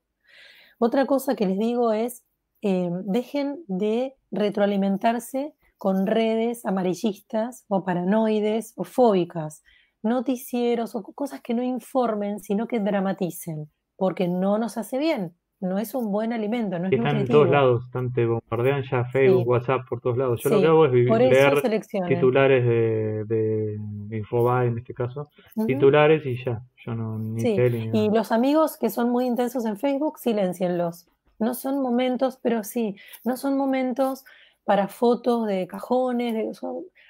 Otra 0.78 1.06
cosa 1.06 1.34
que 1.34 1.46
les 1.46 1.58
digo 1.58 1.92
es, 1.92 2.24
eh, 2.62 2.90
dejen 3.04 3.62
de 3.68 4.16
retroalimentarse 4.30 5.54
con 5.76 6.06
redes 6.06 6.66
amarillistas 6.66 7.64
o 7.68 7.84
paranoides 7.84 8.72
o 8.76 8.84
fóbicas, 8.84 9.62
noticieros 10.02 10.94
o 10.94 11.02
cosas 11.02 11.40
que 11.40 11.54
no 11.54 11.62
informen, 11.62 12.40
sino 12.40 12.66
que 12.66 12.80
dramaticen, 12.80 13.70
porque 13.96 14.26
no 14.26 14.58
nos 14.58 14.76
hace 14.76 14.98
bien 14.98 15.36
no 15.60 15.78
es 15.78 15.94
un 15.94 16.12
buen 16.12 16.32
alimento, 16.32 16.78
no 16.78 16.86
es 16.86 16.92
Están 16.92 17.16
en 17.16 17.26
todos 17.26 17.50
lados, 17.50 17.84
están, 17.84 18.12
te 18.12 18.26
bombardean 18.26 18.84
ya 18.88 19.04
Facebook, 19.06 19.48
WhatsApp, 19.48 19.88
por 19.88 20.00
todos 20.00 20.16
lados. 20.16 20.40
Yo 20.42 20.50
lo 20.50 20.60
que 20.60 20.66
hago 20.66 20.86
es 20.86 20.92
leer 20.92 21.80
titulares 22.08 22.64
de, 22.64 23.24
de 23.26 24.16
Infobae 24.16 24.68
en 24.68 24.78
este 24.78 24.94
caso, 24.94 25.28
titulares 25.66 26.24
y 26.24 26.42
ya, 26.44 26.62
yo 26.84 26.94
no 26.94 27.18
ni 27.18 27.42
tele, 27.42 27.90
Y 27.92 28.08
los 28.10 28.30
amigos 28.30 28.76
que 28.76 28.90
son 28.90 29.10
muy 29.10 29.26
intensos 29.26 29.64
en 29.64 29.76
Facebook, 29.76 30.18
silencienlos. 30.18 31.08
No 31.40 31.54
son 31.54 31.82
momentos, 31.82 32.38
pero 32.42 32.64
sí, 32.64 32.96
no 33.24 33.36
son 33.36 33.56
momentos 33.56 34.24
para 34.64 34.88
fotos 34.88 35.46
de 35.46 35.66
cajones, 35.66 36.60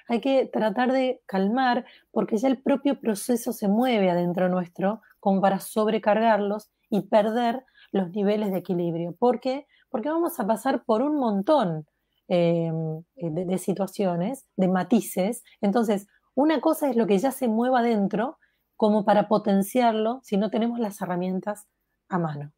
hay 0.07 0.21
que 0.21 0.45
tratar 0.45 0.91
de 0.91 1.21
calmar 1.25 1.85
porque 2.11 2.37
ya 2.37 2.47
el 2.47 2.57
propio 2.57 2.99
proceso 2.99 3.53
se 3.53 3.67
mueve 3.67 4.09
adentro 4.09 4.49
nuestro 4.49 5.01
como 5.19 5.41
para 5.41 5.59
sobrecargarlos 5.59 6.71
y 6.89 7.01
perder 7.01 7.63
los 7.91 8.11
niveles 8.11 8.51
de 8.51 8.59
equilibrio. 8.59 9.15
¿Por 9.17 9.39
qué? 9.39 9.65
Porque 9.89 10.09
vamos 10.09 10.39
a 10.39 10.47
pasar 10.47 10.83
por 10.85 11.01
un 11.01 11.17
montón 11.17 11.85
eh, 12.27 12.71
de, 13.15 13.57
situaciones, 13.57 14.47
de 14.55 14.67
matices. 14.67 15.43
Entonces, 15.61 16.07
una 16.35 16.61
cosa 16.61 16.89
es 16.89 16.95
lo 16.95 17.07
que 17.07 17.17
ya 17.17 17.31
se 17.31 17.47
mueva 17.47 17.81
dentro 17.81 18.37
como 18.75 19.03
para 19.03 19.27
potenciarlo 19.27 20.19
si 20.23 20.37
no 20.37 20.49
tenemos 20.49 20.79
las 20.79 21.01
herramientas 21.01 21.67
a 22.07 22.19
mano. 22.19 22.51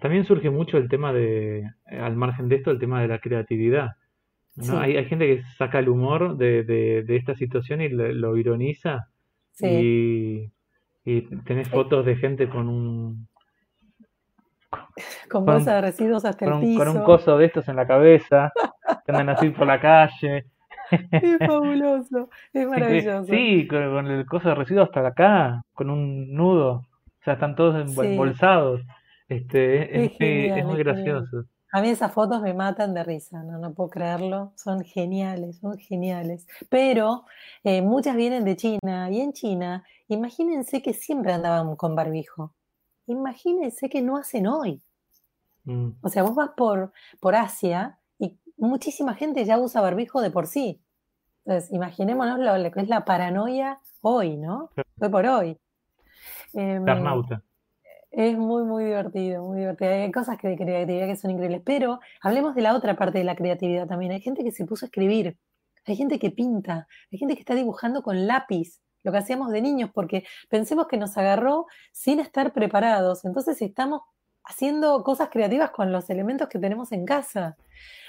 También 0.00 0.24
surge 0.24 0.50
mucho 0.50 0.78
el 0.78 0.88
tema 0.88 1.12
de, 1.12 1.68
al 1.86 2.16
margen 2.16 2.48
de 2.48 2.56
esto, 2.56 2.70
el 2.70 2.78
tema 2.78 3.02
de 3.02 3.08
la 3.08 3.18
creatividad. 3.18 3.90
Hay, 4.70 5.04
gente 5.06 5.26
que 5.26 5.42
saca 5.56 5.78
el 5.78 5.88
humor 5.88 6.36
de, 6.36 7.04
esta 7.08 7.34
situación 7.34 7.80
y 7.80 7.88
lo, 7.88 8.36
ironiza. 8.36 9.08
Y, 9.60 10.52
y 11.04 11.22
tenés 11.44 11.68
fotos 11.68 12.06
de 12.06 12.16
gente 12.16 12.48
con 12.48 12.68
un 12.68 13.28
con 15.30 15.44
bolsa 15.44 15.76
de 15.76 15.80
residuos 15.80 16.24
hasta 16.24 16.44
el 16.46 16.60
piso. 16.60 16.84
Con 16.84 16.96
un 16.96 17.04
coso 17.04 17.38
de 17.38 17.46
estos 17.46 17.68
en 17.68 17.76
la 17.76 17.86
cabeza, 17.86 18.52
que 19.04 19.12
andan 19.12 19.30
así 19.30 19.50
por 19.50 19.66
la 19.66 19.80
calle. 19.80 20.46
Es 21.10 21.38
fabuloso, 21.38 22.28
es 22.52 22.68
maravilloso. 22.68 23.24
Sí, 23.32 23.66
con, 23.66 24.06
el 24.08 24.26
coso 24.26 24.50
de 24.50 24.54
residuos 24.56 24.88
hasta 24.88 25.06
acá, 25.06 25.62
con 25.72 25.88
un 25.88 26.34
nudo. 26.34 26.86
O 27.20 27.24
sea, 27.24 27.34
están 27.34 27.56
todos 27.56 27.96
embolsados. 27.98 28.82
Este, 29.26 30.04
es, 30.04 30.64
muy 30.66 30.76
gracioso. 30.76 31.46
A 31.72 31.80
mí 31.80 31.88
esas 31.88 32.12
fotos 32.12 32.42
me 32.42 32.52
matan 32.52 32.92
de 32.92 33.02
risa, 33.04 33.42
no, 33.42 33.56
no 33.56 33.72
puedo 33.72 33.88
creerlo. 33.88 34.52
Son 34.56 34.84
geniales, 34.84 35.56
son 35.60 35.78
geniales. 35.78 36.46
Pero 36.68 37.24
eh, 37.64 37.80
muchas 37.80 38.14
vienen 38.14 38.44
de 38.44 38.56
China 38.56 39.08
y 39.10 39.22
en 39.22 39.32
China, 39.32 39.84
imagínense 40.08 40.82
que 40.82 40.92
siempre 40.92 41.32
andaban 41.32 41.74
con 41.76 41.96
barbijo 41.96 42.52
imagínense 43.06 43.88
que 43.88 44.02
no 44.02 44.16
hacen 44.16 44.46
hoy. 44.46 44.82
Mm. 45.64 45.90
O 46.02 46.08
sea, 46.08 46.22
vos 46.22 46.34
vas 46.34 46.50
por, 46.56 46.92
por 47.20 47.34
Asia 47.34 47.98
y 48.18 48.38
muchísima 48.56 49.14
gente 49.14 49.44
ya 49.44 49.58
usa 49.58 49.80
barbijo 49.80 50.20
de 50.20 50.30
por 50.30 50.46
sí. 50.46 50.80
Entonces, 51.44 51.72
imaginémonos 51.72 52.38
lo, 52.38 52.70
que 52.70 52.80
es 52.80 52.88
la 52.88 53.04
paranoia 53.04 53.80
hoy, 54.00 54.36
¿no? 54.36 54.70
Hoy 55.00 55.08
por 55.08 55.26
hoy. 55.26 55.58
Eh, 56.54 56.80
es 58.12 58.36
muy, 58.36 58.62
muy 58.64 58.84
divertido, 58.84 59.42
muy 59.42 59.60
divertido. 59.60 59.90
Hay 59.90 60.12
cosas 60.12 60.38
que 60.38 60.48
de 60.48 60.56
creatividad 60.56 61.06
que 61.06 61.16
son 61.16 61.30
increíbles. 61.30 61.62
Pero 61.64 61.98
hablemos 62.20 62.54
de 62.54 62.62
la 62.62 62.76
otra 62.76 62.94
parte 62.94 63.18
de 63.18 63.24
la 63.24 63.34
creatividad 63.34 63.88
también. 63.88 64.12
Hay 64.12 64.20
gente 64.20 64.44
que 64.44 64.52
se 64.52 64.66
puso 64.66 64.84
a 64.84 64.88
escribir, 64.88 65.38
hay 65.86 65.96
gente 65.96 66.18
que 66.18 66.30
pinta, 66.30 66.86
hay 67.10 67.18
gente 67.18 67.34
que 67.34 67.40
está 67.40 67.54
dibujando 67.54 68.02
con 68.02 68.26
lápiz 68.26 68.80
lo 69.02 69.12
que 69.12 69.18
hacíamos 69.18 69.50
de 69.50 69.62
niños, 69.62 69.90
porque 69.92 70.24
pensemos 70.48 70.86
que 70.86 70.96
nos 70.96 71.16
agarró 71.16 71.66
sin 71.92 72.20
estar 72.20 72.52
preparados. 72.52 73.24
Entonces 73.24 73.60
estamos 73.62 74.02
haciendo 74.44 75.02
cosas 75.04 75.28
creativas 75.30 75.70
con 75.70 75.92
los 75.92 76.10
elementos 76.10 76.48
que 76.48 76.58
tenemos 76.58 76.92
en 76.92 77.04
casa. 77.04 77.56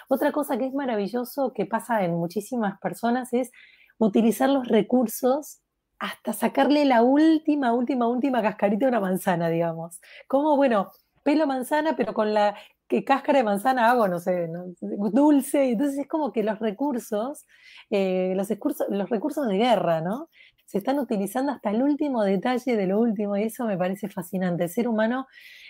Otra 0.09 0.31
cosa 0.31 0.57
que 0.57 0.65
es 0.65 0.73
maravilloso 0.73 1.53
que 1.53 1.65
pasa 1.65 2.03
en 2.03 2.15
muchísimas 2.15 2.79
personas 2.79 3.33
es 3.33 3.51
utilizar 3.97 4.49
los 4.49 4.67
recursos 4.67 5.59
hasta 5.99 6.33
sacarle 6.33 6.85
la 6.85 7.01
última, 7.01 7.73
última, 7.73 8.07
última 8.07 8.41
cascarita 8.41 8.85
de 8.85 8.89
una 8.89 8.99
manzana, 8.99 9.49
digamos. 9.49 10.01
Como, 10.27 10.57
bueno, 10.57 10.91
pelo 11.23 11.47
manzana, 11.47 11.95
pero 11.95 12.13
con 12.13 12.33
la 12.33 12.55
que 12.87 13.03
cáscara 13.03 13.39
de 13.39 13.45
manzana 13.45 13.89
hago, 13.89 14.07
no 14.07 14.19
sé, 14.19 14.49
dulce. 14.81 15.71
Entonces 15.71 15.99
es 15.99 16.07
como 16.07 16.33
que 16.33 16.43
los 16.43 16.59
recursos, 16.59 17.45
eh, 17.89 18.33
los, 18.35 18.49
recursos, 18.49 18.87
los 18.89 19.09
recursos 19.09 19.47
de 19.47 19.57
guerra, 19.57 20.01
¿no? 20.01 20.29
Se 20.73 20.79
están 20.79 20.97
utilizando 20.97 21.51
hasta 21.51 21.69
el 21.69 21.83
último 21.83 22.23
detalle 22.23 22.75
de 22.75 22.87
lo 22.87 22.99
último 22.99 23.37
y 23.37 23.43
eso 23.43 23.65
me 23.65 23.77
parece 23.77 24.09
fascinante. 24.09 24.63
El 24.63 24.69
ser 24.71 24.87
humano 24.87 25.27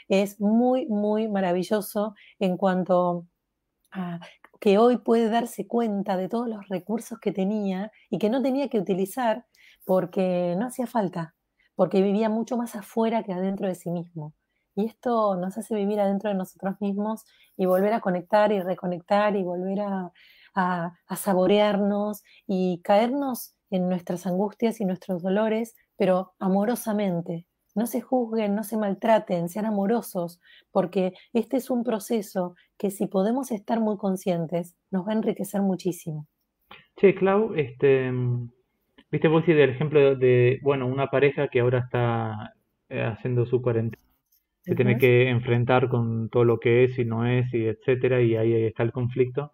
es 0.08 0.40
muy, 0.40 0.86
muy 0.86 1.28
maravilloso 1.28 2.16
en 2.40 2.56
cuanto 2.56 3.28
a 3.92 4.22
que 4.62 4.78
hoy 4.78 5.00
puede 5.00 5.30
darse 5.30 5.68
cuenta 5.68 6.16
de 6.16 6.30
todos 6.30 6.48
los 6.48 6.70
recursos 6.70 7.20
que 7.20 7.34
tenía 7.34 7.92
y 8.10 8.18
que 8.18 8.30
no 8.30 8.42
tenía 8.42 8.70
que 8.70 8.80
utilizar 8.80 9.46
porque 9.84 10.56
no 10.58 10.68
hacía 10.68 10.88
falta, 10.88 11.36
porque 11.76 12.02
vivía 12.02 12.30
mucho 12.30 12.56
más 12.56 12.74
afuera 12.74 13.24
que 13.24 13.34
adentro 13.34 13.68
de 13.68 13.76
sí 13.76 13.90
mismo. 13.90 14.34
Y 14.74 14.86
esto 14.86 15.36
nos 15.36 15.58
hace 15.58 15.76
vivir 15.76 16.00
adentro 16.00 16.30
de 16.30 16.38
nosotros 16.38 16.76
mismos 16.80 17.26
y 17.58 17.66
volver 17.66 17.92
a 17.92 18.00
conectar 18.00 18.54
y 18.54 18.62
reconectar 18.62 19.36
y 19.36 19.44
volver 19.44 19.82
a, 19.82 20.14
saborearnos 21.14 22.24
y 22.48 22.80
caernos 22.84 23.54
en 23.74 23.90
nuestras 23.90 24.28
angustias 24.28 24.80
y 24.80 24.86
nuestros 24.86 25.24
dolores, 25.24 25.76
pero 25.98 26.34
amorosamente, 26.40 27.48
no 27.76 27.88
se 27.88 28.02
juzguen, 28.02 28.54
no 28.54 28.64
se 28.64 28.78
maltraten, 28.78 29.50
sean 29.50 29.66
amorosos, 29.66 30.40
porque 30.72 31.14
este 31.34 31.58
es 31.58 31.72
un 31.72 31.84
proceso 31.84 32.56
que 32.78 32.92
si 32.92 33.08
podemos 33.08 33.52
estar 33.52 33.80
muy 33.80 33.98
conscientes, 33.98 34.76
nos 34.92 35.08
va 35.08 35.12
a 35.12 35.16
enriquecer 35.16 35.62
muchísimo. 35.62 36.28
Che, 36.96 37.16
Clau, 37.16 37.56
este, 37.56 38.12
viste 39.12 39.28
vos 39.28 39.46
del 39.46 39.72
ejemplo 39.72 40.16
de, 40.16 40.60
bueno, 40.62 40.86
una 40.86 41.08
pareja 41.08 41.48
que 41.48 41.62
ahora 41.62 41.80
está 41.80 42.54
eh, 42.90 43.02
haciendo 43.02 43.48
su 43.48 43.62
cuarentena, 43.62 44.04
se 44.62 44.76
tiene 44.76 44.98
que 44.98 45.28
enfrentar 45.28 45.90
con 45.90 46.30
todo 46.30 46.46
lo 46.46 46.60
que 46.60 46.86
es 46.86 46.98
y 46.98 47.04
no 47.04 47.26
es 47.26 47.54
y 47.54 47.66
etcétera, 47.66 48.22
y 48.22 48.36
ahí 48.36 48.54
está 48.54 48.84
el 48.84 48.94
conflicto. 48.94 49.52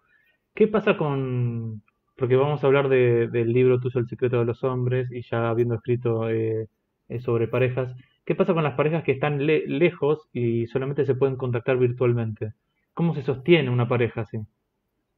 ¿Qué 0.54 0.68
pasa 0.68 0.96
con, 0.96 1.82
porque 2.20 2.36
vamos 2.36 2.62
a 2.62 2.66
hablar 2.66 2.90
de, 2.90 3.28
del 3.28 3.52
libro 3.52 3.80
Tuyo 3.80 3.98
el 3.98 4.06
secreto 4.06 4.38
de 4.38 4.44
los 4.44 4.62
hombres 4.62 5.10
y 5.10 5.22
ya 5.22 5.48
habiendo 5.48 5.74
escrito 5.74 6.28
eh, 6.28 6.68
eh, 7.08 7.20
sobre 7.20 7.48
parejas, 7.48 7.96
¿qué 8.26 8.34
pasa 8.34 8.52
con 8.52 8.62
las 8.62 8.74
parejas 8.74 9.02
que 9.02 9.12
están 9.12 9.44
lejos 9.44 10.28
y 10.30 10.66
solamente 10.66 11.06
se 11.06 11.14
pueden 11.14 11.36
contactar 11.36 11.78
virtualmente? 11.78 12.52
¿Cómo 12.92 13.14
se 13.14 13.22
sostiene 13.22 13.70
una 13.70 13.88
pareja 13.88 14.20
así? 14.20 14.38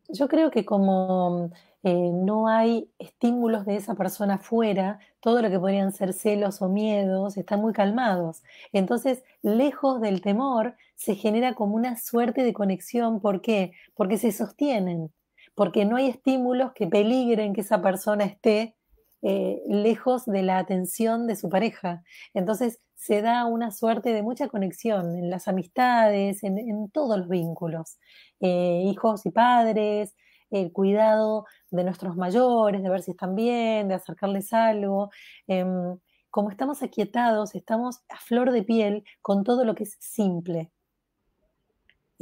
Yo 0.08 0.28
creo 0.28 0.52
que 0.52 0.64
como 0.64 1.50
eh, 1.82 2.10
no 2.12 2.46
hay 2.46 2.88
estímulos 3.00 3.66
de 3.66 3.76
esa 3.76 3.96
persona 3.96 4.38
fuera, 4.38 5.00
todo 5.20 5.42
lo 5.42 5.50
que 5.50 5.58
podrían 5.58 5.90
ser 5.90 6.12
celos 6.12 6.62
o 6.62 6.68
miedos 6.68 7.36
están 7.36 7.60
muy 7.60 7.72
calmados. 7.72 8.44
Entonces, 8.72 9.24
lejos 9.42 10.00
del 10.00 10.20
temor, 10.20 10.76
se 10.94 11.16
genera 11.16 11.54
como 11.54 11.74
una 11.74 11.96
suerte 11.96 12.44
de 12.44 12.52
conexión. 12.52 13.20
¿Por 13.20 13.40
qué? 13.40 13.72
Porque 13.94 14.18
se 14.18 14.30
sostienen, 14.30 15.10
porque 15.54 15.84
no 15.84 15.96
hay 15.96 16.08
estímulos 16.08 16.72
que 16.72 16.86
peligren 16.86 17.52
que 17.52 17.60
esa 17.62 17.82
persona 17.82 18.24
esté 18.24 18.76
eh, 19.22 19.62
lejos 19.68 20.24
de 20.26 20.42
la 20.42 20.58
atención 20.58 21.26
de 21.26 21.36
su 21.36 21.48
pareja. 21.48 22.02
Entonces 22.34 22.80
se 22.96 23.22
da 23.22 23.46
una 23.46 23.70
suerte 23.70 24.12
de 24.12 24.22
mucha 24.22 24.48
conexión 24.48 25.16
en 25.16 25.30
las 25.30 25.48
amistades, 25.48 26.42
en, 26.42 26.90
todos 26.90 27.18
los 27.18 27.28
vínculos, 27.28 27.98
eh, 28.40 28.82
hijos 28.84 29.26
y 29.26 29.30
padres, 29.30 30.14
el 30.50 30.72
cuidado 30.72 31.46
de 31.70 31.84
nuestros 31.84 32.16
mayores, 32.16 32.82
de 32.82 32.90
ver 32.90 33.02
si 33.02 33.12
están 33.12 33.34
bien, 33.34 33.88
de 33.88 33.94
acercarles 33.94 34.52
algo. 34.52 35.10
Em, 35.46 35.98
como 36.30 36.50
estamos 36.50 36.82
aquietados, 36.82 37.54
estamos 37.54 38.00
a 38.08 38.16
flor 38.18 38.52
de 38.52 38.62
piel 38.62 39.04
con 39.20 39.44
todo 39.44 39.64
lo 39.64 39.74
que 39.74 39.84
es 39.84 39.96
simple. 40.00 40.70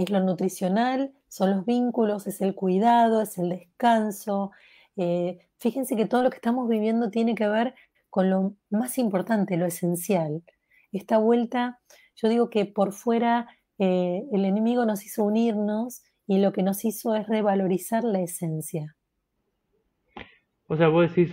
Es 0.00 0.08
lo 0.08 0.20
nutricional, 0.20 1.12
son 1.28 1.50
los 1.50 1.66
vínculos, 1.66 2.26
es 2.26 2.40
el 2.40 2.54
cuidado, 2.54 3.20
es 3.20 3.36
el 3.36 3.50
descanso, 3.50 4.50
eh, 4.96 5.46
fíjense 5.58 5.94
que 5.94 6.06
todo 6.06 6.22
lo 6.22 6.30
que 6.30 6.36
estamos 6.36 6.70
viviendo 6.70 7.10
tiene 7.10 7.34
que 7.34 7.46
ver 7.46 7.74
con 8.08 8.30
lo 8.30 8.54
más 8.70 8.96
importante, 8.96 9.58
lo 9.58 9.66
esencial. 9.66 10.42
Esta 10.90 11.18
vuelta, 11.18 11.80
yo 12.16 12.30
digo 12.30 12.48
que 12.48 12.64
por 12.64 12.92
fuera 12.92 13.46
eh, 13.78 14.24
el 14.32 14.46
enemigo 14.46 14.86
nos 14.86 15.04
hizo 15.04 15.22
unirnos 15.22 16.02
y 16.26 16.38
lo 16.38 16.54
que 16.54 16.62
nos 16.62 16.82
hizo 16.86 17.14
es 17.14 17.28
revalorizar 17.28 18.02
la 18.02 18.20
esencia. 18.20 18.96
O 20.66 20.78
sea, 20.78 20.88
vos 20.88 21.14
decís 21.14 21.30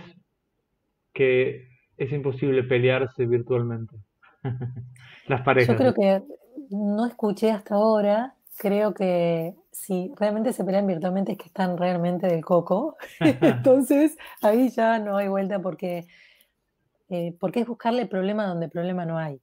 que 1.14 1.68
es 1.96 2.12
imposible 2.12 2.64
pelearse 2.64 3.24
virtualmente. 3.24 3.96
Las 5.26 5.40
parejas. 5.40 5.74
Yo 5.74 5.78
creo 5.78 5.94
que 5.94 6.22
no 6.68 7.06
escuché 7.06 7.50
hasta 7.50 7.76
ahora 7.76 8.34
creo 8.58 8.92
que 8.92 9.54
si 9.70 10.12
realmente 10.16 10.52
se 10.52 10.64
pelean 10.64 10.86
virtualmente 10.86 11.32
es 11.32 11.38
que 11.38 11.46
están 11.46 11.78
realmente 11.78 12.26
del 12.26 12.44
coco. 12.44 12.96
Entonces 13.20 14.18
ahí 14.42 14.68
ya 14.68 14.98
no 14.98 15.16
hay 15.16 15.28
vuelta 15.28 15.60
porque, 15.60 16.06
eh, 17.08 17.34
porque 17.38 17.60
es 17.60 17.66
buscarle 17.66 18.02
el 18.02 18.08
problema 18.08 18.46
donde 18.46 18.66
el 18.66 18.72
problema 18.72 19.06
no 19.06 19.16
hay. 19.16 19.40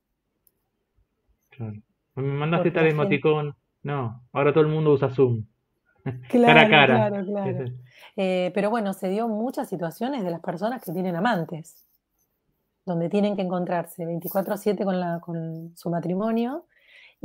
Claro. 1.50 1.82
Me 2.16 2.24
mandaste 2.24 2.72
tal 2.72 2.88
emoticón. 2.88 3.56
No, 3.84 4.22
ahora 4.34 4.52
todo 4.52 4.64
el 4.64 4.70
mundo 4.70 4.92
usa 4.92 5.10
Zoom. 5.10 5.46
Claro, 6.30 6.54
cara 6.54 6.62
a 6.62 6.70
cara. 6.70 7.10
Claro, 7.10 7.26
claro. 7.26 7.66
Eh, 8.16 8.52
pero 8.54 8.70
bueno, 8.70 8.94
se 8.94 9.10
dio 9.10 9.28
muchas 9.28 9.68
situaciones 9.68 10.24
de 10.24 10.30
las 10.30 10.40
personas 10.40 10.84
que 10.84 10.92
tienen 10.92 11.16
amantes, 11.16 11.84
donde 12.86 13.10
tienen 13.10 13.36
que 13.36 13.42
encontrarse 13.42 14.06
24/7 14.06 14.84
con, 14.84 15.00
la, 15.00 15.20
con 15.20 15.76
su 15.76 15.90
matrimonio 15.90 16.66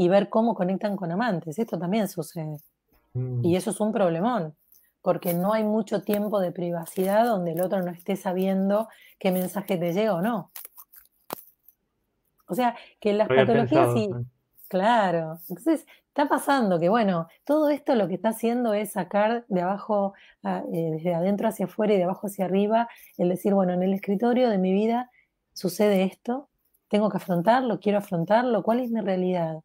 y 0.01 0.09
ver 0.09 0.30
cómo 0.30 0.55
conectan 0.55 0.96
con 0.96 1.12
amantes. 1.12 1.59
Esto 1.59 1.78
también 1.78 2.09
sucede. 2.09 2.57
Mm. 3.12 3.44
Y 3.44 3.57
eso 3.57 3.68
es 3.68 3.80
un 3.80 3.92
problemón, 3.92 4.57
porque 5.03 5.34
no 5.34 5.53
hay 5.53 5.62
mucho 5.62 6.01
tiempo 6.01 6.40
de 6.40 6.53
privacidad 6.53 7.26
donde 7.26 7.53
el 7.53 7.61
otro 7.61 7.82
no 7.82 7.90
esté 7.90 8.16
sabiendo 8.16 8.88
qué 9.18 9.30
mensaje 9.30 9.76
te 9.76 9.92
llega 9.92 10.14
o 10.14 10.22
no. 10.22 10.53
O 12.46 12.55
sea, 12.55 12.74
que 12.98 13.12
las 13.12 13.28
patologías 13.28 13.92
sí. 13.92 14.09
Claro. 14.68 15.38
Entonces, 15.51 15.86
está 16.09 16.30
pasando 16.30 16.80
que, 16.80 16.88
bueno, 16.88 17.28
todo 17.44 17.68
esto 17.68 17.94
lo 17.94 18.09
que 18.09 18.14
está 18.14 18.30
haciendo 18.30 18.72
es 18.72 18.92
sacar 18.92 19.44
de 19.48 19.61
abajo, 19.61 20.14
eh, 20.44 20.92
desde 20.92 21.14
adentro 21.14 21.46
hacia 21.46 21.66
afuera 21.66 21.92
y 21.92 21.98
de 21.98 22.05
abajo 22.05 22.28
hacia 22.28 22.46
arriba, 22.46 22.88
el 23.18 23.28
decir, 23.28 23.53
bueno, 23.53 23.74
en 23.74 23.82
el 23.82 23.92
escritorio 23.92 24.48
de 24.48 24.57
mi 24.57 24.72
vida 24.72 25.11
sucede 25.53 26.05
esto, 26.05 26.48
tengo 26.88 27.11
que 27.11 27.18
afrontarlo, 27.18 27.80
quiero 27.80 27.98
afrontarlo, 27.98 28.62
¿cuál 28.62 28.80
es 28.80 28.90
mi 28.90 29.03
realidad? 29.03 29.61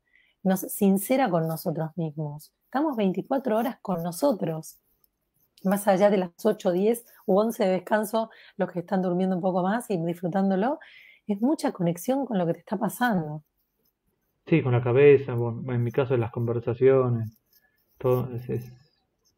Nos 0.46 0.62
sincera 0.62 1.30
con 1.30 1.48
nosotros 1.48 1.90
mismos. 1.96 2.54
Estamos 2.66 2.96
24 2.96 3.58
horas 3.58 3.78
con 3.82 4.04
nosotros, 4.04 4.78
más 5.64 5.88
allá 5.88 6.10
de 6.12 6.18
las 6.18 6.32
8, 6.44 6.72
10 6.72 7.06
u 7.26 7.40
11 7.40 7.66
de 7.66 7.72
descanso, 7.72 8.30
los 8.56 8.72
que 8.72 8.80
están 8.80 9.02
durmiendo 9.02 9.36
un 9.36 9.42
poco 9.42 9.64
más 9.64 9.90
y 9.90 9.98
disfrutándolo, 9.98 10.80
es 11.26 11.42
mucha 11.42 11.72
conexión 11.72 12.28
con 12.28 12.38
lo 12.38 12.46
que 12.46 12.54
te 12.54 12.60
está 12.60 12.78
pasando. 12.78 13.44
Sí, 14.46 14.62
con 14.62 14.74
la 14.74 14.84
cabeza, 14.84 15.32
en 15.34 15.84
mi 15.84 15.92
caso, 15.92 16.14
en 16.14 16.22
las 16.22 16.32
conversaciones, 16.32 17.36
todo 17.98 18.30
es, 18.36 18.48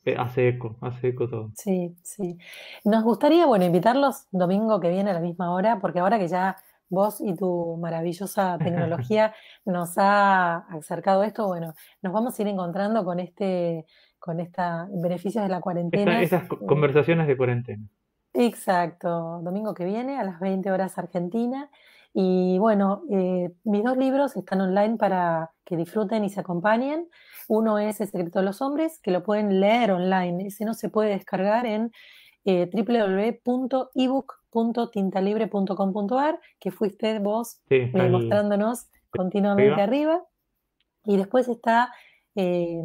eh, 0.03 0.15
hace 0.17 0.49
eco, 0.49 0.75
hace 0.81 1.09
eco 1.09 1.29
todo. 1.29 1.51
Sí, 1.55 1.95
sí. 2.03 2.37
Nos 2.83 3.05
gustaría, 3.05 3.45
bueno, 3.45 3.63
invitarlos 3.63 4.25
domingo 4.31 4.81
que 4.81 4.89
viene 4.89 5.11
a 5.11 5.13
la 5.13 5.21
misma 5.21 5.53
hora, 5.53 5.79
porque 5.79 5.99
ahora 5.99 6.19
que 6.19 6.27
ya 6.27 6.57
vos 6.89 7.21
y 7.21 7.35
tu 7.35 7.77
maravillosa 7.77 8.57
tecnología 8.63 9.33
nos 9.65 9.97
ha 9.97 10.57
acercado 10.69 11.23
esto, 11.23 11.47
bueno, 11.47 11.73
nos 12.01 12.13
vamos 12.13 12.37
a 12.37 12.41
ir 12.41 12.47
encontrando 12.47 13.03
con 13.03 13.19
este, 13.19 13.85
con 14.19 14.39
esta 14.39 14.87
beneficios 14.91 15.43
de 15.43 15.49
la 15.49 15.61
cuarentena. 15.61 16.21
esas 16.21 16.43
eh, 16.43 16.65
conversaciones 16.67 17.27
de 17.27 17.37
cuarentena. 17.37 17.83
Exacto, 18.33 19.41
domingo 19.41 19.73
que 19.73 19.85
viene 19.85 20.19
a 20.19 20.23
las 20.23 20.39
20 20.39 20.71
horas 20.71 20.97
Argentina. 20.97 21.69
Y 22.13 22.57
bueno, 22.57 23.03
eh, 23.11 23.51
mis 23.63 23.83
dos 23.83 23.97
libros 23.97 24.35
están 24.35 24.61
online 24.61 24.97
para 24.97 25.51
que 25.65 25.77
disfruten 25.77 26.23
y 26.23 26.29
se 26.29 26.39
acompañen. 26.39 27.07
Uno 27.47 27.79
es 27.79 28.01
El 28.01 28.07
secreto 28.07 28.39
de 28.39 28.45
los 28.45 28.61
hombres, 28.61 28.99
que 29.01 29.11
lo 29.11 29.23
pueden 29.23 29.59
leer 29.59 29.91
online. 29.91 30.47
Ese 30.47 30.65
no 30.65 30.73
se 30.73 30.89
puede 30.89 31.11
descargar 31.11 31.65
en 31.65 31.91
eh, 32.45 32.67
www.ebook.tintalibre.com.ar, 34.57 36.39
que 36.59 36.71
fuiste 36.71 37.19
vos 37.19 37.61
eh, 37.69 37.91
mostrándonos 37.93 38.87
continuamente 39.09 39.81
arriba. 39.81 40.23
Y 41.05 41.15
después 41.17 41.47
está 41.47 41.93
eh, 42.35 42.81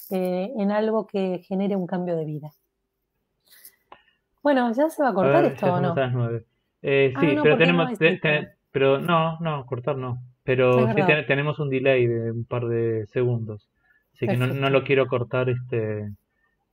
eh, 0.09 0.51
en 0.57 0.71
algo 0.71 1.07
que 1.07 1.39
genere 1.47 1.75
un 1.75 1.87
cambio 1.87 2.15
de 2.15 2.25
vida. 2.25 2.51
Bueno, 4.41 4.71
¿ya 4.73 4.89
se 4.89 5.03
va 5.03 5.09
a 5.09 5.13
cortar 5.13 5.45
esto 5.45 5.73
o 5.73 5.81
no? 5.81 5.95
Eh, 6.81 7.13
ah, 7.15 7.19
sí, 7.19 7.35
pero 7.41 7.57
tenemos, 7.57 7.91
pero 8.71 8.99
no, 8.99 9.39
no, 9.39 9.65
cortar 9.65 9.97
no. 9.97 10.21
Pero 10.47 10.87
sí 10.93 11.01
tenemos 11.27 11.59
un 11.59 11.69
delay 11.69 12.07
de 12.07 12.31
un 12.31 12.45
par 12.45 12.67
de 12.67 13.05
segundos. 13.07 13.67
Así 14.15 14.27
que 14.27 14.37
no, 14.37 14.47
no, 14.47 14.69
lo 14.69 14.85
quiero 14.85 15.05
cortar 15.07 15.49
este 15.49 16.09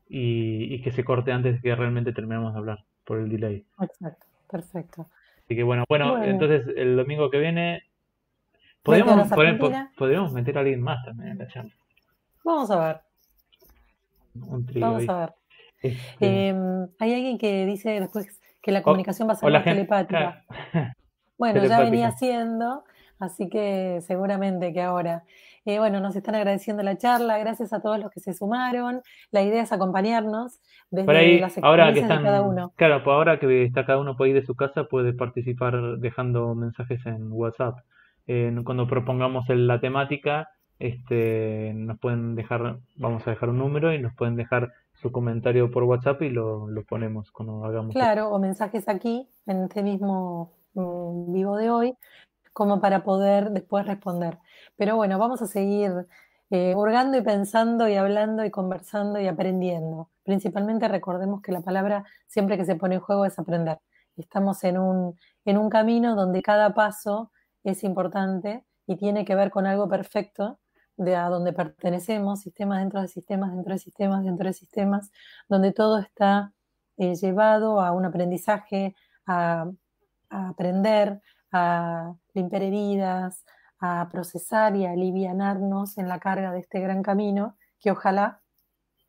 y, 0.09 0.81
que 0.81 0.93
se 0.93 1.03
corte 1.03 1.33
antes 1.33 1.57
de 1.57 1.61
que 1.61 1.75
realmente 1.75 2.12
terminemos 2.12 2.53
de 2.53 2.59
hablar 2.61 2.85
por 3.05 3.18
el 3.18 3.29
delay. 3.29 3.64
Exacto, 3.81 4.27
perfecto. 4.49 5.09
Así 5.45 5.57
que 5.57 5.64
bueno, 5.64 5.85
bueno, 5.89 6.22
entonces 6.22 6.68
el 6.77 6.97
domingo 6.97 7.31
que 7.31 7.41
viene 7.41 7.83
podemos, 8.85 9.29
podemos 9.97 10.33
meter 10.33 10.57
a 10.57 10.61
alguien 10.61 10.81
más 10.81 11.05
también 11.05 11.33
en 11.33 11.39
la 11.39 11.49
charla. 11.49 11.75
Vamos 12.45 12.70
a 12.70 12.87
ver. 12.87 13.01
un 14.41 14.66
trío 14.66 14.83
Vamos 14.83 15.01
ahí. 15.01 15.09
a 15.09 15.18
ver. 15.18 15.33
Este, 15.83 16.49
Em, 16.49 16.89
hay 17.01 17.12
alguien 17.12 17.39
que 17.39 17.66
dice 17.66 17.99
después 17.99 18.41
que 18.62 18.70
la 18.70 18.83
comunicación 18.83 19.29
va 19.29 19.33
a 19.33 19.37
ser 19.37 19.51
la 19.51 19.59
más 19.59 19.64
gente, 19.64 19.85
telepática. 19.85 20.45
claro, 20.70 20.93
Bueno, 21.39 21.64
ya 21.64 21.81
venía 21.81 22.12
siendo, 22.12 22.85
así 23.25 23.49
que 23.49 24.01
seguramente 24.03 24.72
que 24.72 24.83
ahora. 24.83 25.25
Eh, 25.66 25.79
bueno, 25.79 25.99
nos 25.99 26.14
están 26.14 26.35
agradeciendo 26.35 26.83
la 26.83 26.99
charla, 26.99 27.39
gracias 27.39 27.72
a 27.72 27.81
todos 27.81 27.99
los 27.99 28.11
que 28.11 28.20
se 28.20 28.35
sumaron. 28.35 29.01
La 29.31 29.41
idea 29.43 29.62
es 29.62 29.72
acompañarnos 29.72 30.61
Por 30.91 30.99
desde 31.01 31.16
ahí, 31.16 31.41
las 31.41 31.57
ahora 31.62 31.85
que 31.85 32.01
experiencias 32.01 32.18
de 32.20 32.25
cada 32.25 32.37
están, 32.39 32.51
uno. 32.51 32.72
claro, 32.77 33.03
pues 33.03 33.14
ahora 33.14 33.41
que 33.41 33.64
está 33.64 33.87
cada 33.87 33.99
uno 33.99 34.14
puede 34.14 34.33
ir 34.33 34.41
de 34.41 34.47
su 34.47 34.55
casa, 34.55 34.85
puede 34.85 35.14
participar 35.14 35.97
dejando 35.99 36.55
mensajes 36.55 37.07
en 37.07 37.33
WhatsApp. 37.33 37.79
Eh, 38.27 38.55
cuando 38.62 38.87
propongamos 38.87 39.49
el- 39.49 39.66
la 39.66 39.81
temática, 39.81 40.49
este, 40.79 41.72
nos 41.75 41.99
pueden 41.99 42.35
dejar, 42.35 42.79
vamos 42.97 43.27
a 43.27 43.31
dejar 43.31 43.49
un 43.49 43.59
número 43.59 43.93
y 43.95 43.99
nos 44.01 44.14
pueden 44.14 44.37
dejar 44.37 44.70
su 44.93 45.11
comentario 45.12 45.70
por 45.70 45.85
WhatsApp 45.85 46.20
y 46.22 46.29
lo, 46.31 46.68
lo 46.68 46.85
ponemos 46.85 47.31
cuando 47.33 47.64
hagamos 47.64 47.95
Claro, 47.95 48.29
o 48.29 48.39
mensajes 48.39 48.87
aquí, 48.89 49.27
en 49.47 49.64
este 49.64 49.83
mismo 49.83 50.53
mm, 50.75 51.33
vivo 51.33 51.57
de 51.57 51.70
hoy, 51.70 51.95
como 52.55 52.81
para 52.81 53.05
poder 53.05 53.51
después 53.51 53.87
responder. 53.87 54.39
Pero 54.77 54.97
bueno, 54.97 55.19
vamos 55.19 55.43
a 55.43 55.47
seguir 55.47 56.07
eh, 56.51 56.75
y 56.75 57.21
pensando 57.23 57.89
y 57.89 57.97
hablando 57.97 58.45
y 58.45 58.51
conversando 58.51 59.21
y 59.21 59.27
aprendiendo. 59.27 60.11
Principalmente 60.23 60.89
recordemos 60.89 61.43
que 61.43 61.53
la 61.53 61.61
palabra 61.61 62.05
siempre 62.29 62.57
que 62.57 62.65
se 62.65 62.77
pone 62.77 62.95
en 62.95 63.01
juego 63.01 63.27
es 63.27 63.39
aprender. 63.39 63.81
Estamos 64.17 64.63
en 64.63 64.79
un, 64.79 65.19
en 65.45 65.59
un 65.59 65.69
camino 65.69 66.15
donde 66.15 66.43
cada 66.43 66.73
paso 66.73 67.33
es 67.65 67.83
importante 67.83 68.65
y 68.87 68.97
tiene 68.97 69.25
que 69.25 69.35
ver 69.35 69.51
con 69.51 69.67
algo 69.67 69.89
perfecto 69.89 70.61
de 70.97 71.17
a 71.17 71.29
donde 71.29 71.53
pertenecemos, 71.53 72.41
sistemas 72.41 72.79
dentro 72.79 73.01
de 73.01 73.09
sistemas, 73.09 73.53
dentro 73.53 73.73
de 73.73 73.81
sistemas, 73.81 74.25
dentro 74.25 74.47
de 74.47 74.53
sistemas, 74.53 75.11
donde 75.49 75.73
todo 75.73 75.99
está 75.99 76.53
eh, 76.99 77.17
llevado 77.17 77.81
a 77.81 77.91
un 77.91 78.05
aprendizaje, 78.05 78.95
a 79.27 79.67
aprender, 80.29 81.21
a 81.55 82.17
limpiar 82.35 82.65
heridas, 82.65 83.45
a 83.79 84.09
procesar 84.11 84.75
y 84.75 84.87
a 84.87 84.91
alivianarnos 84.91 85.99
en 85.99 86.09
la 86.09 86.19
carga 86.19 86.53
de 86.53 86.59
este 86.59 86.81
gran 86.81 87.03
camino, 87.03 87.57
que 87.81 87.93
ojalá 87.93 88.43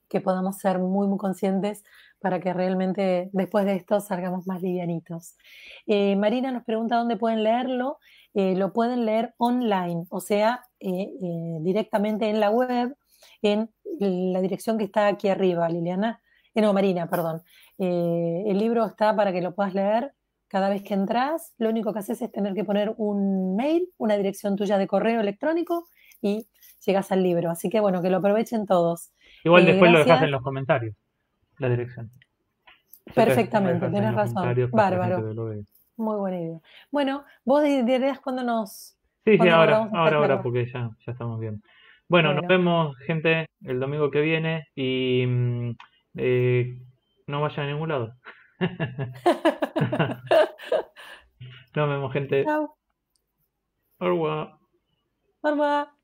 que 0.08 0.22
podamos 0.22 0.58
ser 0.58 0.78
muy, 0.78 1.08
muy 1.08 1.18
conscientes 1.18 1.84
para 2.20 2.40
que 2.40 2.54
realmente 2.54 3.30
después 3.34 3.66
de 3.66 3.76
esto 3.76 4.00
salgamos 4.00 4.46
más 4.46 4.62
livianitos. 4.62 5.36
Eh, 5.88 6.16
Marina 6.16 6.52
nos 6.52 6.64
pregunta 6.64 6.98
dónde 6.98 7.18
pueden 7.18 7.44
leerlo. 7.44 7.98
Eh, 8.36 8.56
lo 8.56 8.74
pueden 8.74 9.06
leer 9.06 9.34
online, 9.38 10.06
o 10.10 10.20
sea, 10.20 10.66
eh, 10.80 11.10
directamente 11.62 12.30
en 12.30 12.40
la 12.40 12.52
web, 12.52 12.96
en 13.42 13.72
la 14.00 14.42
dirección 14.42 14.78
que 14.78 14.84
está 14.84 15.08
aquí 15.08 15.30
arriba, 15.30 15.68
Liliana. 15.70 16.22
No, 16.54 16.74
Marina, 16.74 17.08
perdón. 17.08 17.42
El 17.78 18.58
libro 18.58 18.86
está 18.86 19.16
para 19.16 19.32
que 19.34 19.42
lo 19.42 19.56
puedas 19.56 19.74
leer 19.74 20.14
cada 20.56 20.70
vez 20.70 20.84
que 20.84 20.94
entras. 20.94 21.54
Lo 21.58 21.68
único 21.68 21.92
que 21.92 22.00
haces 22.00 22.22
es 22.22 22.32
tener 22.32 22.54
que 22.54 22.64
poner 22.64 22.94
un 22.96 23.58
mail, 23.58 23.90
una 23.98 24.16
dirección 24.16 24.56
tuya 24.56 24.78
de 24.78 24.88
correo 24.88 25.20
electrónico 25.20 25.84
y 26.22 26.48
llegas 26.86 27.12
al 27.12 27.24
libro. 27.24 27.52
Así 27.52 27.70
que 27.70 27.82
bueno, 27.82 28.02
que 28.02 28.10
lo 28.10 28.20
aprovechen 28.20 28.66
todos. 28.66 29.12
Igual 29.44 29.64
Eh, 29.64 29.72
después 29.74 29.92
lo 29.92 30.00
dejas 30.00 30.22
en 30.22 30.32
los 30.32 30.42
comentarios, 30.42 30.96
la 31.60 31.68
dirección. 31.68 32.10
Perfectamente, 33.14 33.90
tenés 33.90 34.16
razón. 34.16 34.56
Bárbaro. 34.72 35.34
Muy 35.98 36.16
buena 36.16 36.40
idea. 36.40 36.60
Bueno, 36.90 37.26
vos 37.44 37.62
dirías 37.62 38.22
cuando 38.22 38.42
nos... 38.42 38.98
Sí, 39.26 39.38
sí, 39.38 39.50
ahora, 39.50 39.90
ahora, 39.92 40.18
ahora, 40.20 40.42
porque 40.42 40.72
ya, 40.72 40.90
ya 41.06 41.12
estamos 41.12 41.38
bien. 41.38 41.62
Bueno, 42.08 42.34
nos 42.34 42.48
vemos, 42.48 42.96
gente, 43.00 43.48
el 43.62 43.82
domingo 43.82 44.10
que 44.10 44.22
viene 44.22 44.70
y 44.74 45.26
mm, 45.28 45.72
eh, 46.16 46.80
no 47.28 47.42
vayan 47.42 47.66
a 47.66 47.72
ningún 47.74 47.90
lado. 47.90 48.14
Nos 51.76 51.90
vemos, 51.90 52.14
gente. 52.14 52.44
Chao. 52.44 52.76
Au 54.00 54.08
revoir. 54.08 54.60
Bye. 55.44 55.95